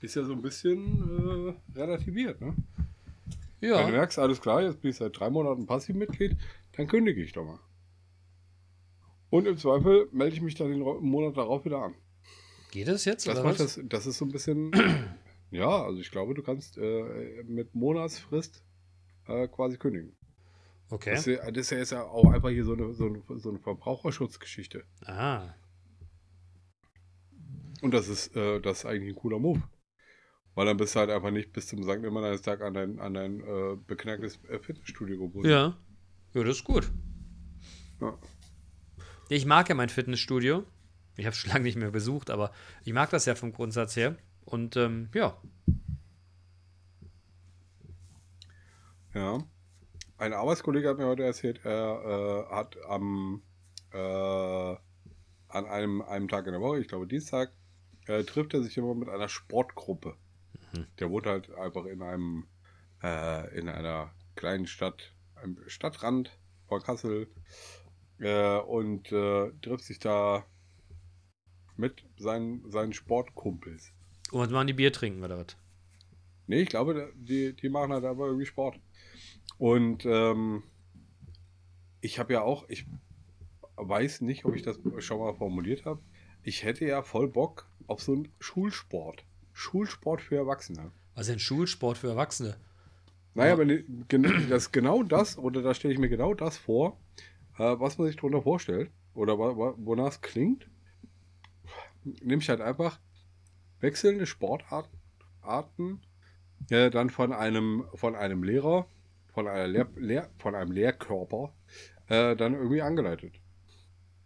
ist 0.00 0.14
ja 0.16 0.24
so 0.24 0.32
ein 0.32 0.42
bisschen 0.42 1.54
äh, 1.74 1.78
relativiert. 1.78 2.40
Ne? 2.40 2.54
Wenn 3.60 3.70
du 3.70 3.76
Ja. 3.76 3.88
merkst, 3.88 4.18
alles 4.18 4.40
klar, 4.40 4.62
jetzt 4.62 4.80
bin 4.82 4.90
ich 4.90 4.96
seit 4.96 5.18
drei 5.18 5.30
Monaten 5.30 5.66
Passivmitglied, 5.66 6.36
dann 6.72 6.86
kündige 6.86 7.22
ich 7.22 7.32
doch 7.32 7.44
mal. 7.44 7.58
Und 9.30 9.46
im 9.46 9.56
Zweifel 9.56 10.08
melde 10.12 10.36
ich 10.36 10.42
mich 10.42 10.54
dann 10.54 10.70
den 10.70 10.80
Monat 10.80 11.36
darauf 11.36 11.64
wieder 11.64 11.78
an. 11.78 11.94
Geht 12.70 12.88
das 12.88 13.04
jetzt? 13.04 13.26
Das, 13.26 13.42
macht 13.42 13.58
das, 13.60 13.80
das 13.84 14.06
ist 14.06 14.18
so 14.18 14.24
ein 14.24 14.30
bisschen, 14.32 14.70
ja, 15.54 15.84
also 15.84 16.00
ich 16.00 16.10
glaube, 16.10 16.34
du 16.34 16.42
kannst 16.42 16.76
äh, 16.78 17.44
mit 17.44 17.74
Monatsfrist 17.74 18.64
äh, 19.26 19.46
quasi 19.48 19.78
kündigen. 19.78 20.16
Okay. 20.90 21.12
Das, 21.12 21.26
ist 21.26 21.38
ja, 21.38 21.50
das 21.50 21.72
ist 21.72 21.90
ja 21.92 22.02
auch 22.02 22.30
einfach 22.30 22.50
hier 22.50 22.64
so 22.64 22.72
eine, 22.72 22.92
so 22.92 23.06
eine, 23.06 23.22
so 23.38 23.50
eine 23.50 23.58
Verbraucherschutzgeschichte. 23.60 24.84
Ah. 25.06 25.54
Und 27.82 27.94
das 27.94 28.08
ist, 28.08 28.36
äh, 28.36 28.60
das 28.60 28.78
ist 28.78 28.84
eigentlich 28.84 29.14
ein 29.14 29.16
cooler 29.16 29.38
Move. 29.38 29.62
Weil 30.54 30.66
dann 30.66 30.76
bist 30.76 30.94
du 30.94 31.00
halt 31.00 31.10
einfach 31.10 31.30
nicht 31.30 31.52
bis 31.52 31.68
zum 31.68 31.82
St. 31.82 32.00
Nimmerleinstag 32.00 32.60
an 32.60 32.74
dein, 32.74 32.98
an 32.98 33.14
dein 33.14 33.40
äh, 33.40 33.76
beknacktes 33.86 34.38
äh, 34.48 34.58
Fitnessstudio 34.58 35.18
gebunden. 35.18 35.48
Ja. 35.48 35.76
Ja, 36.32 36.42
das 36.42 36.56
ist 36.56 36.64
gut. 36.64 36.90
Ja. 38.00 38.18
Ich 39.28 39.46
mag 39.46 39.68
ja 39.68 39.74
mein 39.74 39.88
Fitnessstudio. 39.88 40.64
Ich 41.16 41.26
habe 41.26 41.32
es 41.32 41.38
schon 41.40 41.52
lange 41.52 41.64
nicht 41.64 41.76
mehr 41.76 41.92
besucht, 41.92 42.30
aber 42.30 42.52
ich 42.84 42.92
mag 42.92 43.10
das 43.10 43.26
ja 43.26 43.36
vom 43.36 43.52
Grundsatz 43.52 43.96
her. 43.96 44.16
Und 44.44 44.76
ähm, 44.76 45.08
ja, 45.14 45.36
Ja. 49.14 49.38
Ein 50.18 50.32
Arbeitskollege 50.32 50.88
hat 50.88 50.98
mir 50.98 51.06
heute 51.06 51.22
erzählt, 51.22 51.60
er 51.64 52.48
äh, 52.50 52.54
hat 52.54 52.76
am 52.88 53.42
äh, 53.92 54.76
an 55.48 55.66
einem, 55.66 56.02
einem 56.02 56.26
Tag 56.26 56.46
in 56.46 56.52
der 56.52 56.60
Woche, 56.60 56.80
ich 56.80 56.88
glaube 56.88 57.06
Dienstag, 57.06 57.52
äh, 58.06 58.24
trifft 58.24 58.54
er 58.54 58.62
sich 58.62 58.76
immer 58.76 58.94
mit 58.94 59.08
einer 59.08 59.28
Sportgruppe. 59.28 60.16
Der 60.98 61.10
wohnt 61.10 61.26
halt 61.26 61.54
einfach 61.54 61.84
in 61.84 62.02
einem 62.02 62.48
äh, 63.04 63.56
in 63.56 63.68
einer 63.68 64.12
kleinen 64.34 64.66
Stadt, 64.66 65.14
am 65.36 65.56
Stadtrand 65.68 66.36
von 66.66 66.82
Kassel 66.82 67.28
äh, 68.18 68.58
und 68.58 69.12
äh, 69.12 69.52
trifft 69.62 69.84
sich 69.84 70.00
da 70.00 70.44
mit 71.76 72.04
seinen, 72.16 72.68
seinen 72.68 72.92
Sportkumpels. 72.92 73.92
Und 74.30 74.40
was 74.40 74.50
machen 74.50 74.66
die 74.66 74.72
Bier 74.72 74.92
trinken 74.92 75.22
oder 75.22 75.38
was? 75.38 75.56
Nee, 76.46 76.62
ich 76.62 76.68
glaube, 76.68 77.12
die, 77.16 77.54
die 77.54 77.68
machen 77.68 77.92
halt 77.92 78.04
aber 78.04 78.26
irgendwie 78.26 78.46
Sport. 78.46 78.78
Und 79.58 80.04
ähm, 80.04 80.62
ich 82.00 82.18
habe 82.18 82.34
ja 82.34 82.42
auch, 82.42 82.68
ich 82.68 82.86
weiß 83.76 84.20
nicht, 84.20 84.44
ob 84.44 84.54
ich 84.54 84.62
das 84.62 84.78
schon 84.98 85.18
mal 85.20 85.34
formuliert 85.34 85.84
habe. 85.84 86.00
Ich 86.42 86.64
hätte 86.64 86.84
ja 86.84 87.02
voll 87.02 87.28
Bock 87.28 87.68
auf 87.86 88.02
so 88.02 88.12
einen 88.12 88.28
Schulsport. 88.40 89.24
Schulsport 89.52 90.20
für 90.20 90.36
Erwachsene. 90.36 90.90
Was 91.14 91.22
ist 91.28 91.30
denn 91.32 91.38
Schulsport 91.38 91.96
für 91.96 92.08
Erwachsene? 92.08 92.56
Naja, 93.34 93.56
gen- 93.56 94.46
das 94.48 94.70
genau 94.70 95.02
das, 95.02 95.38
oder 95.38 95.62
da 95.62 95.74
stelle 95.74 95.94
ich 95.94 96.00
mir 96.00 96.08
genau 96.08 96.34
das 96.34 96.56
vor, 96.56 97.00
äh, 97.58 97.74
was 97.78 97.98
man 97.98 98.06
sich 98.06 98.16
darunter 98.16 98.42
vorstellt, 98.42 98.90
oder 99.14 99.38
wonach 99.38 100.08
es 100.12 100.20
klingt, 100.20 100.68
nehme 102.22 102.42
ich 102.42 102.48
halt 102.48 102.60
einfach 102.60 103.00
wechselnde 103.84 104.24
Sportarten, 104.24 104.98
Arten, 105.42 106.00
äh, 106.70 106.90
dann 106.90 107.10
von 107.10 107.32
einem, 107.32 107.84
von 107.94 108.16
einem 108.16 108.42
Lehrer, 108.42 108.88
von, 109.34 109.46
einer 109.46 109.68
Lehr, 109.68 109.88
Lehr, 109.94 110.30
von 110.38 110.54
einem 110.54 110.72
Lehrkörper, 110.72 111.52
äh, 112.08 112.34
dann 112.34 112.54
irgendwie 112.54 112.80
angeleitet. 112.80 113.34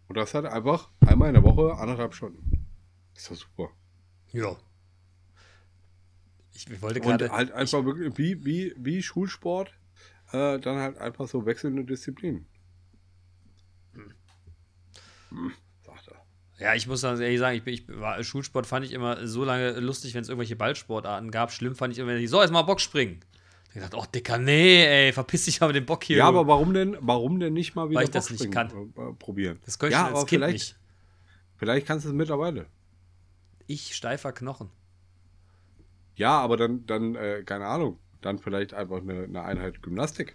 Und 0.06 0.16
das 0.16 0.32
halt 0.32 0.46
einfach 0.46 0.90
einmal 1.00 1.28
in 1.28 1.34
der 1.34 1.42
Woche, 1.42 1.74
anderthalb 1.74 2.14
Stunden. 2.14 2.66
Ist 3.16 3.30
doch 3.30 3.34
super. 3.34 3.70
Ja. 4.30 4.56
Ich, 6.54 6.70
ich 6.70 6.80
wollte 6.80 7.00
Und 7.00 7.06
gerade. 7.06 7.30
halt 7.30 7.50
einfach 7.50 7.84
wirklich 7.84 8.16
wie, 8.16 8.44
wie, 8.44 8.74
wie 8.76 9.02
Schulsport, 9.02 9.74
äh, 10.32 10.58
dann 10.60 10.78
halt 10.78 10.98
einfach 10.98 11.26
so 11.26 11.46
wechselnde 11.46 11.84
Disziplinen. 11.84 12.46
Hm, 13.92 14.12
er. 15.30 15.52
Ja, 16.58 16.74
ich 16.74 16.86
muss 16.88 17.02
dann 17.02 17.20
ehrlich 17.20 17.38
sagen, 17.38 17.56
ich, 17.56 17.62
bin- 17.62 17.74
ich 17.74 17.84
war, 17.88 18.22
Schulsport 18.22 18.66
fand 18.66 18.84
ich 18.84 18.92
immer 18.92 19.26
so 19.26 19.44
lange 19.44 19.78
lustig, 19.78 20.14
wenn 20.14 20.22
es 20.22 20.28
irgendwelche 20.28 20.56
Ballsportarten 20.56 21.30
gab. 21.30 21.52
Schlimm 21.52 21.76
fand 21.76 21.92
ich 21.92 21.98
immer, 22.00 22.08
wenn 22.08 22.18
die 22.18 22.26
so, 22.26 22.40
jetzt 22.42 22.50
mal 22.52 22.62
Boxspringen. 22.62 23.20
Ich 23.74 23.80
dachte, 23.80 23.96
oh, 23.96 24.04
Dicker, 24.12 24.38
nee, 24.38 24.84
ey, 24.84 25.12
verpiss 25.12 25.44
dich 25.44 25.62
aber 25.62 25.72
den 25.72 25.86
Bock 25.86 26.02
hier. 26.02 26.16
Ja, 26.18 26.26
aber 26.26 26.46
warum 26.48 26.74
denn, 26.74 26.96
warum 27.00 27.38
denn 27.38 27.52
nicht 27.52 27.76
mal 27.76 27.90
wieder 27.90 28.00
Weil 28.00 28.04
ich 28.06 28.10
das 28.10 28.30
nicht 28.30 28.50
Boxspringen, 28.50 28.92
äh, 28.96 29.10
äh, 29.10 29.12
probieren? 29.14 29.58
das 29.64 29.78
könnte 29.78 29.92
ja, 29.92 30.08
ich 30.08 30.14
als 30.16 30.26
Kind 30.26 30.30
vielleicht, 30.30 30.52
nicht. 30.52 30.76
vielleicht 31.56 31.86
kannst 31.86 32.04
du 32.06 32.08
es 32.08 32.14
mittlerweile. 32.14 32.66
Ich 33.66 33.94
steifer 33.94 34.32
Knochen. 34.32 34.70
Ja, 36.16 36.40
aber 36.40 36.56
dann, 36.56 36.86
dann 36.86 37.14
äh, 37.14 37.44
keine 37.44 37.66
Ahnung, 37.66 38.00
dann 38.20 38.38
vielleicht 38.40 38.74
einfach 38.74 38.98
eine, 39.00 39.24
eine 39.24 39.42
Einheit 39.42 39.82
Gymnastik. 39.82 40.34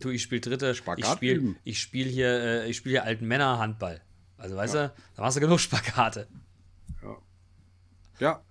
Du, 0.00 0.08
ich 0.08 0.22
spiele 0.22 0.40
dritte. 0.40 0.70
Ich 0.70 0.78
Spagat 0.78 1.16
spiele 1.16 1.56
ich 1.64 1.78
spiel 1.80 2.06
hier, 2.08 2.28
äh, 2.28 2.70
ich 2.70 2.76
spiel 2.78 2.92
hier 2.92 3.04
alten 3.04 3.26
Männer 3.26 3.58
Handball. 3.58 4.00
Also 4.38 4.56
weißt 4.56 4.74
du, 4.74 4.92
da 5.16 5.22
machst 5.22 5.36
du 5.36 5.40
genug 5.40 5.60
Spagate. 5.60 6.26
Ja. 8.18 8.42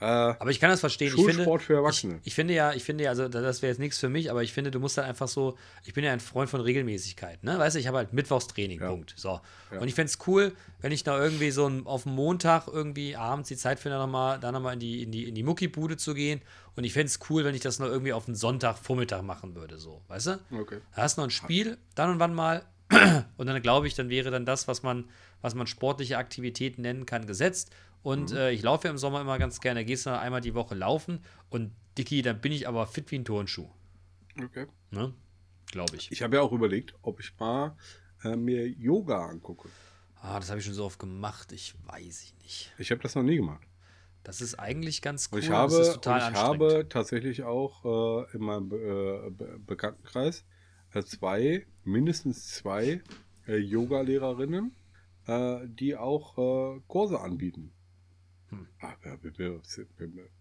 Äh, 0.00 0.04
Aber 0.04 0.50
ich 0.50 0.58
kann 0.60 0.70
das 0.70 0.80
verstehen. 0.80 1.14
ich 1.16 1.24
finde, 1.24 1.58
für 1.60 1.74
Erwachsene. 1.74 2.16
Ich, 2.22 2.28
ich 2.28 2.34
finde 2.34 2.52
ja, 2.52 2.72
ich 2.72 2.82
finde 2.82 3.04
ja, 3.04 3.10
also 3.10 3.28
das 3.28 3.62
wäre 3.62 3.70
jetzt 3.70 3.78
nichts 3.78 3.98
für 3.98 4.08
mich, 4.08 4.30
aber 4.30 4.42
ich 4.42 4.52
finde, 4.52 4.70
du 4.70 4.80
musst 4.80 4.98
halt 4.98 5.08
einfach 5.08 5.28
so, 5.28 5.56
ich 5.84 5.94
bin 5.94 6.04
ja 6.04 6.12
ein 6.12 6.20
Freund 6.20 6.50
von 6.50 6.60
Regelmäßigkeit, 6.60 7.44
ne? 7.44 7.58
Weißt 7.58 7.76
du, 7.76 7.80
ich 7.80 7.86
habe 7.86 7.98
halt 7.98 8.12
Mittwochstraining, 8.12 8.80
Ja. 8.80 8.88
Punkt. 8.88 9.14
So. 9.16 9.40
Ja. 9.72 9.78
Und 9.80 9.86
ich 9.88 9.94
fände 9.94 10.10
es 10.10 10.18
cool, 10.26 10.52
wenn 10.80 10.90
ich 10.90 11.04
da 11.04 11.18
irgendwie 11.18 11.52
so 11.52 11.66
ein, 11.68 11.86
auf 11.86 12.02
dem 12.02 12.12
Montag 12.12 12.66
irgendwie 12.66 13.14
abends 13.16 13.48
die 13.48 13.56
Zeit 13.56 13.78
finde, 13.78 13.98
nochmal, 13.98 14.40
da 14.40 14.50
nochmal 14.50 14.74
in 14.74 14.80
die, 14.80 15.02
in 15.04 15.12
die, 15.12 15.28
in 15.28 15.34
die 15.34 15.44
Muckibude 15.44 15.96
zu 15.96 16.12
gehen. 16.12 16.42
Und 16.76 16.82
ich 16.82 16.92
fände 16.92 17.06
es 17.06 17.20
cool, 17.30 17.44
wenn 17.44 17.54
ich 17.54 17.60
das 17.62 17.78
noch 17.78 17.86
irgendwie 17.86 18.12
auf 18.12 18.26
einen 18.26 18.34
Sonntagvormittag 18.34 19.22
machen 19.22 19.54
würde, 19.54 19.78
so, 19.78 20.02
weißt 20.08 20.26
du? 20.26 20.40
okay. 20.60 20.80
Da 20.96 21.02
hast 21.02 21.16
du 21.16 21.20
noch 21.22 21.28
ein 21.28 21.30
Spiel, 21.30 21.78
dann 21.94 22.10
und 22.10 22.18
wann 22.18 22.34
mal. 22.34 22.64
Und 23.36 23.46
dann 23.46 23.60
glaube 23.62 23.86
ich, 23.86 23.94
dann 23.94 24.08
wäre 24.08 24.30
dann 24.30 24.44
das, 24.46 24.68
was 24.68 24.82
man, 24.82 25.08
was 25.42 25.54
man 25.54 25.66
sportliche 25.66 26.18
Aktivitäten 26.18 26.82
nennen 26.82 27.06
kann, 27.06 27.26
gesetzt. 27.26 27.74
Und 28.02 28.30
Mhm. 28.32 28.36
äh, 28.36 28.50
ich 28.52 28.62
laufe 28.62 28.86
ja 28.86 28.90
im 28.90 28.98
Sommer 28.98 29.20
immer 29.20 29.38
ganz 29.38 29.60
gerne. 29.60 29.84
Gehst 29.84 30.06
du 30.06 30.10
dann 30.10 30.20
einmal 30.20 30.40
die 30.40 30.54
Woche 30.54 30.74
laufen 30.74 31.20
und 31.50 31.72
Dicky, 31.96 32.22
dann 32.22 32.40
bin 32.40 32.52
ich 32.52 32.68
aber 32.68 32.86
fit 32.86 33.10
wie 33.10 33.18
ein 33.18 33.24
Turnschuh. 33.24 33.68
okay. 34.42 34.66
Ne? 34.90 35.14
Glaube 35.70 35.96
ich. 35.96 36.10
Ich 36.12 36.22
habe 36.22 36.36
ja 36.36 36.42
auch 36.42 36.52
überlegt, 36.52 36.94
ob 37.02 37.20
ich 37.20 37.32
mal 37.38 37.76
äh, 38.24 38.36
mir 38.36 38.68
Yoga 38.68 39.26
angucke. 39.26 39.68
Ah, 40.20 40.38
das 40.40 40.48
habe 40.50 40.58
ich 40.60 40.64
schon 40.66 40.74
so 40.74 40.84
oft 40.84 40.98
gemacht. 40.98 41.52
Ich 41.52 41.74
weiß 41.86 42.22
ich 42.22 42.34
nicht. 42.42 42.72
Ich 42.78 42.90
habe 42.90 43.00
das 43.02 43.14
noch 43.14 43.22
nie 43.22 43.36
gemacht. 43.36 43.66
Das 44.22 44.40
ist 44.40 44.54
eigentlich 44.58 45.02
ganz 45.02 45.28
cool. 45.32 45.38
Und 45.38 45.44
ich 45.44 45.50
habe, 45.50 45.76
und 45.76 46.06
ich 46.06 46.34
habe 46.34 46.86
tatsächlich 46.88 47.42
auch 47.42 47.84
äh, 48.30 48.34
in 48.36 48.40
meinem 48.42 48.66
äh, 48.72 49.30
Be 49.30 49.58
Bekanntenkreis 49.66 50.44
zwei, 51.02 51.66
mindestens 51.84 52.48
zwei 52.48 53.02
äh, 53.46 53.56
Yoga-Lehrerinnen, 53.56 54.72
äh, 55.26 55.60
die 55.66 55.96
auch 55.96 56.38
äh, 56.76 56.80
Kurse 56.86 57.20
anbieten. 57.20 57.72
Hm. 58.50 58.68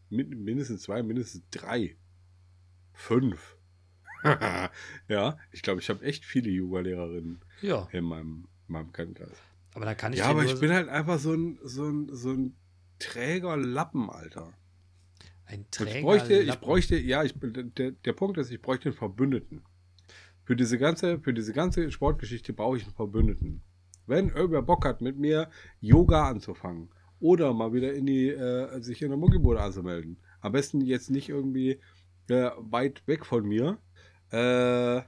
Min- 0.10 0.44
mindestens 0.44 0.84
zwei, 0.84 1.02
mindestens 1.04 1.44
drei. 1.50 1.96
Fünf. 2.94 3.58
ja, 5.08 5.38
ich 5.52 5.62
glaube, 5.64 5.82
ich 5.82 5.90
habe 5.90 6.04
echt 6.06 6.24
viele 6.24 6.50
Yoga-Lehrerinnen 6.50 7.42
ja, 7.62 7.88
in 7.92 8.06
meinem, 8.06 8.48
meinem 8.68 8.88
Bekanntenkreis. 8.88 9.36
aber 9.74 9.86
da 9.86 9.96
kann 9.96 10.14
ich 10.14 10.20
Ja, 10.20 10.28
aber 10.28 10.46
ich 10.46 10.60
bin 10.60 10.72
halt 10.72 10.88
einfach 10.88 11.20
so 11.20 11.34
ein, 11.34 11.60
so 11.64 11.86
ein, 11.90 12.08
so 12.16 12.32
ein 12.32 12.56
träger 13.00 13.58
Lappen, 13.58 14.10
Alter. 14.10 14.54
ein 15.46 15.66
Träger. 15.72 15.96
ich 15.98 16.02
bräuchte, 16.04 16.34
ich 16.40 16.48
Lappen. 16.48 16.62
bräuchte, 16.62 16.98
ja, 16.98 17.24
ich, 17.24 17.34
der, 17.38 17.92
der 17.92 18.14
Punkt 18.14 18.38
ist, 18.38 18.50
ich 18.52 18.62
bräuchte 18.62 18.90
einen 18.90 18.98
Verbündeten. 18.98 19.64
Für 20.46 20.56
diese 20.56 20.78
ganze, 20.78 21.20
für 21.20 21.34
diese 21.34 21.54
ganze 21.54 21.90
Sportgeschichte 21.92 22.54
brauche 22.54 22.78
ich 22.78 22.84
einen 22.84 22.94
Verbündeten. 22.94 23.62
Wenn 24.06 24.30
irgendwer 24.30 24.62
Bock 24.62 24.86
hat, 24.86 25.02
mit 25.02 25.18
mir 25.18 25.50
Yoga 25.80 26.28
anzufangen 26.28 26.90
oder 27.20 27.54
mal 27.54 27.72
wieder 27.72 27.94
in 27.94 28.06
die, 28.06 28.28
äh, 28.30 28.82
sich 28.82 29.02
in 29.02 29.10
der 29.10 29.18
Muckibude 29.18 29.62
anzumelden. 29.62 30.18
Am 30.42 30.52
besten 30.52 30.82
jetzt 30.82 31.10
nicht 31.10 31.30
irgendwie 31.30 31.80
äh, 32.30 32.50
weit 32.58 33.08
weg 33.08 33.26
von 33.26 33.46
mir. 33.46 33.78
Äh, 34.32 35.02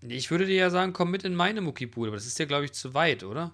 Ich 0.00 0.30
würde 0.30 0.46
dir 0.46 0.54
ja 0.54 0.70
sagen, 0.70 0.94
komm 0.94 1.10
mit 1.10 1.24
in 1.24 1.34
meine 1.34 1.60
Muckibude, 1.60 2.08
aber 2.08 2.16
das 2.16 2.26
ist 2.26 2.38
ja, 2.38 2.46
glaube 2.46 2.64
ich, 2.64 2.72
zu 2.72 2.94
weit, 2.94 3.24
oder? 3.24 3.52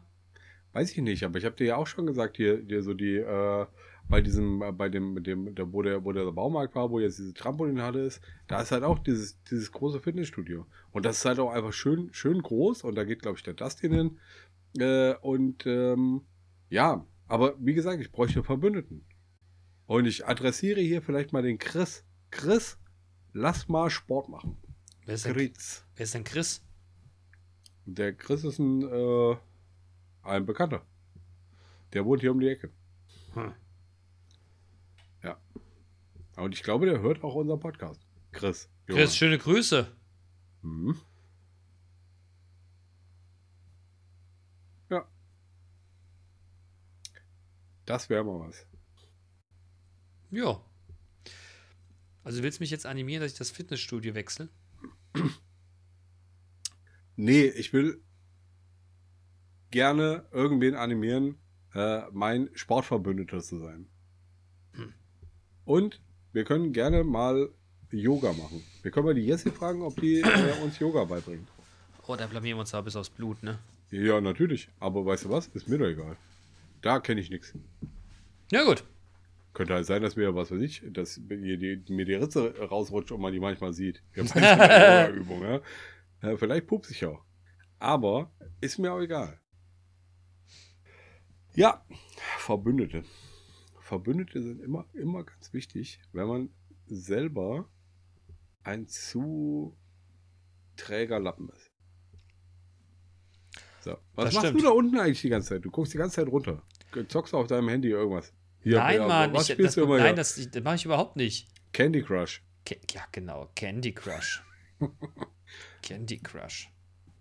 Weiß 0.73 0.93
ich 0.93 0.99
nicht, 0.99 1.25
aber 1.25 1.39
ich 1.39 1.45
habe 1.45 1.57
dir 1.57 1.67
ja 1.67 1.77
auch 1.77 1.87
schon 1.87 2.07
gesagt, 2.07 2.37
hier, 2.37 2.63
hier 2.67 2.83
so 2.83 2.95
die, 2.95 3.17
äh, 3.17 3.67
bei 4.09 4.21
diesem, 4.21 4.63
bei 4.77 4.89
dem, 4.89 5.23
dem, 5.23 5.55
der, 5.55 5.73
wo 5.73 5.83
der, 5.83 6.05
wo 6.05 6.13
der 6.13 6.31
Baumarkt 6.31 6.75
war, 6.75 6.91
wo 6.91 7.01
jetzt 7.01 7.19
diese 7.19 7.35
Trampolinhalle 7.35 8.05
ist, 8.05 8.21
da 8.47 8.61
ist 8.61 8.71
halt 8.71 8.83
auch 8.83 8.99
dieses, 8.99 9.43
dieses 9.45 9.73
große 9.73 10.01
Fitnessstudio. 10.01 10.67
Und 10.93 11.07
das 11.07 11.19
ist 11.19 11.25
halt 11.25 11.39
auch 11.39 11.51
einfach 11.51 11.73
schön, 11.73 12.13
schön 12.13 12.43
groß 12.43 12.85
und 12.85 12.95
da 12.95 13.05
geht, 13.05 13.23
glaube 13.23 13.39
ich, 13.39 13.45
der 13.45 13.55
Dustin 13.55 13.93
hin. 13.93 14.19
Äh, 14.79 15.15
und 15.17 15.67
ähm, 15.67 16.23
ja, 16.69 17.07
aber 17.27 17.55
wie 17.59 17.75
gesagt, 17.75 18.01
ich 18.01 18.13
bräuchte 18.13 18.43
Verbündeten. 18.43 19.07
Und 19.87 20.07
ich 20.07 20.27
adressiere 20.27 20.81
hier 20.81 21.03
vielleicht 21.03 21.33
mal 21.33 21.43
den 21.43 21.59
Chris. 21.59 22.05
Chris, 22.31 22.79
lass 23.33 23.69
mal 23.69 23.91
Sport 23.91 24.29
machen. 24.29 24.57
Wer 25.07 25.15
ist 25.15 25.27
denn, 25.27 25.35
Chris. 25.35 25.87
wer 25.95 26.05
ist 26.05 26.15
denn 26.15 26.25
Chris? 26.25 26.63
Der 27.85 28.15
Chris 28.15 28.45
ist 28.45 28.59
ein, 28.59 28.83
äh, 28.83 29.37
ein 30.23 30.47
Bekannter. 30.47 30.87
Der 31.93 32.05
wohnt 32.05 32.23
hier 32.23 32.33
um 32.33 32.41
die 32.41 32.49
Ecke. 32.49 32.71
Hm. 33.35 33.53
Und 36.37 36.55
ich 36.55 36.63
glaube, 36.63 36.87
der 36.87 37.01
hört 37.01 37.23
auch 37.23 37.35
unseren 37.35 37.61
Podcast. 37.61 38.01
Chris. 38.33 38.69
Chris, 38.87 39.17
schöne 39.17 39.39
Grüße. 39.39 39.87
Mhm. 40.63 40.97
Ja. 44.91 45.09
Das 47.87 48.11
wäre 48.11 48.25
mal 48.25 48.49
was. 48.49 48.67
Ja. 50.31 50.61
Also 52.25 52.43
willst 52.43 52.59
du 52.59 52.63
mich 52.63 52.71
jetzt 52.71 52.87
animieren, 52.87 53.23
dass 53.23 53.33
ich 53.33 53.39
das 53.39 53.51
Fitnessstudio 53.51 54.15
wechsle? 54.15 54.49
Nee, 57.17 57.45
ich 57.47 57.73
will 57.73 58.03
gerne 59.71 60.27
irgendwen 60.33 60.75
animieren, 60.75 61.39
äh, 61.75 62.03
mein 62.11 62.51
Sportverbündeter 62.55 63.41
zu 63.41 63.61
sein. 63.61 63.89
Und 65.65 66.01
wir 66.33 66.45
können 66.45 66.73
gerne 66.73 67.05
mal 67.05 67.51
Yoga 67.91 68.33
machen. 68.33 68.63
Wir 68.83 68.91
können 68.91 69.07
mal 69.07 69.15
die 69.15 69.25
Jessie 69.25 69.51
fragen, 69.51 69.83
ob 69.83 70.01
die 70.01 70.21
äh, 70.21 70.63
uns 70.63 70.79
Yoga 70.79 71.05
beibringt. 71.05 71.49
Oh, 72.07 72.17
da 72.17 72.27
blamieren 72.27 72.59
wir 72.59 72.61
uns 72.61 72.75
aber 72.75 72.85
bis 72.85 72.97
aufs 72.97 73.09
Blut, 73.11 73.43
ne? 73.43 73.59
Ja, 73.91 74.21
natürlich. 74.21 74.69
Aber 74.81 75.07
weißt 75.07 75.27
du 75.27 75.31
was? 75.31 75.47
Ist 75.49 75.69
mir 75.69 75.79
doch 75.79 75.87
egal. 75.87 76.17
Da 76.83 77.01
kenne 77.01 77.21
ich 77.21 77.31
nichts. 77.31 77.55
Ja, 78.51 78.65
gut. 78.65 78.85
Könnte 79.55 79.75
halt 79.75 79.87
sein, 79.87 80.03
dass 80.03 80.17
mir, 80.17 80.35
was 80.35 80.51
weiß 80.51 80.61
ich, 80.61 80.83
dass 80.91 81.19
mir 81.19 81.57
die, 81.57 81.83
mir 81.93 82.05
die 82.05 82.15
Ritze 82.15 82.55
rausrutscht 82.59 83.13
und 83.13 83.21
man 83.21 83.33
die 83.33 83.41
manchmal 83.41 83.73
sieht. 83.73 84.03
Ja. 84.15 84.25
ja. 86.23 86.37
Vielleicht 86.37 86.67
pups 86.67 86.91
ich 86.91 87.07
auch. 87.07 87.23
Aber 87.79 88.33
ist 88.61 88.79
mir 88.79 88.93
auch 88.93 89.01
egal. 89.01 89.39
Ja, 91.55 91.85
Verbündete. 92.39 93.05
Verbündete 93.95 94.43
sind 94.43 94.61
immer, 94.61 94.87
immer 94.93 95.23
ganz 95.23 95.53
wichtig, 95.53 96.01
wenn 96.13 96.27
man 96.27 96.51
selber 96.87 97.69
ein 98.65 98.89
zu 98.89 99.77
träger 100.77 101.21
Lappen 101.21 101.49
ist. 101.51 101.71
So. 103.83 103.97
Was 104.15 104.25
Das 104.27 104.35
machst 104.35 104.47
stimmt. 104.49 104.61
du 104.61 104.65
da 104.65 104.71
unten 104.71 104.99
eigentlich 104.99 105.21
die 105.21 105.29
ganze 105.29 105.51
Zeit? 105.51 105.65
Du 105.65 105.71
guckst 105.71 105.95
die 105.95 105.99
ganze 105.99 106.17
Zeit 106.17 106.27
runter. 106.27 106.63
Zockst 107.09 107.33
du 107.35 107.37
auf 107.37 107.47
deinem 107.47 107.69
Handy 107.69 107.89
irgendwas? 107.91 108.33
Hier, 108.61 108.79
nein, 108.79 108.97
ja, 108.97 109.07
Mann. 109.07 109.33
Was 109.33 109.49
ich, 109.49 109.55
spielst 109.55 109.69
das, 109.69 109.75
du 109.77 109.83
immer 109.83 109.99
nein, 109.99 110.07
hier? 110.07 110.15
das, 110.17 110.51
das 110.51 110.65
mache 110.65 110.75
ich 110.77 110.85
überhaupt 110.87 111.17
nicht. 111.17 111.49
Candy 111.73 112.03
Crush. 112.03 112.43
Ca 112.65 112.75
ja, 112.93 113.05
genau. 113.13 113.51
Candy 113.55 113.93
Crush. 113.93 114.43
Candy 115.83 116.19
Crush. 116.19 116.69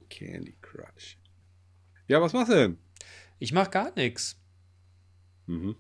Candy 0.10 0.58
Crush. 0.62 1.20
Ja, 2.08 2.20
was 2.22 2.34
machst 2.34 2.52
du 2.52 2.56
denn? 2.56 2.78
Ich 3.40 3.52
mache 3.52 3.70
gar 3.70 3.94
nichts. 3.96 4.40
Mhm. 5.46 5.76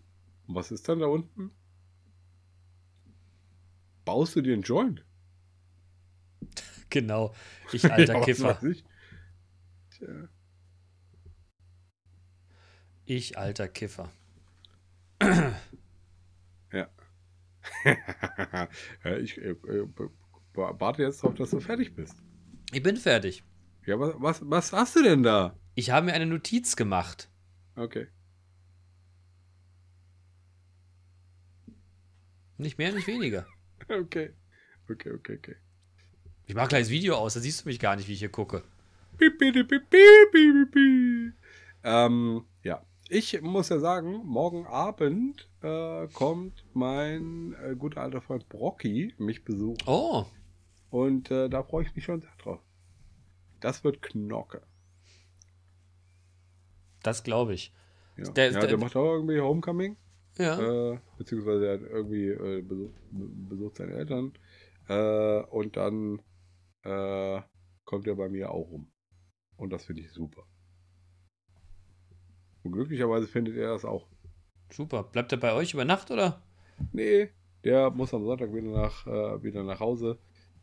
Was 0.55 0.71
ist 0.71 0.87
dann 0.87 0.99
da 0.99 1.07
unten? 1.07 1.51
Baust 4.05 4.35
du 4.35 4.41
dir 4.41 4.53
einen 4.53 4.63
Joint? 4.63 5.05
Genau. 6.89 7.33
Ich 7.71 7.91
alter 7.91 8.13
Ja, 8.19 8.21
Kiffer. 8.21 8.63
ich. 8.63 8.83
Tja. 9.91 10.29
Ich 13.05 13.37
alter 13.37 13.67
Kiffer. 13.67 14.11
ja, 16.71 16.89
ich 19.19 19.37
äh, 19.37 19.51
äh, 19.51 19.87
warte 20.53 21.01
jetzt 21.03 21.23
drauf, 21.23 21.33
dass 21.35 21.51
du 21.51 21.59
fertig 21.59 21.95
bist. 21.95 22.15
Ich 22.71 22.83
bin 22.83 22.97
fertig. 22.97 23.43
Ja, 23.85 23.99
was, 23.99 24.15
was, 24.17 24.49
was 24.49 24.73
hast 24.73 24.95
du 24.95 25.03
denn 25.03 25.23
da? 25.23 25.57
Ich 25.75 25.91
habe 25.91 26.05
mir 26.07 26.13
eine 26.13 26.25
Notiz 26.25 26.75
gemacht. 26.75 27.29
Okay. 27.75 28.07
Nicht 32.57 32.77
mehr, 32.77 32.91
nicht 32.93 33.07
weniger. 33.07 33.45
Okay. 33.89 34.31
Okay, 34.89 35.11
okay, 35.11 35.37
okay. 35.37 35.55
Ich 36.45 36.55
mache 36.55 36.69
gleich 36.69 36.83
das 36.83 36.89
Video 36.89 37.15
aus, 37.15 37.33
da 37.33 37.39
siehst 37.41 37.63
du 37.65 37.69
mich 37.69 37.79
gar 37.79 37.95
nicht, 37.97 38.07
wie 38.07 38.13
ich 38.13 38.19
hier 38.19 38.29
gucke. 38.29 38.63
Piep, 39.17 39.37
piep, 39.37 39.67
piep. 39.67 41.33
Ähm, 41.83 42.45
ja. 42.63 42.85
Ich 43.09 43.41
muss 43.41 43.69
ja 43.69 43.79
sagen, 43.79 44.21
morgen 44.25 44.65
Abend 44.65 45.49
äh, 45.61 46.07
kommt 46.13 46.65
mein 46.73 47.53
äh, 47.61 47.75
guter 47.75 48.01
alter 48.01 48.21
Freund 48.21 48.47
Brocky 48.49 49.13
mich 49.17 49.43
besuchen. 49.43 49.77
Oh, 49.85 50.25
Und 50.89 51.29
äh, 51.29 51.49
da 51.49 51.63
freue 51.63 51.83
ich 51.85 51.93
mich 51.95 52.05
schon 52.05 52.21
sehr 52.21 52.35
drauf. 52.37 52.61
Das 53.59 53.83
wird 53.83 54.01
Knocke. 54.01 54.61
das 57.03 57.23
glaube 57.23 57.53
ich. 57.53 57.73
Ja, 58.17 58.31
Der- 58.31 58.51
ja, 58.51 58.59
der- 58.59 58.69
der, 58.69 58.77
macht 58.77 58.95
auch 58.95 59.13
irgendwie 59.15 59.39
Homecoming. 59.41 59.97
Ja. 60.38 60.93
Äh, 60.93 60.99
beziehungsweise 61.17 61.67
er 61.67 61.73
hat 61.73 61.81
irgendwie 61.81 62.29
äh, 62.29 62.61
besucht, 62.61 62.93
besucht 63.11 63.77
seine 63.77 63.93
Eltern. 63.93 64.34
Äh, 64.88 65.41
und 65.43 65.77
dann 65.77 66.21
äh, 66.84 67.41
kommt 67.86 68.07
er 68.07 68.15
bei 68.15 68.29
mir 68.29 68.51
auch 68.51 68.69
rum. 68.69 68.91
Und 69.57 69.71
das 69.71 69.86
finde 69.86 70.01
ich 70.01 70.11
super. 70.11 70.43
Und 72.63 72.71
glücklicherweise 72.71 73.27
findet 73.27 73.55
er 73.57 73.69
das 73.69 73.86
auch. 73.86 74.07
Super. 74.71 75.03
Bleibt 75.03 75.31
er 75.31 75.38
bei 75.38 75.53
euch 75.53 75.73
über 75.73 75.86
Nacht 75.86 76.09
oder? 76.09 76.41
Nee, 76.91 77.29
der 77.63 77.91
muss 77.91 78.13
am 78.13 78.25
Sonntag 78.25 78.53
wieder 78.53 78.69
nach, 78.69 79.05
äh, 79.05 79.43
wieder 79.43 79.63
nach 79.63 79.79
Hause 79.79 80.17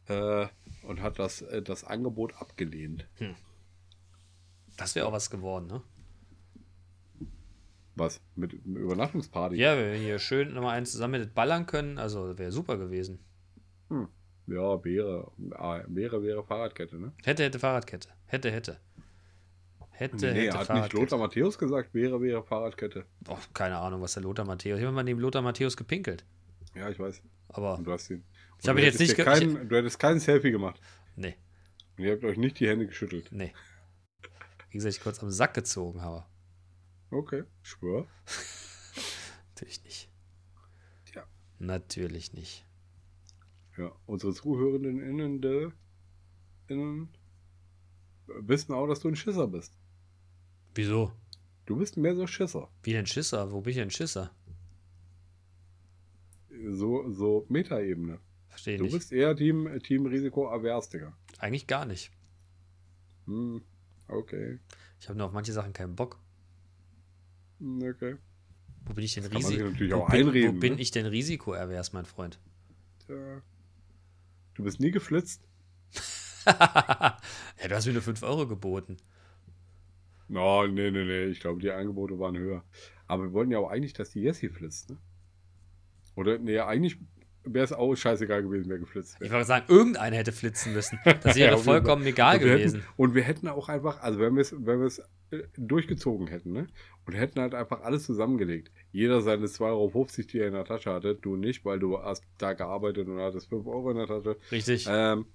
äh, 0.08 0.46
und 0.82 1.00
hat 1.00 1.18
das, 1.18 1.44
das 1.64 1.84
Angebot 1.84 2.34
abgelehnt. 2.34 3.08
Das 4.76 4.94
wäre 4.94 5.06
auch 5.06 5.12
was 5.12 5.30
geworden, 5.30 5.66
ne? 5.66 5.82
Was? 7.96 8.20
Mit, 8.36 8.64
mit 8.66 8.82
Übernachtungsparty? 8.82 9.56
Ja, 9.56 9.76
wenn 9.76 9.92
wir 9.92 9.98
hier 9.98 10.18
schön 10.18 10.54
nochmal 10.54 10.76
einen 10.76 10.86
zusammen 10.86 11.14
hättet 11.14 11.34
ballern 11.34 11.66
können, 11.66 11.98
also 11.98 12.38
wäre 12.38 12.52
super 12.52 12.76
gewesen. 12.78 13.18
Hm. 13.88 14.08
Ja, 14.46 14.82
wäre. 14.84 15.30
Ah, 15.52 15.82
wäre, 15.88 16.22
wäre 16.22 16.42
Fahrradkette, 16.44 16.98
ne? 16.98 17.12
Hätte, 17.24 17.44
hätte 17.44 17.58
Fahrradkette. 17.58 18.08
Hätte, 18.26 18.50
hätte. 18.50 18.80
Hätte, 19.90 20.32
nee, 20.32 20.46
hätte 20.46 20.58
hat 20.58 20.72
nicht 20.74 20.92
Lothar 20.94 21.18
Matthäus 21.18 21.58
gesagt, 21.58 21.92
wäre, 21.92 22.22
wäre 22.22 22.42
Fahrradkette. 22.42 23.04
Oh, 23.28 23.36
keine 23.52 23.76
Ahnung, 23.78 24.00
was 24.00 24.14
der 24.14 24.22
Lothar 24.22 24.46
Matthäus. 24.46 24.78
Ich 24.78 24.84
habe 24.84 24.94
mal 24.94 25.02
neben 25.02 25.20
Lothar 25.20 25.42
Matthäus 25.42 25.76
gepinkelt. 25.76 26.24
Ja, 26.74 26.88
ich 26.88 26.98
weiß. 26.98 27.22
Aber, 27.48 27.76
Und 27.76 27.84
du 27.84 27.92
hast 27.92 28.08
ihn. 28.10 28.24
Ich 28.62 28.68
habe 28.68 28.80
jetzt 28.80 28.98
nicht 28.98 29.16
kein, 29.16 29.68
Du 29.68 29.76
hättest 29.76 29.98
kein 29.98 30.18
Selfie 30.20 30.52
gemacht. 30.52 30.80
nee, 31.16 31.36
Und 31.98 32.04
ihr 32.04 32.12
habt 32.12 32.24
euch 32.24 32.38
nicht 32.38 32.58
die 32.60 32.68
Hände 32.68 32.86
geschüttelt. 32.86 33.28
nee. 33.30 33.52
Wie 34.70 34.78
gesagt, 34.78 34.94
ich 34.96 35.02
kurz 35.02 35.20
am 35.22 35.30
Sack 35.30 35.52
gezogen 35.54 36.00
habe. 36.00 36.24
Okay, 37.10 37.44
schwör. 37.62 38.06
Natürlich 39.54 39.84
nicht. 39.84 40.08
Natürlich 41.62 42.32
nicht. 42.32 42.64
Ja, 43.76 43.92
unsere 44.06 44.32
Zuhörenden 44.32 44.98
innen, 45.02 45.42
de, 45.42 45.70
innen 46.68 47.10
wissen 48.26 48.72
auch, 48.72 48.86
dass 48.86 49.00
du 49.00 49.08
ein 49.08 49.16
Schisser 49.16 49.46
bist. 49.46 49.76
Wieso? 50.74 51.12
Du 51.66 51.76
bist 51.76 51.98
mehr 51.98 52.14
so 52.16 52.26
Schisser. 52.26 52.70
Wie 52.82 52.92
denn 52.92 53.06
Schisser? 53.06 53.52
Wo 53.52 53.60
bin 53.60 53.72
ich 53.72 53.76
denn 53.76 53.90
Schisser? 53.90 54.34
So, 56.70 57.10
so 57.10 57.44
Metaebene. 57.48 58.18
Verstehe 58.48 58.78
Du 58.78 58.84
nicht. 58.84 58.94
bist 58.94 59.12
eher 59.12 59.36
Team, 59.36 59.68
Team 59.82 60.06
Risikoavers, 60.06 60.88
Digga. 60.88 61.16
Eigentlich 61.38 61.66
gar 61.66 61.84
nicht. 61.84 62.10
Hm, 63.26 63.62
okay. 64.08 64.58
Ich 64.98 65.08
habe 65.08 65.18
nur 65.18 65.26
auf 65.26 65.32
manche 65.32 65.52
Sachen 65.52 65.72
keinen 65.72 65.94
Bock. 65.94 66.18
Okay. 67.60 68.16
Wo 68.86 68.94
bin 68.94 69.04
ich 69.04 69.14
denn 69.14 69.24
Risiko? 69.26 69.64
Wo, 69.66 70.06
bin, 70.06 70.26
wo 70.48 70.52
bin 70.52 70.74
ne? 70.74 70.80
ich 70.80 70.90
denn 70.90 71.06
risikoerwers, 71.06 71.92
mein 71.92 72.06
Freund? 72.06 72.38
Tja. 73.06 73.42
Du 74.54 74.64
bist 74.64 74.80
nie 74.80 74.90
geflitzt. 74.90 75.42
ja, 76.46 77.18
du 77.68 77.74
hast 77.74 77.86
mir 77.86 77.92
nur 77.92 78.02
5 78.02 78.22
Euro 78.22 78.46
geboten. 78.46 78.96
No, 80.28 80.66
nee, 80.66 80.90
nee, 80.90 81.04
nee. 81.04 81.24
Ich 81.24 81.40
glaube, 81.40 81.60
die 81.60 81.70
Angebote 81.70 82.18
waren 82.18 82.38
höher. 82.38 82.64
Aber 83.06 83.24
wir 83.24 83.32
wollten 83.32 83.50
ja 83.50 83.58
auch 83.58 83.70
eigentlich, 83.70 83.92
dass 83.92 84.10
die 84.10 84.20
Jessie 84.20 84.48
flitzt, 84.48 84.90
ne? 84.90 84.96
Oder, 86.14 86.38
nee, 86.38 86.58
eigentlich 86.58 86.98
wäre 87.44 87.64
es 87.64 87.72
auch 87.72 87.94
scheißegal 87.94 88.42
gewesen, 88.42 88.68
wer 88.68 88.78
geflitzt 88.78 89.14
Ich 89.16 89.20
wäre. 89.22 89.32
wollte 89.32 89.46
sagen, 89.46 89.64
irgendeiner 89.68 90.16
hätte 90.16 90.32
flitzen 90.32 90.72
müssen. 90.72 90.98
Das 91.04 91.36
Ja, 91.36 91.46
wäre 91.46 91.50
jeden 91.52 91.64
vollkommen 91.64 92.04
egal 92.06 92.36
und 92.36 92.44
wir 92.44 92.56
gewesen. 92.56 92.80
Hätten, 92.80 92.92
und 92.96 93.14
wir 93.14 93.22
hätten 93.22 93.48
auch 93.48 93.68
einfach, 93.68 94.00
also 94.02 94.18
wenn 94.20 94.34
wir 94.34 94.42
es, 94.42 94.52
wenn 94.52 94.78
wir 94.80 94.86
es 94.86 94.98
äh, 94.98 95.04
durchgezogen 95.56 96.26
hätten, 96.26 96.52
ne? 96.52 96.66
Und 97.06 97.14
hätten 97.14 97.40
halt 97.40 97.54
einfach 97.54 97.82
alles 97.82 98.04
zusammengelegt. 98.04 98.70
Jeder 98.92 99.20
seine 99.20 99.46
2,50 99.46 99.62
Euro, 99.64 100.04
die 100.32 100.38
er 100.38 100.48
in 100.48 100.54
der 100.54 100.64
Tasche 100.64 100.92
hatte, 100.92 101.14
du 101.14 101.36
nicht, 101.36 101.64
weil 101.64 101.78
du 101.78 101.98
hast 101.98 102.24
da 102.38 102.52
gearbeitet 102.52 103.08
und 103.08 103.18
hattest 103.18 103.48
5 103.48 103.66
Euro 103.66 103.90
in 103.90 103.96
der 103.96 104.06
Tasche. 104.06 104.36
Richtig. 104.50 104.86
Ähm, 104.88 105.26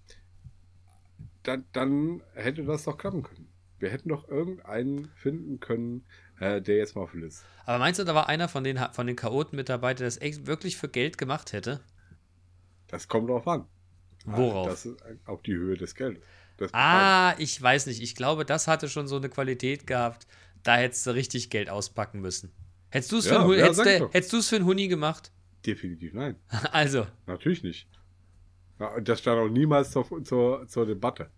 dann, 1.44 1.66
dann 1.74 2.22
hätte 2.34 2.64
das 2.64 2.84
doch 2.84 2.98
klappen 2.98 3.24
können. 3.24 3.48
Wir 3.80 3.90
hätten 3.90 4.10
doch 4.10 4.28
irgendeinen 4.30 5.10
finden 5.16 5.60
können, 5.60 6.06
äh, 6.40 6.62
der 6.62 6.78
jetzt 6.78 6.96
mal 6.96 7.08
flitzt. 7.08 7.46
Aber 7.66 7.80
meinst 7.80 8.00
du, 8.00 8.04
da 8.04 8.16
war 8.16 8.30
einer 8.30 8.48
von 8.48 8.64
den, 8.64 8.80
von 8.94 9.08
den 9.08 9.16
Chaoten 9.16 9.56
mit 9.56 9.70
dabei, 9.70 9.94
der 9.94 10.08
das 10.08 10.20
echt 10.22 10.48
wirklich 10.48 10.78
für 10.78 10.88
Geld 10.88 11.18
gemacht 11.18 11.54
hätte? 11.54 11.82
Das 12.88 13.08
kommt 13.08 13.30
drauf 13.30 13.48
an. 13.48 13.66
Worauf? 14.26 14.68
Das 14.68 14.86
ist 14.86 14.98
auf 15.26 15.42
die 15.44 15.56
Höhe 15.56 15.78
des 15.78 15.94
Geldes. 15.96 16.24
Ah, 16.72 17.36
ich 17.38 17.62
weiß 17.62 17.88
nicht. 17.88 18.02
Ich 18.02 18.16
glaube, 18.16 18.46
das 18.46 18.68
hatte 18.68 18.88
schon 18.90 19.08
so 19.08 19.18
eine 19.18 19.30
Qualität 19.30 19.86
gehabt. 19.88 20.28
Da 20.64 20.78
hättest 20.78 21.06
du 21.06 21.12
richtig 21.12 21.50
Geld 21.50 21.70
auspacken 21.70 22.22
müssen. 22.22 22.52
Hättest 22.90 23.12
du 23.12 23.18
es 23.18 23.26
Ja, 23.26 23.46
für, 23.46 23.58
ja, 23.58 23.68
du- 23.68 23.74
du 24.32 24.42
für 24.42 24.56
einen 24.56 24.66
Huni 24.66 24.88
gemacht? 24.88 25.32
Definitiv 25.66 26.14
nein. 26.14 26.36
Also, 26.72 27.06
Natürlich 27.28 27.64
nicht. 27.64 27.88
Das 29.04 29.20
stand 29.20 29.40
auch 29.40 29.50
niemals 29.50 29.92
zur, 29.92 30.24
zur, 30.24 30.68
zur 30.68 30.86
Debatte. 30.86 31.30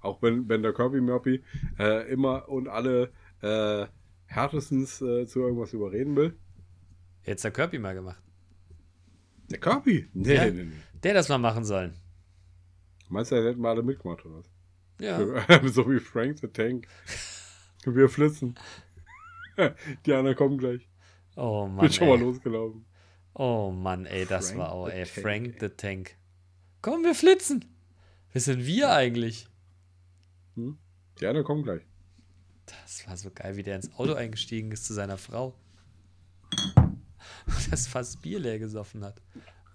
Auch 0.00 0.20
wenn, 0.22 0.48
wenn 0.48 0.62
der 0.62 0.72
Kirby 0.72 1.00
Murphy 1.00 1.42
äh, 1.78 2.10
immer 2.12 2.48
und 2.48 2.68
alle 2.68 3.10
äh, 3.42 3.86
härtestens 4.26 5.00
äh, 5.00 5.26
zu 5.26 5.40
irgendwas 5.40 5.72
überreden 5.72 6.14
will. 6.16 6.36
hättest 7.22 7.44
der 7.44 7.50
Kirby 7.52 7.78
mal 7.78 7.94
gemacht. 7.94 8.22
Der 9.50 9.58
Kirby? 9.58 10.08
Nee, 10.12 10.34
Ja. 10.34 10.44
nee, 10.46 10.64
nee. 10.64 10.72
Der 11.02 11.14
das 11.14 11.28
mal 11.28 11.38
machen 11.38 11.64
sollen. 11.64 11.94
Meinst 13.08 13.30
du, 13.30 13.36
er 13.36 13.48
hätten 13.50 13.60
mal 13.60 13.70
alle 13.70 13.82
mitgemacht 13.82 14.24
oder 14.24 14.38
was? 14.38 14.50
Ja. 15.00 15.18
so 15.68 15.90
wie 15.90 16.00
Frank 16.00 16.38
the 16.38 16.48
Tank. 16.48 16.88
Wir 17.84 18.08
flitzen. 18.08 18.58
Die 20.06 20.12
anderen 20.12 20.36
kommen 20.36 20.58
gleich. 20.58 20.88
Oh 21.36 21.66
Mann. 21.66 21.80
Bin 21.80 21.92
schon 21.92 22.08
mal 22.08 22.16
Ey. 22.16 22.22
losgelaufen. 22.22 22.84
Oh 23.34 23.70
Mann, 23.70 24.06
ey, 24.06 24.24
das 24.24 24.48
Frank 24.48 24.60
war 24.60 24.72
auch, 24.72 24.88
ey, 24.88 25.04
Tank, 25.04 25.22
Frank 25.22 25.46
ey. 25.46 25.56
the 25.60 25.68
Tank. 25.68 26.16
Komm, 26.80 27.04
wir 27.04 27.14
flitzen. 27.14 27.64
Wer 28.32 28.40
sind 28.40 28.64
wir 28.66 28.90
eigentlich? 28.90 29.46
Hm? 30.54 30.78
Die 31.20 31.26
anderen 31.26 31.46
kommen 31.46 31.62
gleich. 31.62 31.82
Das 32.66 33.06
war 33.06 33.16
so 33.16 33.30
geil, 33.30 33.56
wie 33.56 33.62
der 33.62 33.76
ins 33.76 33.92
Auto 33.94 34.14
eingestiegen 34.14 34.72
ist 34.72 34.86
zu 34.86 34.94
seiner 34.94 35.18
Frau. 35.18 35.54
Das 37.70 37.86
fast 37.86 38.22
Bier 38.22 38.40
leer 38.40 38.58
gesoffen 38.58 39.04
hat. 39.04 39.20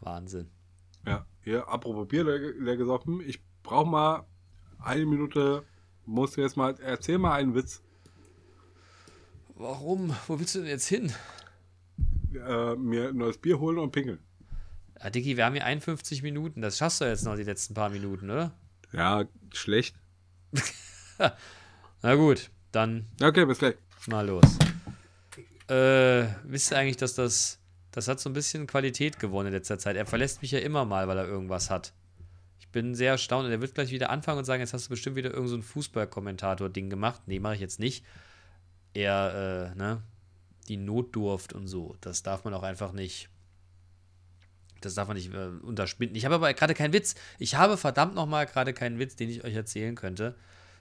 Wahnsinn. 0.01 0.49
Ja, 1.05 1.25
hier, 1.43 1.67
apropos 1.67 2.07
Bier 2.07 2.23
leer, 2.23 2.77
gesoffen. 2.77 3.21
Ich 3.21 3.41
brauche 3.63 3.89
mal 3.89 4.25
eine 4.79 5.05
Minute. 5.05 5.63
Musst 6.05 6.37
du 6.37 6.41
jetzt 6.41 6.57
mal, 6.57 6.75
erzähl 6.81 7.17
mal 7.17 7.33
einen 7.33 7.55
Witz. 7.55 7.81
Warum? 9.55 10.15
Wo 10.27 10.39
willst 10.39 10.55
du 10.55 10.59
denn 10.59 10.67
jetzt 10.67 10.87
hin? 10.87 11.11
Äh, 12.33 12.75
mir 12.75 13.09
ein 13.09 13.17
neues 13.17 13.37
Bier 13.37 13.59
holen 13.59 13.77
und 13.77 13.91
pinkeln. 13.91 14.19
Ah, 14.99 15.09
Dicky, 15.09 15.37
wir 15.37 15.45
haben 15.45 15.53
hier 15.53 15.65
51 15.65 16.21
Minuten. 16.23 16.61
Das 16.61 16.77
schaffst 16.77 17.01
du 17.01 17.05
jetzt 17.05 17.23
noch 17.25 17.35
die 17.35 17.43
letzten 17.43 17.73
paar 17.73 17.89
Minuten, 17.89 18.29
oder? 18.29 18.53
Ja, 18.91 19.25
schlecht. 19.53 19.95
Na 22.01 22.15
gut, 22.15 22.49
dann 22.71 23.07
Okay, 23.21 23.45
bis 23.45 23.59
gleich. 23.59 23.75
mal 24.07 24.27
los. 24.27 24.43
Äh, 25.69 26.27
wisst 26.43 26.71
ihr 26.71 26.77
eigentlich, 26.77 26.97
dass 26.97 27.13
das. 27.15 27.59
Das 27.91 28.07
hat 28.07 28.19
so 28.19 28.29
ein 28.29 28.33
bisschen 28.33 28.67
Qualität 28.67 29.19
gewonnen 29.19 29.47
in 29.47 29.53
letzter 29.53 29.77
Zeit. 29.77 29.95
Er 29.95 30.05
verlässt 30.05 30.41
mich 30.41 30.51
ja 30.51 30.59
immer 30.59 30.85
mal, 30.85 31.07
weil 31.07 31.17
er 31.17 31.27
irgendwas 31.27 31.69
hat. 31.69 31.93
Ich 32.59 32.69
bin 32.69 32.95
sehr 32.95 33.11
erstaunt 33.11 33.45
und 33.45 33.51
er 33.51 33.61
wird 33.61 33.75
gleich 33.75 33.91
wieder 33.91 34.09
anfangen 34.09 34.39
und 34.39 34.45
sagen, 34.45 34.61
jetzt 34.61 34.73
hast 34.73 34.85
du 34.85 34.89
bestimmt 34.91 35.17
wieder 35.17 35.31
irgend 35.31 35.49
so 35.49 35.61
Fußballkommentator-Ding 35.61 36.89
gemacht. 36.89 37.21
Nee, 37.25 37.39
mache 37.39 37.55
ich 37.55 37.61
jetzt 37.61 37.79
nicht. 37.79 38.05
Er, 38.93 39.73
äh, 39.73 39.77
ne, 39.77 40.01
die 40.69 40.77
Notdurft 40.77 41.51
und 41.51 41.67
so. 41.67 41.97
Das 41.99 42.23
darf 42.23 42.45
man 42.45 42.53
auch 42.53 42.63
einfach 42.63 42.93
nicht. 42.93 43.29
Das 44.79 44.95
darf 44.95 45.07
man 45.07 45.17
nicht 45.17 45.33
äh, 45.33 45.47
unterspinnen. 45.61 46.15
Ich 46.15 46.23
habe 46.23 46.35
aber 46.35 46.53
gerade 46.53 46.73
keinen 46.73 46.93
Witz. 46.93 47.15
Ich 47.39 47.55
habe 47.55 47.77
verdammt 47.77 48.15
nochmal 48.15 48.45
gerade 48.45 48.73
keinen 48.73 48.99
Witz, 48.99 49.15
den 49.15 49.29
ich 49.29 49.43
euch 49.43 49.53
erzählen 49.53 49.95
könnte. 49.95 50.35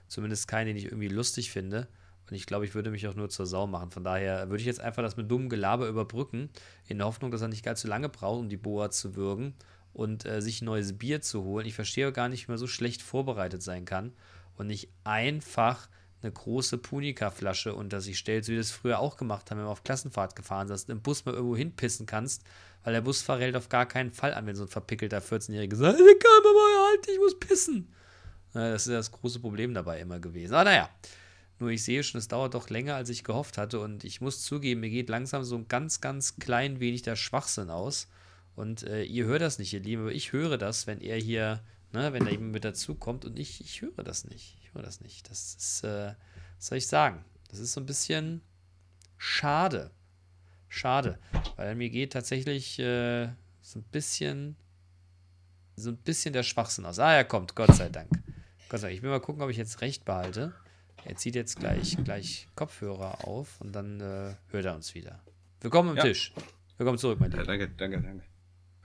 Zumindest 0.07 0.47
keinen, 0.47 0.67
den 0.67 0.77
ich 0.77 0.85
irgendwie 0.85 1.07
lustig 1.07 1.51
finde. 1.51 1.87
Und 2.31 2.37
ich 2.37 2.45
glaube, 2.45 2.65
ich 2.65 2.73
würde 2.73 2.91
mich 2.91 3.07
auch 3.07 3.13
nur 3.13 3.29
zur 3.29 3.45
Sau 3.45 3.67
machen. 3.67 3.91
Von 3.91 4.05
daher 4.05 4.49
würde 4.49 4.61
ich 4.61 4.65
jetzt 4.65 4.79
einfach 4.79 5.03
das 5.03 5.17
mit 5.17 5.29
dummem 5.29 5.49
Gelaber 5.49 5.87
überbrücken, 5.87 6.49
in 6.87 6.97
der 6.97 7.07
Hoffnung, 7.07 7.29
dass 7.29 7.41
er 7.41 7.49
nicht 7.49 7.67
so 7.77 7.89
lange 7.89 8.07
braucht, 8.07 8.39
um 8.39 8.49
die 8.49 8.57
Boa 8.57 8.89
zu 8.89 9.15
würgen 9.15 9.53
und 9.91 10.25
äh, 10.25 10.41
sich 10.41 10.61
neues 10.61 10.97
Bier 10.97 11.21
zu 11.21 11.43
holen. 11.43 11.65
Ich 11.65 11.75
verstehe 11.75 12.11
gar 12.13 12.29
nicht, 12.29 12.47
wie 12.47 12.51
man 12.53 12.57
so 12.57 12.67
schlecht 12.67 13.01
vorbereitet 13.01 13.61
sein 13.61 13.83
kann 13.83 14.13
und 14.55 14.67
nicht 14.67 14.89
einfach 15.03 15.89
eine 16.21 16.31
große 16.31 16.77
Punika-Flasche 16.77 17.75
unter 17.75 17.99
sich 17.99 18.17
stellt, 18.17 18.45
so 18.45 18.51
wie 18.51 18.55
wir 18.55 18.61
das 18.61 18.71
früher 18.71 18.99
auch 18.99 19.17
gemacht 19.17 19.51
haben, 19.51 19.57
wenn 19.57 19.65
wir 19.65 19.71
auf 19.71 19.83
Klassenfahrt 19.83 20.35
gefahren 20.35 20.69
sind, 20.69 20.89
im 20.89 21.01
Bus 21.01 21.25
mal 21.25 21.33
irgendwo 21.33 21.57
hinpissen 21.57 22.05
kannst, 22.05 22.43
weil 22.83 22.93
der 22.93 23.01
Busfahrer 23.01 23.41
hält 23.41 23.55
auf 23.57 23.69
gar 23.69 23.87
keinen 23.87 24.11
Fall 24.11 24.33
an, 24.33 24.45
wenn 24.45 24.55
so 24.55 24.63
ein 24.63 24.69
verpickelter 24.69 25.19
14-Jähriger 25.19 25.75
sagt, 25.75 25.97
"Hey, 25.99 26.19
komm 26.21 26.53
mal 26.53 26.89
halt, 26.91 27.07
ich 27.11 27.19
muss 27.19 27.39
pissen. 27.39 27.91
Das 28.53 28.87
ist 28.87 28.93
das 28.93 29.11
große 29.11 29.39
Problem 29.39 29.73
dabei 29.73 29.99
immer 29.99 30.19
gewesen. 30.19 30.53
Aber 30.53 30.65
naja, 30.65 30.89
nur 31.61 31.69
ich 31.69 31.83
sehe 31.83 32.03
schon, 32.03 32.19
es 32.19 32.27
dauert 32.27 32.53
doch 32.53 32.69
länger, 32.69 32.95
als 32.95 33.09
ich 33.09 33.23
gehofft 33.23 33.57
hatte. 33.57 33.79
Und 33.79 34.03
ich 34.03 34.19
muss 34.19 34.43
zugeben, 34.43 34.81
mir 34.81 34.89
geht 34.89 35.09
langsam 35.09 35.43
so 35.43 35.55
ein 35.55 35.67
ganz, 35.67 36.01
ganz 36.01 36.37
klein 36.37 36.79
wenig 36.79 37.03
der 37.03 37.15
Schwachsinn 37.15 37.69
aus. 37.69 38.07
Und 38.55 38.83
äh, 38.83 39.03
ihr 39.03 39.25
hört 39.25 39.41
das 39.41 39.59
nicht, 39.59 39.71
ihr 39.71 39.79
Lieben, 39.79 40.03
aber 40.03 40.11
ich 40.11 40.33
höre 40.33 40.57
das, 40.57 40.87
wenn 40.87 40.99
er 40.99 41.17
hier, 41.17 41.63
ne, 41.93 42.11
wenn 42.11 42.25
da 42.25 42.31
jemand 42.31 42.51
mit 42.51 42.65
dazukommt 42.65 43.23
und 43.23 43.39
ich, 43.39 43.61
ich 43.61 43.81
höre 43.81 44.03
das 44.03 44.25
nicht. 44.25 44.57
Ich 44.61 44.73
höre 44.73 44.81
das 44.81 44.99
nicht. 45.01 45.29
Das 45.29 45.55
ist, 45.55 45.83
äh, 45.83 46.13
was 46.57 46.67
soll 46.67 46.77
ich 46.77 46.87
sagen? 46.87 47.23
Das 47.49 47.59
ist 47.59 47.73
so 47.73 47.79
ein 47.79 47.85
bisschen 47.85 48.41
schade. 49.17 49.91
Schade. 50.67 51.19
Weil 51.55 51.75
mir 51.75 51.89
geht 51.89 52.13
tatsächlich 52.13 52.79
äh, 52.79 53.29
so 53.61 53.79
ein 53.79 53.83
bisschen, 53.91 54.55
so 55.75 55.91
ein 55.91 55.97
bisschen 55.97 56.33
der 56.33 56.43
Schwachsinn 56.43 56.85
aus. 56.85 56.99
Ah, 56.99 57.13
er 57.13 57.25
kommt, 57.25 57.55
Gott 57.55 57.75
sei 57.75 57.89
Dank. 57.89 58.09
Gott 58.69 58.79
sei 58.79 58.87
Dank. 58.87 58.97
Ich 58.97 59.03
will 59.03 59.09
mal 59.09 59.21
gucken, 59.21 59.41
ob 59.41 59.49
ich 59.49 59.57
jetzt 59.57 59.81
recht 59.81 60.05
behalte. 60.05 60.53
Er 61.05 61.15
zieht 61.15 61.35
jetzt 61.35 61.59
gleich, 61.59 61.97
gleich 62.03 62.47
Kopfhörer 62.55 63.27
auf 63.27 63.59
und 63.61 63.73
dann 63.73 63.99
äh, 63.99 64.35
hört 64.49 64.65
er 64.65 64.75
uns 64.75 64.93
wieder. 64.93 65.19
Willkommen 65.61 65.89
am 65.89 65.97
Ja. 65.97 66.03
Tisch. 66.03 66.33
Willkommen 66.77 66.97
zurück, 66.97 67.19
mein 67.19 67.31
Ja, 67.31 67.41
Lieber. 67.41 67.47
danke, 67.57 67.69
danke, 67.75 68.01
danke. 68.01 68.23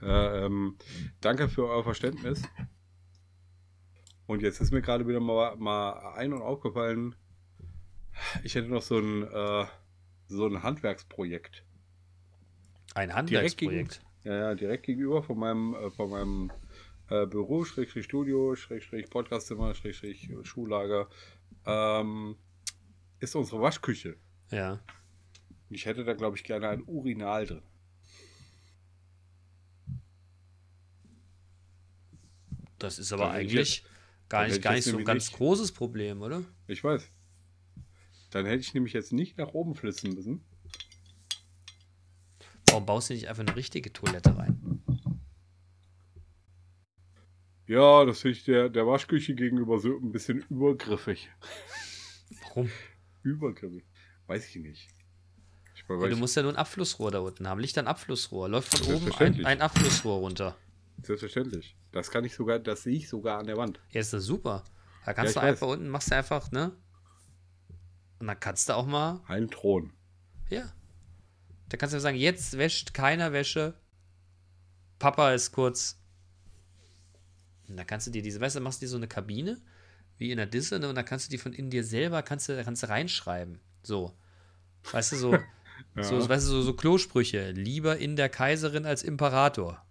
Äh, 0.01 0.45
ähm, 0.45 0.77
danke 1.21 1.49
für 1.49 1.67
euer 1.67 1.83
Verständnis. 1.83 2.41
Und 4.25 4.41
jetzt 4.41 4.59
ist 4.61 4.71
mir 4.71 4.81
gerade 4.81 5.07
wieder 5.07 5.19
mal, 5.19 5.55
mal 5.57 6.13
ein 6.15 6.33
und 6.33 6.41
aufgefallen, 6.41 7.15
ich 8.43 8.55
hätte 8.55 8.67
noch 8.67 8.81
so 8.81 8.97
ein, 8.99 9.23
äh, 9.23 9.65
so 10.27 10.47
ein 10.47 10.63
Handwerksprojekt. 10.63 11.63
Ein 12.95 13.09
Direkt 13.09 13.57
gegen, 13.57 13.71
Handwerksprojekt. 13.71 14.01
ja, 14.23 14.35
ja, 14.35 14.55
direkt 14.55 14.85
gegenüber 14.85 15.21
von 15.23 15.37
meinem, 15.37 15.75
äh, 15.75 15.89
von 15.91 16.09
meinem 16.09 16.51
äh, 17.09 17.25
Büro, 17.25 17.63
Schrägstrich 17.63 18.05
Studio, 18.05 18.55
Schrägstrich 18.55 19.09
Podcastzimmer, 19.09 19.73
Schrägstrich 19.75 20.29
Schuhlager, 20.43 21.07
ähm, 21.67 22.35
ist 23.19 23.35
unsere 23.35 23.61
Waschküche. 23.61 24.17
Ja. 24.51 24.79
Ich 25.69 25.85
hätte 25.85 26.03
da, 26.05 26.13
glaube 26.13 26.37
ich, 26.37 26.43
gerne 26.43 26.69
ein 26.69 26.83
Urinal 26.83 27.45
drin. 27.45 27.61
Das 32.79 32.99
ist 32.99 33.11
aber 33.11 33.25
Dann 33.25 33.35
eigentlich 33.35 33.83
gar 34.29 34.41
dann 34.43 34.51
nicht, 34.51 34.61
gar 34.61 34.73
ich 34.73 34.77
nicht 34.77 34.85
jetzt 34.85 34.91
so 34.93 34.97
ein 34.99 35.05
ganz 35.05 35.27
nicht- 35.29 35.37
großes 35.37 35.71
Problem, 35.71 36.21
oder? 36.21 36.43
Ich 36.67 36.83
weiß. 36.83 37.09
Dann 38.31 38.45
hätte 38.45 38.59
ich 38.59 38.73
nämlich 38.73 38.93
jetzt 38.93 39.13
nicht 39.13 39.37
nach 39.37 39.49
oben 39.53 39.73
flitzen 39.75 40.13
müssen. 40.13 40.41
warum 42.69 42.85
baust 42.85 43.09
du 43.09 43.13
nicht 43.13 43.27
einfach 43.29 43.43
eine 43.45 43.55
richtige 43.55 43.91
Toilette 43.93 44.37
rein? 44.37 44.61
Ja, 47.67 48.05
das 48.05 48.21
finde 48.21 48.37
ich 48.37 48.43
der, 48.45 48.69
der 48.69 48.87
Waschküche 48.87 49.35
gegenüber 49.35 49.79
so 49.79 49.89
ein 49.97 50.11
bisschen 50.11 50.43
übergriffig. 50.49 51.29
Warum? 52.43 52.71
Übergriffig. 53.23 53.83
Weiß 54.27 54.47
ich 54.49 54.55
nicht. 54.61 54.87
Ich 55.75 55.87
weiß, 55.87 56.01
Ja, 56.01 56.09
du 56.09 56.17
musst 56.17 56.35
ja 56.35 56.43
nur 56.43 56.51
ein 56.53 56.57
Abflussrohr 56.57 57.11
da 57.11 57.19
unten 57.19 57.47
haben. 57.47 57.61
Da 57.61 57.81
ein 57.81 57.87
Abflussrohr. 57.87 58.49
Läuft 58.49 58.77
von 58.77 58.95
oben 58.95 59.11
ein, 59.15 59.45
ein 59.45 59.61
Abflussrohr 59.61 60.19
runter. 60.19 60.55
Selbstverständlich. 61.03 61.75
Das 61.91 62.09
kann 62.09 62.25
ich 62.25 62.33
sogar, 62.33 62.59
das 62.59 62.83
sehe 62.83 62.95
ich 62.97 63.07
sogar 63.09 63.39
an 63.39 63.47
der 63.47 63.57
Wand. 63.57 63.79
Ja, 63.91 64.01
ist 64.01 64.13
das 64.13 64.23
super. 64.23 64.63
Da 65.05 65.13
kannst 65.13 65.35
Ja, 65.35 65.41
du 65.41 65.47
einfach 65.47 65.67
unten, 65.67 65.89
machst 65.89 66.11
du 66.11 66.15
einfach, 66.15 66.51
ne? 66.51 66.71
Und 68.19 68.27
dann 68.27 68.39
kannst 68.39 68.67
du 68.69 68.73
auch 68.73 68.85
mal, 68.85 69.21
Ein 69.27 69.49
Thron. 69.49 69.93
ja. 70.49 70.71
Da 71.69 71.75
kannst 71.75 71.93
du 71.93 71.99
sagen, 71.99 72.15
jetzt 72.15 72.57
wäscht 72.57 72.93
keiner 72.93 73.33
Wäsche. 73.33 73.73
Papa 74.99 75.33
ist 75.33 75.51
kurz. 75.51 75.99
Und 77.67 77.77
da 77.77 77.83
kannst 77.83 78.07
du 78.07 78.11
dir 78.11 78.21
diese, 78.21 78.39
weißt 78.39 78.55
du, 78.55 78.61
machst 78.61 78.81
du 78.81 78.85
dir 78.85 78.89
so 78.89 78.97
eine 78.97 79.07
Kabine, 79.07 79.59
wie 80.17 80.31
in 80.31 80.37
der 80.37 80.45
Disse, 80.45 80.79
ne? 80.79 80.89
Und 80.89 80.95
da 80.95 81.03
kannst 81.03 81.27
du 81.27 81.31
die 81.31 81.37
von 81.37 81.53
in 81.53 81.69
dir 81.69 81.83
selber, 81.83 82.23
kannst 82.23 82.49
du, 82.49 82.63
kannst 82.63 82.83
du 82.83 82.89
reinschreiben. 82.89 83.59
So. 83.83 84.13
Weißt 84.91 85.11
du, 85.11 85.15
so, 85.17 85.31
so, 86.01 86.29
weißt 86.29 86.47
du, 86.47 86.51
so, 86.51 86.61
so 86.61 86.73
Klosprüche. 86.73 87.51
Lieber 87.51 87.97
in 87.97 88.15
der 88.15 88.29
Kaiserin 88.29 88.85
als 88.85 89.03
Imperator. 89.03 89.85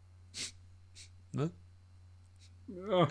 Ne? 1.32 1.50
Ja. 2.68 3.08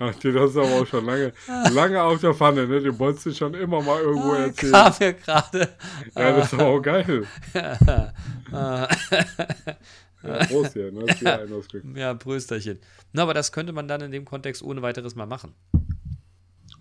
Ach, 0.00 0.14
den 0.16 0.38
hast 0.38 0.54
du 0.54 0.62
aber 0.62 0.82
auch 0.82 0.86
schon 0.86 1.04
lange, 1.04 1.32
lange 1.72 2.02
auf 2.02 2.20
der 2.20 2.34
Pfanne, 2.34 2.66
ne? 2.66 2.80
Den 2.80 2.98
wolltest 2.98 3.26
du 3.26 3.34
schon 3.34 3.54
immer 3.54 3.82
mal 3.82 4.00
irgendwo 4.00 4.34
erzählen. 4.34 4.72
Kam 4.72 4.94
mir 5.00 5.14
gerade. 5.14 5.68
Ja, 6.14 6.36
das 6.36 6.52
ist 6.52 6.54
aber 6.54 6.66
auch 6.66 6.80
geil. 6.80 7.26
Ja, 10.22 10.44
Prost 10.46 10.72
hier, 10.72 10.90
ne? 10.90 11.06
Ja, 11.94 12.14
Prösterchen. 12.14 12.78
Na, 13.12 13.22
aber 13.22 13.34
das 13.34 13.52
könnte 13.52 13.72
man 13.72 13.86
dann 13.88 14.00
in 14.00 14.10
dem 14.10 14.24
Kontext 14.24 14.62
ohne 14.62 14.82
weiteres 14.82 15.14
mal 15.14 15.26
machen. 15.26 15.54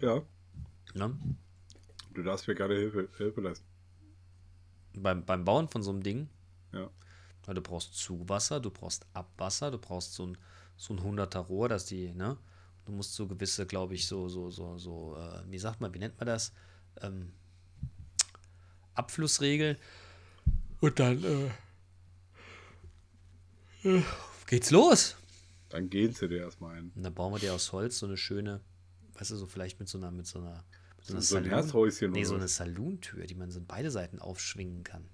Ja, 0.01 0.21
Ne? 0.93 1.15
du 2.13 2.23
darfst 2.23 2.47
mir 2.47 2.55
gerne 2.55 2.73
Hilfe, 2.75 3.09
Hilfe 3.17 3.41
leisten. 3.41 3.65
Beim, 4.95 5.23
beim 5.23 5.45
Bauen 5.45 5.67
von 5.67 5.83
so 5.83 5.91
einem 5.91 6.01
Ding. 6.01 6.29
Ja. 6.73 6.89
Weil 7.45 7.53
du 7.55 7.61
brauchst 7.61 7.93
Zuwasser, 7.93 8.59
du 8.59 8.71
brauchst 8.71 9.05
Abwasser, 9.13 9.69
du 9.69 9.77
brauchst 9.77 10.13
so 10.15 10.25
ein, 10.25 10.37
so 10.75 10.95
ein 10.95 10.99
100er 10.99 11.39
Rohr, 11.39 11.69
dass 11.69 11.85
die, 11.85 12.11
ne? 12.13 12.37
Du 12.85 12.91
musst 12.91 13.13
so 13.13 13.27
gewisse, 13.27 13.67
glaube 13.67 13.93
ich, 13.93 14.07
so, 14.07 14.27
so, 14.29 14.49
so, 14.49 14.77
so, 14.79 15.15
äh, 15.17 15.43
wie 15.51 15.59
sagt 15.59 15.79
man, 15.81 15.93
wie 15.93 15.99
nennt 15.99 16.17
man 16.17 16.25
das? 16.25 16.53
Ähm, 17.01 17.31
Abflussregel. 18.95 19.77
Und 20.81 20.99
dann, 20.99 21.23
äh, 21.23 21.49
geht's 24.47 24.71
los. 24.71 25.15
Dann 25.69 25.89
gehen 25.89 26.13
sie 26.13 26.27
dir 26.27 26.39
erstmal 26.39 26.77
ein. 26.77 26.91
Und 26.95 27.03
dann 27.03 27.13
bauen 27.13 27.33
wir 27.33 27.39
dir 27.39 27.53
aus 27.53 27.71
Holz 27.73 27.99
so 27.99 28.05
eine 28.05 28.17
schöne, 28.17 28.61
weißt 29.17 29.31
du, 29.31 29.35
so 29.35 29.47
vielleicht 29.47 29.79
mit 29.79 29.89
so 29.89 29.97
einer, 29.97 30.11
mit 30.11 30.25
so 30.25 30.39
einer, 30.39 30.63
mit 30.97 31.05
so 31.05 31.13
einer 31.13 31.21
So 31.21 31.37
ein 31.37 31.43
Saloon- 31.43 31.49
Herzhäuschen 31.49 32.11
Nee, 32.11 32.23
so 32.23 32.35
eine 32.35 32.45
was? 32.45 32.55
Salontür, 32.55 33.25
die 33.25 33.35
man 33.35 33.51
so 33.51 33.59
in 33.59 33.65
beide 33.67 33.91
Seiten 33.91 34.19
aufschwingen 34.19 34.83
kann. 34.83 35.09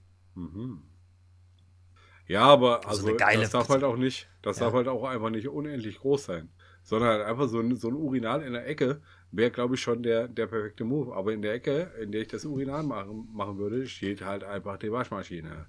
Ja, 2.27 2.43
aber 2.43 2.87
Also 2.87 3.07
also, 3.07 3.17
das 3.41 3.51
darf 3.51 3.69
halt 3.69 3.83
auch 3.83 3.97
nicht, 3.97 4.29
das 4.41 4.57
Ja. 4.59 4.65
darf 4.65 4.73
halt 4.73 4.87
auch 4.87 5.03
einfach 5.03 5.29
nicht 5.29 5.47
unendlich 5.47 5.97
groß 5.99 6.25
sein. 6.25 6.49
Sondern 6.83 7.09
halt 7.09 7.25
einfach 7.25 7.47
so 7.47 7.59
ein, 7.59 7.75
so 7.77 7.87
ein 7.89 7.93
Urinal 7.95 8.41
in 8.43 8.53
der 8.53 8.67
Ecke 8.67 9.01
wäre, 9.31 9.51
glaube 9.51 9.75
ich, 9.75 9.81
schon 9.81 10.03
der, 10.03 10.27
der 10.27 10.47
perfekte 10.47 10.83
Move. 10.83 11.15
Aber 11.15 11.31
in 11.33 11.41
der 11.41 11.53
Ecke, 11.53 11.91
in 12.01 12.11
der 12.11 12.21
ich 12.21 12.27
das 12.27 12.45
Urinal 12.45 12.83
machen, 12.83 13.29
machen 13.33 13.57
würde, 13.57 13.87
steht 13.87 14.21
halt 14.21 14.43
einfach 14.43 14.77
die 14.77 14.91
Waschmaschine. 14.91 15.65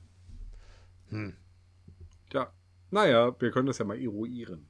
Hm. 1.10 1.34
Tja, 2.30 2.52
naja, 2.94 3.34
wir 3.40 3.50
können 3.50 3.66
das 3.66 3.78
ja 3.78 3.84
mal 3.84 4.00
eruieren. 4.00 4.68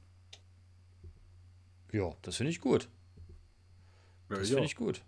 Ja, 1.91 2.09
das 2.23 2.37
finde 2.37 2.49
ich 2.49 2.59
gut. 2.59 2.89
Ja, 4.29 4.37
Das 4.37 4.49
finde 4.49 4.65
ich 4.65 4.75
gut. 4.75 5.05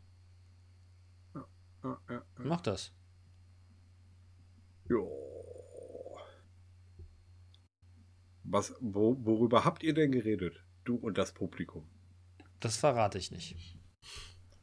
Ja, 1.34 1.48
ja, 1.84 2.00
ja. 2.10 2.26
Mach 2.38 2.62
das. 2.62 2.94
Jo. 4.88 5.12
Was, 8.44 8.76
wo, 8.80 9.18
worüber 9.26 9.66
habt 9.66 9.82
ihr 9.82 9.96
denn 9.96 10.12
geredet? 10.12 10.64
Du 10.86 10.96
und 10.96 11.18
das 11.18 11.34
Publikum. 11.34 11.90
Das 12.60 12.78
verrate 12.78 13.18
ich 13.18 13.32
nicht. 13.32 13.78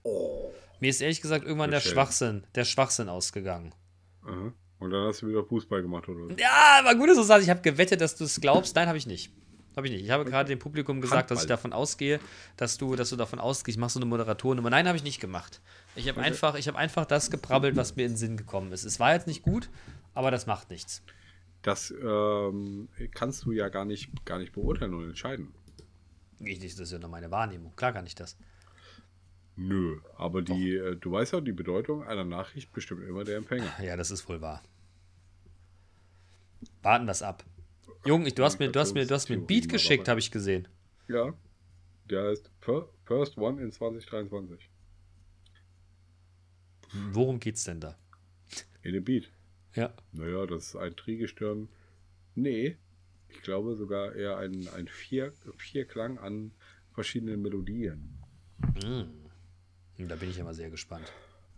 Oh. 0.05 0.53
Mir 0.81 0.91
ist 0.91 1.01
ehrlich 1.01 1.21
gesagt 1.21 1.45
irgendwann 1.45 1.73
der. 1.73 1.81
Schwachsinn, 1.81 2.47
der 2.55 2.65
Schwachsinn 2.65 3.09
ausgegangen. 3.09 3.75
Aha. 4.23 4.55
Und 4.85 4.91
dann 4.91 5.07
hast 5.07 5.22
du 5.22 5.28
wieder 5.28 5.43
Fußball 5.43 5.80
gemacht, 5.80 6.07
oder? 6.11 6.28
was? 6.28 6.39
Ja, 6.39 6.80
aber 6.80 6.95
gut, 6.95 7.09
dass 7.09 7.16
du 7.16 7.22
sagst, 7.22 7.45
ich 7.45 7.51
habe 7.51 7.62
gewettet, 7.62 8.03
dass 8.03 8.16
du 8.16 8.24
es 8.24 8.39
glaubst. 8.39 8.76
Nein, 8.76 8.87
habe 8.87 8.99
ich 8.99 9.07
nicht. 9.07 9.32
Habe 9.76 9.87
ich 9.87 9.93
nicht. 9.95 10.05
Ich 10.05 10.11
habe 10.11 10.26
gerade 10.26 10.49
dem 10.49 10.59
Publikum 10.59 11.01
gesagt, 11.01 11.30
dass 11.30 11.39
ich 11.39 11.51
Handball. 11.51 11.57
davon 11.57 11.72
ausgehe, 11.72 12.20
dass 12.59 12.76
du, 12.76 12.95
dass 12.95 13.09
du 13.09 13.16
davon 13.16 13.39
ausgehst, 13.39 13.76
ich 13.76 13.80
mache 13.80 13.91
so 13.91 13.99
eine 13.99 14.05
Moderatoren. 14.05 14.62
Nein, 14.62 14.87
habe 14.87 14.99
ich 14.99 15.03
nicht 15.03 15.20
gemacht. 15.20 15.62
Ich 15.97 16.07
habe 16.07 16.20
einfach, 16.20 16.55
ich 16.57 16.68
habe 16.68 16.76
einfach 16.76 17.07
das 17.07 17.30
geprabbelt, 17.30 17.76
was 17.76 17.97
mir 17.97 18.03
in 18.03 18.12
den 18.12 18.16
Sinn 18.18 18.37
gekommen 18.37 18.72
ist. 18.72 18.85
Es 18.85 19.01
war 19.01 19.14
jetzt 19.14 19.26
nicht 19.26 19.43
gut, 19.43 19.70
aber 20.12 20.30
das 20.30 20.47
macht 20.47 20.68
nichts. 20.68 21.03
Das 21.62 21.91
ähm, 21.91 22.89
kannst 23.14 23.47
du 23.47 23.53
ja 23.53 23.70
gar 23.70 23.87
nicht, 23.87 24.11
gar 24.26 24.39
nicht 24.39 24.53
beurteilen 24.53 24.93
und 24.93 25.09
entscheiden. 25.09 25.55
Ich, 26.41 26.59
das 26.59 26.78
ist 26.78 26.93
ja 26.93 26.99
nur 26.99 27.09
meine 27.09 27.30
Wahrnehmung. 27.30 27.72
Klar 27.74 27.95
kann 27.95 28.07
ich 28.07 28.14
das. 28.14 28.37
Nö, 29.57 29.99
aber 30.16 30.43
die, 30.43 30.76
äh, 30.76 30.97
du 30.97 31.12
weißt 31.12 31.32
ja, 31.32 31.41
die 31.41 31.53
Bedeutung 31.53 32.05
einer 32.05 32.24
Nachricht 32.24 32.72
bestimmt 32.72 33.09
immer 33.09 33.24
der 33.24 33.39
Empfänger. 33.39 33.72
Ja, 33.82 33.97
das 33.97 34.11
ist 34.11 34.28
wohl 34.28 34.41
wahr. 34.41 34.62
Warten 36.83 37.07
wir 37.07 37.12
es 37.12 37.23
ab. 37.23 37.45
Jung, 38.05 38.27
ich, 38.27 38.35
du 38.35 38.45
hast 38.45 38.59
mir, 38.59 38.71
du 38.71 38.81
hast 38.81 38.95
mir, 38.95 39.07
du 39.07 39.15
hast 39.15 39.29
mir 39.31 39.37
ein 39.37 39.47
Beat 39.47 39.69
geschickt, 39.69 40.09
habe 40.09 40.21
ich 40.21 40.31
gesehen. 40.31 40.69
Ja, 41.09 41.33
der 42.11 42.25
heißt 42.31 42.51
Fir- 42.61 42.89
First 43.07 43.37
One 43.39 43.62
in 43.62 43.73
2023. 43.73 44.69
Worum 47.12 47.41
geht's 47.41 47.65
denn 47.65 47.81
da? 47.81 47.97
In 48.83 48.93
dem 48.93 49.05
Beat. 49.05 49.31
Ja. 49.75 49.93
Naja, 50.12 50.47
das 50.47 50.69
ist 50.69 50.77
ein 50.77 50.95
Trigestirn. 50.97 51.69
Nee, 52.35 52.77
ich 53.29 53.43
glaube 53.43 53.75
sogar 53.75 54.15
eher 54.15 54.37
ein, 54.39 54.69
ein 54.77 54.87
Vier, 54.87 55.33
Vierklang 55.57 56.19
an 56.19 56.53
verschiedenen 56.93 57.43
Melodien. 57.43 58.17
Hm, 58.83 60.09
Da 60.09 60.17
bin 60.17 60.31
ich 60.31 60.39
immer 60.39 60.55
sehr 60.55 60.71
gespannt. 60.71 61.11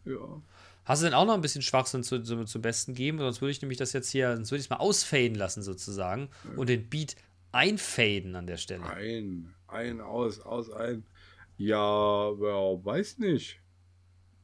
Ja. 0.04 0.40
Hast 0.86 1.02
du 1.02 1.06
denn 1.06 1.14
auch 1.14 1.26
noch 1.26 1.34
ein 1.34 1.40
bisschen 1.40 1.62
Schwachsinn 1.62 2.04
zu, 2.04 2.22
zu, 2.22 2.44
zum 2.44 2.62
Besten 2.62 2.94
geben? 2.94 3.18
Sonst 3.18 3.40
würde 3.40 3.50
ich 3.50 3.60
nämlich 3.60 3.76
das 3.76 3.92
jetzt 3.92 4.08
hier, 4.08 4.36
sonst 4.36 4.52
würde 4.52 4.60
ich 4.60 4.66
es 4.66 4.70
mal 4.70 4.76
ausfaden 4.76 5.34
lassen 5.34 5.62
sozusagen 5.62 6.30
und 6.56 6.68
den 6.68 6.88
Beat 6.88 7.16
einfaden 7.50 8.36
an 8.36 8.46
der 8.46 8.56
Stelle. 8.56 8.84
Ein, 8.84 9.52
ein, 9.66 10.00
aus, 10.00 10.40
aus, 10.40 10.70
ein. 10.70 11.04
Ja, 11.58 12.38
wer 12.38 12.84
weiß 12.84 13.18
nicht. 13.18 13.60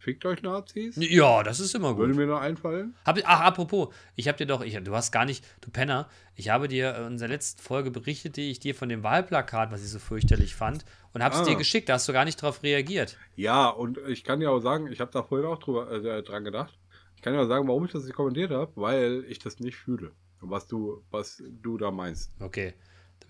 Fickt 0.03 0.25
euch 0.27 0.43
Nazis? 0.43 0.97
Ja, 0.99 1.45
das 1.45 1.61
ist 1.61 1.77
immer 1.77 1.97
Würde 1.97 2.13
gut. 2.13 2.21
mir 2.21 2.27
noch 2.27 2.41
einfallen? 2.41 2.97
Hab, 3.07 3.19
ach, 3.25 3.41
apropos, 3.43 3.95
ich 4.17 4.27
habe 4.27 4.37
dir 4.37 4.47
doch, 4.47 4.61
ich, 4.63 4.75
du 4.83 4.95
hast 4.97 5.13
gar 5.13 5.25
nicht, 5.25 5.45
du 5.61 5.71
Penner, 5.71 6.09
ich 6.35 6.49
habe 6.49 6.67
dir 6.67 6.97
in 6.97 7.05
unserer 7.05 7.29
letzten 7.29 7.63
Folge 7.63 7.93
berichtet, 7.93 8.37
die 8.37 8.51
ich 8.51 8.59
dir 8.59 8.75
von 8.75 8.89
dem 8.89 9.05
Wahlplakat, 9.05 9.71
was 9.71 9.81
ich 9.85 9.91
so 9.91 10.01
fürchterlich 10.01 10.57
fand, 10.57 10.85
und 11.15 11.23
habe 11.23 11.37
es 11.37 11.43
Ah. 11.43 11.45
dir 11.45 11.55
geschickt, 11.55 11.89
da 11.89 11.93
hast 11.95 12.09
du 12.09 12.13
gar 12.13 12.25
nicht 12.25 12.43
drauf 12.43 12.65
reagiert. 12.65 13.17
Ja, 13.37 13.69
und 13.69 13.97
ich 14.09 14.25
kann 14.25 14.41
ja 14.41 14.49
auch 14.51 14.59
sagen, 14.59 14.91
ich 14.91 14.99
habe 14.99 15.13
da 15.13 15.23
vorhin 15.23 15.47
auch 15.47 15.59
drüber, 15.59 15.89
äh, 15.93 16.23
dran 16.25 16.43
gedacht. 16.43 16.77
Ich 17.15 17.23
kann 17.23 17.35
ja 17.35 17.43
auch 17.43 17.47
sagen, 17.49 17.69
warum 17.69 17.85
ich 17.85 17.93
das 17.93 18.03
nicht 18.03 18.17
kommentiert 18.17 18.51
habe, 18.51 18.73
weil 18.75 19.25
ich 19.29 19.39
das 19.39 19.61
nicht 19.61 19.77
fühle. 19.77 20.11
Was 20.41 20.67
du, 20.67 21.05
was 21.13 21.41
du 21.63 21.79
da 21.79 21.93
meinst. 21.93 22.33
Okay, 22.41 22.75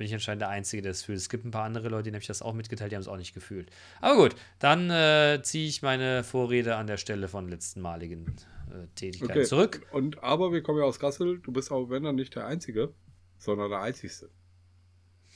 bin 0.02 0.08
ich 0.08 0.14
anscheinend 0.14 0.42
der 0.42 0.48
Einzige, 0.48 0.82
der 0.82 0.90
es 0.90 1.04
fühlt. 1.04 1.16
Es 1.16 1.28
gibt 1.28 1.44
ein 1.44 1.52
paar 1.52 1.62
andere 1.62 1.88
Leute, 1.88 2.02
denen 2.02 2.16
habe 2.16 2.22
ich 2.22 2.26
das 2.26 2.42
auch 2.42 2.54
mitgeteilt, 2.54 2.90
die 2.90 2.96
haben 2.96 3.02
es 3.02 3.06
auch 3.06 3.16
nicht 3.16 3.34
gefühlt. 3.34 3.70
Aber 4.00 4.16
gut, 4.16 4.34
dann 4.58 4.90
äh, 4.90 5.40
ziehe 5.44 5.68
ich 5.68 5.80
meine 5.80 6.24
Vorrede 6.24 6.74
an 6.74 6.88
der 6.88 6.96
Stelle 6.96 7.28
von 7.28 7.46
letztenmaligen 7.48 8.26
äh, 8.26 8.88
Tätigkeiten 8.96 9.32
Okay. 9.32 9.44
zurück. 9.44 9.86
Und 9.92 10.20
aber 10.24 10.52
wir 10.52 10.60
kommen 10.60 10.80
ja 10.80 10.84
aus 10.86 10.98
Kassel. 10.98 11.38
Du 11.38 11.52
bist 11.52 11.70
auch, 11.70 11.88
wenn 11.88 12.02
dann 12.02 12.16
nicht 12.16 12.34
der 12.34 12.48
Einzige, 12.48 12.92
sondern 13.38 13.70
der 13.70 13.80
Einzigste. 13.80 14.28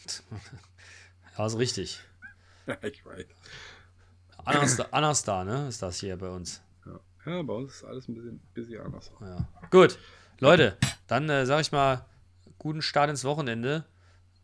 Ja, 1.38 1.46
ist 1.46 1.58
richtig. 1.58 2.00
Ich 2.82 3.06
weiß. 3.06 3.26
Anastar, 4.90 5.44
ne, 5.44 5.68
ist 5.68 5.80
das 5.80 6.00
hier 6.00 6.16
bei 6.16 6.28
uns. 6.28 6.60
Ja, 6.84 6.98
ja 7.26 7.42
bei 7.42 7.52
uns 7.52 7.74
ist 7.74 7.84
alles 7.84 8.08
ein 8.08 8.14
bisschen, 8.14 8.40
bisschen 8.52 8.80
anders. 8.80 9.12
Ja. 9.20 9.46
Gut, 9.70 9.96
Leute, 10.40 10.76
dann 11.06 11.28
äh, 11.28 11.46
sage 11.46 11.60
ich 11.60 11.70
mal, 11.70 12.04
guten 12.58 12.82
Start 12.82 13.10
ins 13.10 13.22
Wochenende 13.22 13.84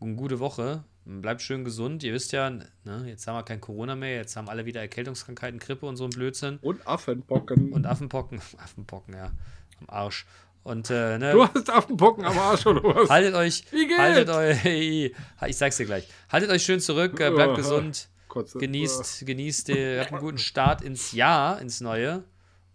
und 0.03 0.17
gute 0.17 0.39
Woche. 0.41 0.85
Bleibt 1.05 1.43
schön 1.43 1.65
gesund. 1.65 2.05
Ihr 2.05 2.13
wisst 2.13 2.31
ja, 2.33 2.49
ne, 2.51 2.65
jetzt 3.07 3.27
haben 3.27 3.35
wir 3.37 3.43
kein 3.43 3.61
Corona 3.61 3.97
mehr, 3.97 4.17
jetzt 4.17 4.37
haben 4.37 4.49
alle 4.49 4.67
wieder 4.67 4.81
Erkältungskrankheiten, 4.81 5.59
Grippe 5.59 5.85
und 5.87 5.97
so 5.97 6.05
ein 6.05 6.11
Blödsinn. 6.11 6.59
Und 6.63 6.87
Affenpocken. 6.87 7.73
Und 7.73 7.87
Affenpocken, 7.87 8.41
Affenpocken, 8.63 9.15
ja, 9.15 9.33
am 9.81 9.89
Arsch. 9.89 10.27
Und 10.63 10.91
äh, 10.91 11.19
ne, 11.19 11.33
du 11.33 11.43
hast 11.45 11.69
Affenpocken 11.71 12.25
am 12.25 12.39
Arsch 12.39 12.67
oder 12.67 12.85
was? 12.85 13.11
haltet 13.11 13.35
euch, 13.35 13.65
Wie 13.73 13.89
geht's? 13.89 13.99
haltet 13.99 14.29
euch, 14.29 14.65
ich 15.49 15.57
sag's 15.57 15.77
dir 15.77 15.87
gleich, 15.87 16.07
haltet 16.31 16.51
euch 16.51 16.63
schön 16.63 16.79
zurück, 16.79 17.19
äh, 17.19 17.31
bleibt 17.31 17.51
Ja. 17.51 17.57
gesund, 17.57 18.09
Kurze- 18.29 18.59
genießt, 18.61 19.27
genießt, 19.27 19.71
äh, 19.71 20.01
habt 20.01 20.13
einen 20.13 20.21
guten 20.21 20.39
Start 20.39 20.83
ins 20.83 21.11
Jahr, 21.11 21.61
ins 21.61 21.81
Neue 21.81 22.23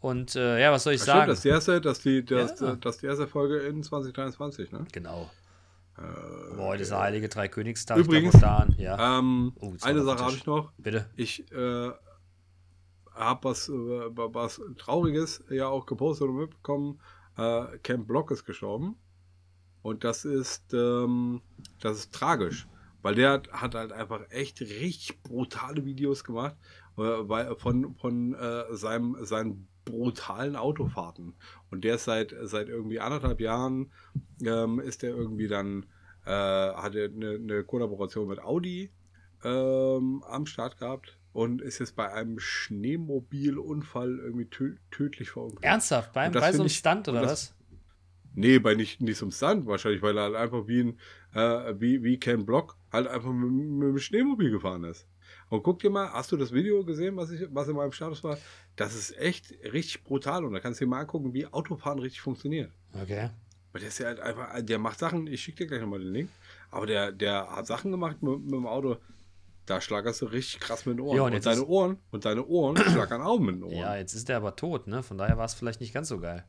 Und 0.02 0.36
äh, 0.36 0.60
ja, 0.62 0.74
was 0.74 0.84
soll 0.84 0.94
ich 0.94 1.00
Ja, 1.00 1.06
sagen? 1.06 1.20
Stimmt, 1.22 1.30
das 1.32 1.38
ist 1.38 1.44
die 1.46 1.50
erste, 1.50 1.82
das 1.82 2.00
die, 2.02 2.26
das, 2.26 2.60
Ja. 2.60 2.76
das 2.76 2.98
die 2.98 3.06
erste 3.06 3.26
Folge 3.28 3.60
in 3.60 3.82
2023, 3.82 4.74
ne? 4.74 4.86
genau. 4.92 5.32
Äh, 5.98 6.82
ist 6.82 6.92
der 6.92 7.00
Heilige 7.00 7.30
Dreikönigstag. 7.30 7.98
Übrigens, 7.98 8.40
ja. 8.42 9.20
Ähm, 9.20 9.54
Oh, 9.60 9.74
eine 9.82 10.04
Sache 10.04 10.24
habe 10.24 10.34
ich 10.34 10.46
noch. 10.46 10.72
Bitte. 10.78 11.10
Ich 11.16 11.52
äh, 11.52 11.92
habe 13.14 13.44
was, 13.44 13.70
äh, 13.70 13.74
was 13.74 14.62
Trauriges 14.78 15.44
ja 15.50 15.68
auch 15.68 15.86
gepostet 15.86 16.28
und 16.28 16.38
mitbekommen. 16.38 17.00
Äh, 17.38 17.78
Camp 17.84 18.08
Block 18.08 18.32
ist 18.32 18.46
gestorben. 18.46 18.96
Und 19.82 20.04
das 20.04 20.26
ist, 20.26 20.74
ähm, 20.74 21.42
das 21.80 21.98
ist 21.98 22.14
tragisch. 22.14 22.68
Weil 23.02 23.16
der 23.16 23.32
hat, 23.32 23.52
hat 23.54 23.76
halt 23.76 23.92
einfach 23.92 24.22
echt 24.30 24.60
richtig 24.62 25.22
brutale 25.24 25.86
Videos 25.86 26.24
gemacht 26.24 26.56
äh, 26.98 27.02
weil, 27.02 27.56
von, 27.56 27.96
von 27.96 28.34
äh, 28.34 28.76
seinem, 28.76 29.18
seinen 29.22 29.68
brutalen 29.92 30.56
Autofahrten. 30.56 31.36
Und 31.72 31.84
der 31.84 31.96
ist 31.96 32.06
seit, 32.06 32.36
seit 32.44 32.70
irgendwie 32.70 33.00
anderthalb 33.00 33.42
Jahren, 33.42 33.92
ähm, 34.44 34.80
ist 34.80 35.02
der 35.02 35.12
irgendwie 35.12 35.48
dann, 35.48 35.86
äh, 36.26 36.30
hat 36.30 36.96
er 36.96 37.06
eine, 37.06 37.36
eine 37.36 37.64
Kollaboration 37.64 38.28
mit 38.28 38.40
Audi 38.40 38.92
ähm, 39.44 40.24
am 40.28 40.46
Start 40.46 40.78
gehabt 40.78 41.18
und 41.34 41.62
ist 41.62 41.80
jetzt 41.80 41.96
bei 41.96 42.12
einem 42.12 42.40
Schneemobilunfall 42.40 44.20
irgendwie 44.20 44.46
tö 44.46 44.76
tödlich 44.92 45.30
verunglückt. 45.30 45.64
Ernsthaft? 45.64 46.14
Beim, 46.14 46.32
bei 46.32 46.52
so 46.52 46.64
einem 46.64 46.70
Stunt 46.70 47.08
oder 47.08 47.24
was? 47.24 47.54
Nee, 48.34 48.60
bei 48.60 48.76
nicht, 48.76 49.02
nicht 49.02 49.18
zum 49.18 49.32
Stunt 49.32 49.66
wahrscheinlich, 49.66 50.02
weil 50.02 50.18
er 50.18 50.24
halt 50.26 50.36
einfach 50.36 50.68
wie 50.68 50.82
ein, 50.82 51.00
äh, 51.34 51.74
wie, 51.80 52.04
wie 52.04 52.20
Ken 52.20 52.46
Block 52.46 52.78
halt 52.92 53.08
einfach 53.08 53.32
mit, 53.32 53.52
mit 53.52 53.88
dem 53.88 53.98
Schneemobil 53.98 54.52
gefahren 54.52 54.84
ist. 54.84 55.08
Und 55.50 55.64
guck 55.64 55.80
dir 55.80 55.90
mal, 55.90 56.12
hast 56.12 56.32
du 56.32 56.38
das 56.38 56.52
Video 56.52 56.84
gesehen, 56.84 57.16
was, 57.16 57.32
ich, 57.32 57.48
was 57.52 57.68
in 57.68 57.76
meinem 57.76 57.92
Status 57.92 58.24
war? 58.24 58.38
Das 58.76 58.94
ist 58.94 59.18
echt 59.18 59.52
richtig 59.64 60.04
brutal 60.04 60.44
und 60.44 60.54
da 60.54 60.60
kannst 60.60 60.82
du 60.82 60.86
dir 60.86 60.90
mal 60.90 61.00
angucken, 61.00 61.34
wie 61.34 61.46
Autofahren 61.46 62.00
richtig 62.00 62.22
funktioniert. 62.22 62.72
Okay. 62.94 63.30
Weil 63.72 63.82
der 63.82 63.90
ist 63.90 64.00
ja 64.00 64.08
halt 64.08 64.20
einfach, 64.20 64.62
der 64.62 64.80
macht 64.80 65.00
Sachen, 65.00 65.28
ich 65.28 65.42
schicke 65.42 65.60
dir 65.60 65.68
gleich 65.68 65.82
nochmal 65.82 66.00
den 66.00 66.12
Link, 66.12 66.30
aber 66.72 66.86
der, 66.86 67.12
der 67.12 67.50
hat 67.50 67.68
Sachen 67.68 67.92
gemacht 67.92 68.22
mit, 68.22 68.42
mit 68.42 68.54
dem 68.54 68.68
Auto, 68.68 68.98
da 69.66 69.82
schlagerst 69.82 70.22
du 70.22 70.26
richtig 70.26 70.60
krass 70.60 70.86
mit 70.86 70.98
den 70.98 71.02
Ohren. 71.02 71.18
Ja, 71.18 71.24
und 71.24 71.34
und, 71.34 71.46
deine 71.46 71.66
Ohren, 71.66 71.98
und 72.12 72.26
deine 72.26 72.46
Ohren 72.46 72.78
schlagern 72.92 73.22
auch 73.22 73.40
mit 73.40 73.56
den 73.56 73.64
Ohren. 73.64 73.76
Ja, 73.76 73.96
jetzt 73.96 74.14
ist 74.14 74.30
er 74.30 74.38
aber 74.38 74.56
tot, 74.56 74.88
ne? 74.88 75.04
Von 75.04 75.18
daher 75.18 75.38
war 75.38 75.46
es 75.46 75.54
vielleicht 75.54 75.82
nicht 75.82 75.94
ganz 75.94 76.08
so 76.08 76.20
geil. 76.20 76.44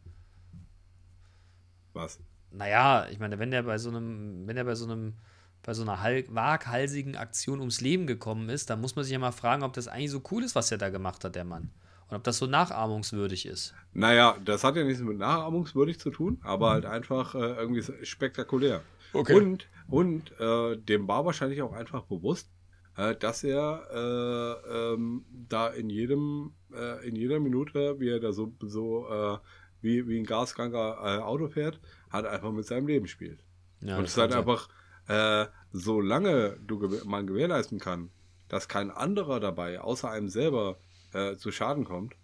Was? 1.92 2.20
Naja, 2.50 3.06
ich 3.10 3.18
meine, 3.18 3.38
wenn 3.38 3.50
der 3.50 3.64
bei 3.64 3.78
so 3.78 3.90
einem, 3.90 4.46
wenn 4.46 4.56
er 4.56 4.64
bei 4.64 4.74
so 4.74 4.84
einem, 4.84 5.14
bei 5.62 5.74
so 5.74 5.82
einer 5.82 6.02
hal- 6.02 6.24
waghalsigen 6.28 7.16
Aktion 7.16 7.60
ums 7.60 7.80
Leben 7.80 8.06
gekommen 8.06 8.48
ist, 8.48 8.70
dann 8.70 8.80
muss 8.80 8.96
man 8.96 9.04
sich 9.04 9.12
ja 9.12 9.18
mal 9.18 9.32
fragen, 9.32 9.62
ob 9.62 9.72
das 9.72 9.88
eigentlich 9.88 10.10
so 10.10 10.22
cool 10.30 10.42
ist, 10.42 10.54
was 10.54 10.70
er 10.72 10.78
da 10.78 10.88
gemacht 10.88 11.24
hat, 11.24 11.34
der 11.34 11.44
Mann. 11.44 11.70
Und 12.08 12.16
ob 12.16 12.24
das 12.24 12.38
so 12.38 12.46
nachahmungswürdig 12.46 13.44
ist. 13.44 13.74
Naja, 13.92 14.38
das 14.42 14.64
hat 14.64 14.76
ja 14.76 14.84
nichts 14.84 15.02
mit 15.02 15.18
nachahmungswürdig 15.18 16.00
zu 16.00 16.10
tun, 16.10 16.38
aber 16.42 16.70
halt 16.70 16.86
einfach 16.86 17.34
äh, 17.34 17.38
irgendwie 17.38 17.82
spektakulär. 18.04 18.82
Okay. 19.12 19.34
Und, 19.34 19.68
und 19.88 20.32
äh, 20.40 20.76
dem 20.76 21.06
war 21.06 21.26
wahrscheinlich 21.26 21.60
auch 21.60 21.74
einfach 21.74 22.04
bewusst, 22.04 22.50
äh, 22.96 23.14
dass 23.14 23.44
er 23.44 23.82
äh, 23.92 24.94
ähm, 24.94 25.24
da 25.48 25.68
in 25.68 25.90
jedem, 25.90 26.54
äh, 26.72 27.06
in 27.06 27.14
jeder 27.14 27.40
Minute, 27.40 28.00
wie 28.00 28.08
er 28.08 28.20
da 28.20 28.32
so, 28.32 28.54
so 28.60 29.06
äh, 29.08 29.38
wie, 29.82 30.08
wie 30.08 30.18
ein 30.18 30.24
gaskranker 30.24 30.98
äh, 31.02 31.22
Auto 31.22 31.48
fährt, 31.48 31.78
halt 32.10 32.24
einfach 32.24 32.52
mit 32.52 32.64
seinem 32.66 32.86
Leben 32.86 33.06
spielt. 33.06 33.44
Ja, 33.80 33.98
und 33.98 34.04
es 34.04 34.12
ist 34.12 34.18
halt 34.18 34.34
einfach, 34.34 34.68
äh, 35.08 35.46
solange 35.72 36.58
du 36.66 36.78
gew- 36.78 37.04
man 37.04 37.26
gewährleisten 37.26 37.78
kann, 37.78 38.10
dass 38.48 38.68
kein 38.68 38.90
anderer 38.90 39.40
dabei, 39.40 39.80
außer 39.80 40.10
einem 40.10 40.28
selber, 40.28 40.78
äh, 41.12 41.36
zu 41.36 41.50
Schaden 41.50 41.84
kommt, 41.84 42.14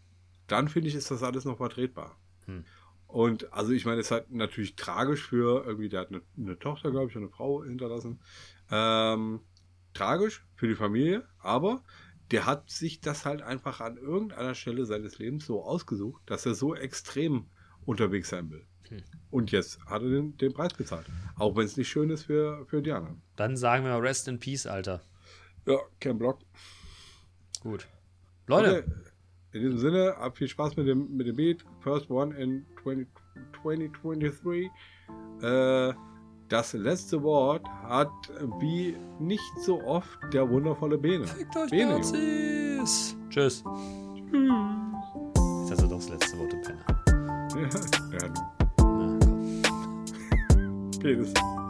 dann 0.47 0.69
finde 0.69 0.89
ich, 0.89 0.95
ist 0.95 1.11
das 1.11 1.23
alles 1.23 1.45
noch 1.45 1.57
vertretbar. 1.57 2.17
Hm. 2.47 2.65
Und 3.07 3.53
also 3.53 3.73
ich 3.73 3.85
meine, 3.85 4.01
es 4.01 4.07
ist 4.07 4.11
halt 4.11 4.31
natürlich 4.31 4.77
tragisch 4.77 5.27
für 5.27 5.65
irgendwie, 5.65 5.89
der 5.89 6.01
hat 6.01 6.09
eine, 6.09 6.23
eine 6.37 6.59
Tochter, 6.59 6.91
glaube 6.91 7.11
ich, 7.11 7.17
und 7.17 7.23
eine 7.23 7.31
Frau 7.31 7.65
hinterlassen. 7.65 8.21
Ähm, 8.71 9.41
tragisch 9.93 10.45
für 10.57 10.67
die 10.67 10.75
Familie, 10.75 11.27
aber 11.39 11.83
der 12.31 12.47
hat 12.47 12.71
sich 12.71 13.01
das 13.01 13.25
halt 13.25 13.43
einfach 13.43 13.81
an 13.81 13.97
irgendeiner 13.97 14.55
Stelle 14.55 14.87
seines 14.87 15.19
Lebens 15.19 15.47
so 15.47 15.63
ausgesucht, 15.63 16.23
dass 16.27 16.47
er 16.47 16.55
so 16.55 16.75
extrem 16.75 17.47
unterwegs 17.85 18.31
sein 18.31 18.51
will. 18.51 18.67
Hm. 18.89 19.03
Und 19.31 19.51
jetzt 19.53 19.81
hat 19.87 20.03
er 20.03 20.09
den, 20.09 20.37
den 20.39 20.53
Preis 20.53 20.73
bezahlt. 20.75 21.07
Auch 21.39 21.57
wenn 21.57 21.65
es 21.65 21.77
nicht 21.77 21.89
schön 21.89 22.11
ist 22.11 22.25
für, 22.25 22.65
für 22.67 22.83
die 22.83 22.93
anderen. 22.93 23.23
Dann 23.37 23.57
sagen 23.57 23.85
wir 23.85 23.93
mal 23.93 24.01
Rest 24.01 24.29
in 24.29 24.39
Peace, 24.39 24.67
Alter. 24.67 25.01
Ja, 25.67 25.79
kein 26.01 26.19
Block. 26.19 26.39
Gut. 27.63 27.87
Leute, 28.47 28.85
Okay. 28.85 28.93
In 29.53 29.61
diesem 29.61 29.79
Sinne, 29.79 30.17
habt 30.19 30.37
viel 30.39 30.49
Spaß 30.49 30.77
mit 30.77 30.89
dem, 30.89 31.17
mit 31.17 31.29
dem 31.29 31.37
Beat. 31.37 31.65
First 31.81 32.11
one 32.11 32.35
in 32.37 32.67
20, 32.83 33.07
2023. 33.63 34.69
Äh, 35.43 35.95
das 36.49 36.73
letzte 36.73 37.23
Wort 37.23 37.65
hat 37.85 38.11
wie 38.59 38.97
nicht 39.21 39.41
so 39.65 39.81
oft 39.85 40.19
der 40.33 40.49
wundervolle 40.51 40.99
Bene. 40.99 41.25
fickt 41.25 41.57
euch 41.57 41.71
Bene, 41.71 41.93
Nazis. 41.93 43.17
Tschüss. 43.31 43.63
Ist 45.63 45.71
also 45.71 45.87
doch 45.87 45.97
das 45.99 46.09
letzte 46.09 46.37
Wort 46.39 46.53
im 46.53 46.63
Penner. 46.63 46.85
Ja, 47.55 48.27
ja, 48.27 48.54
komm. 51.05 51.64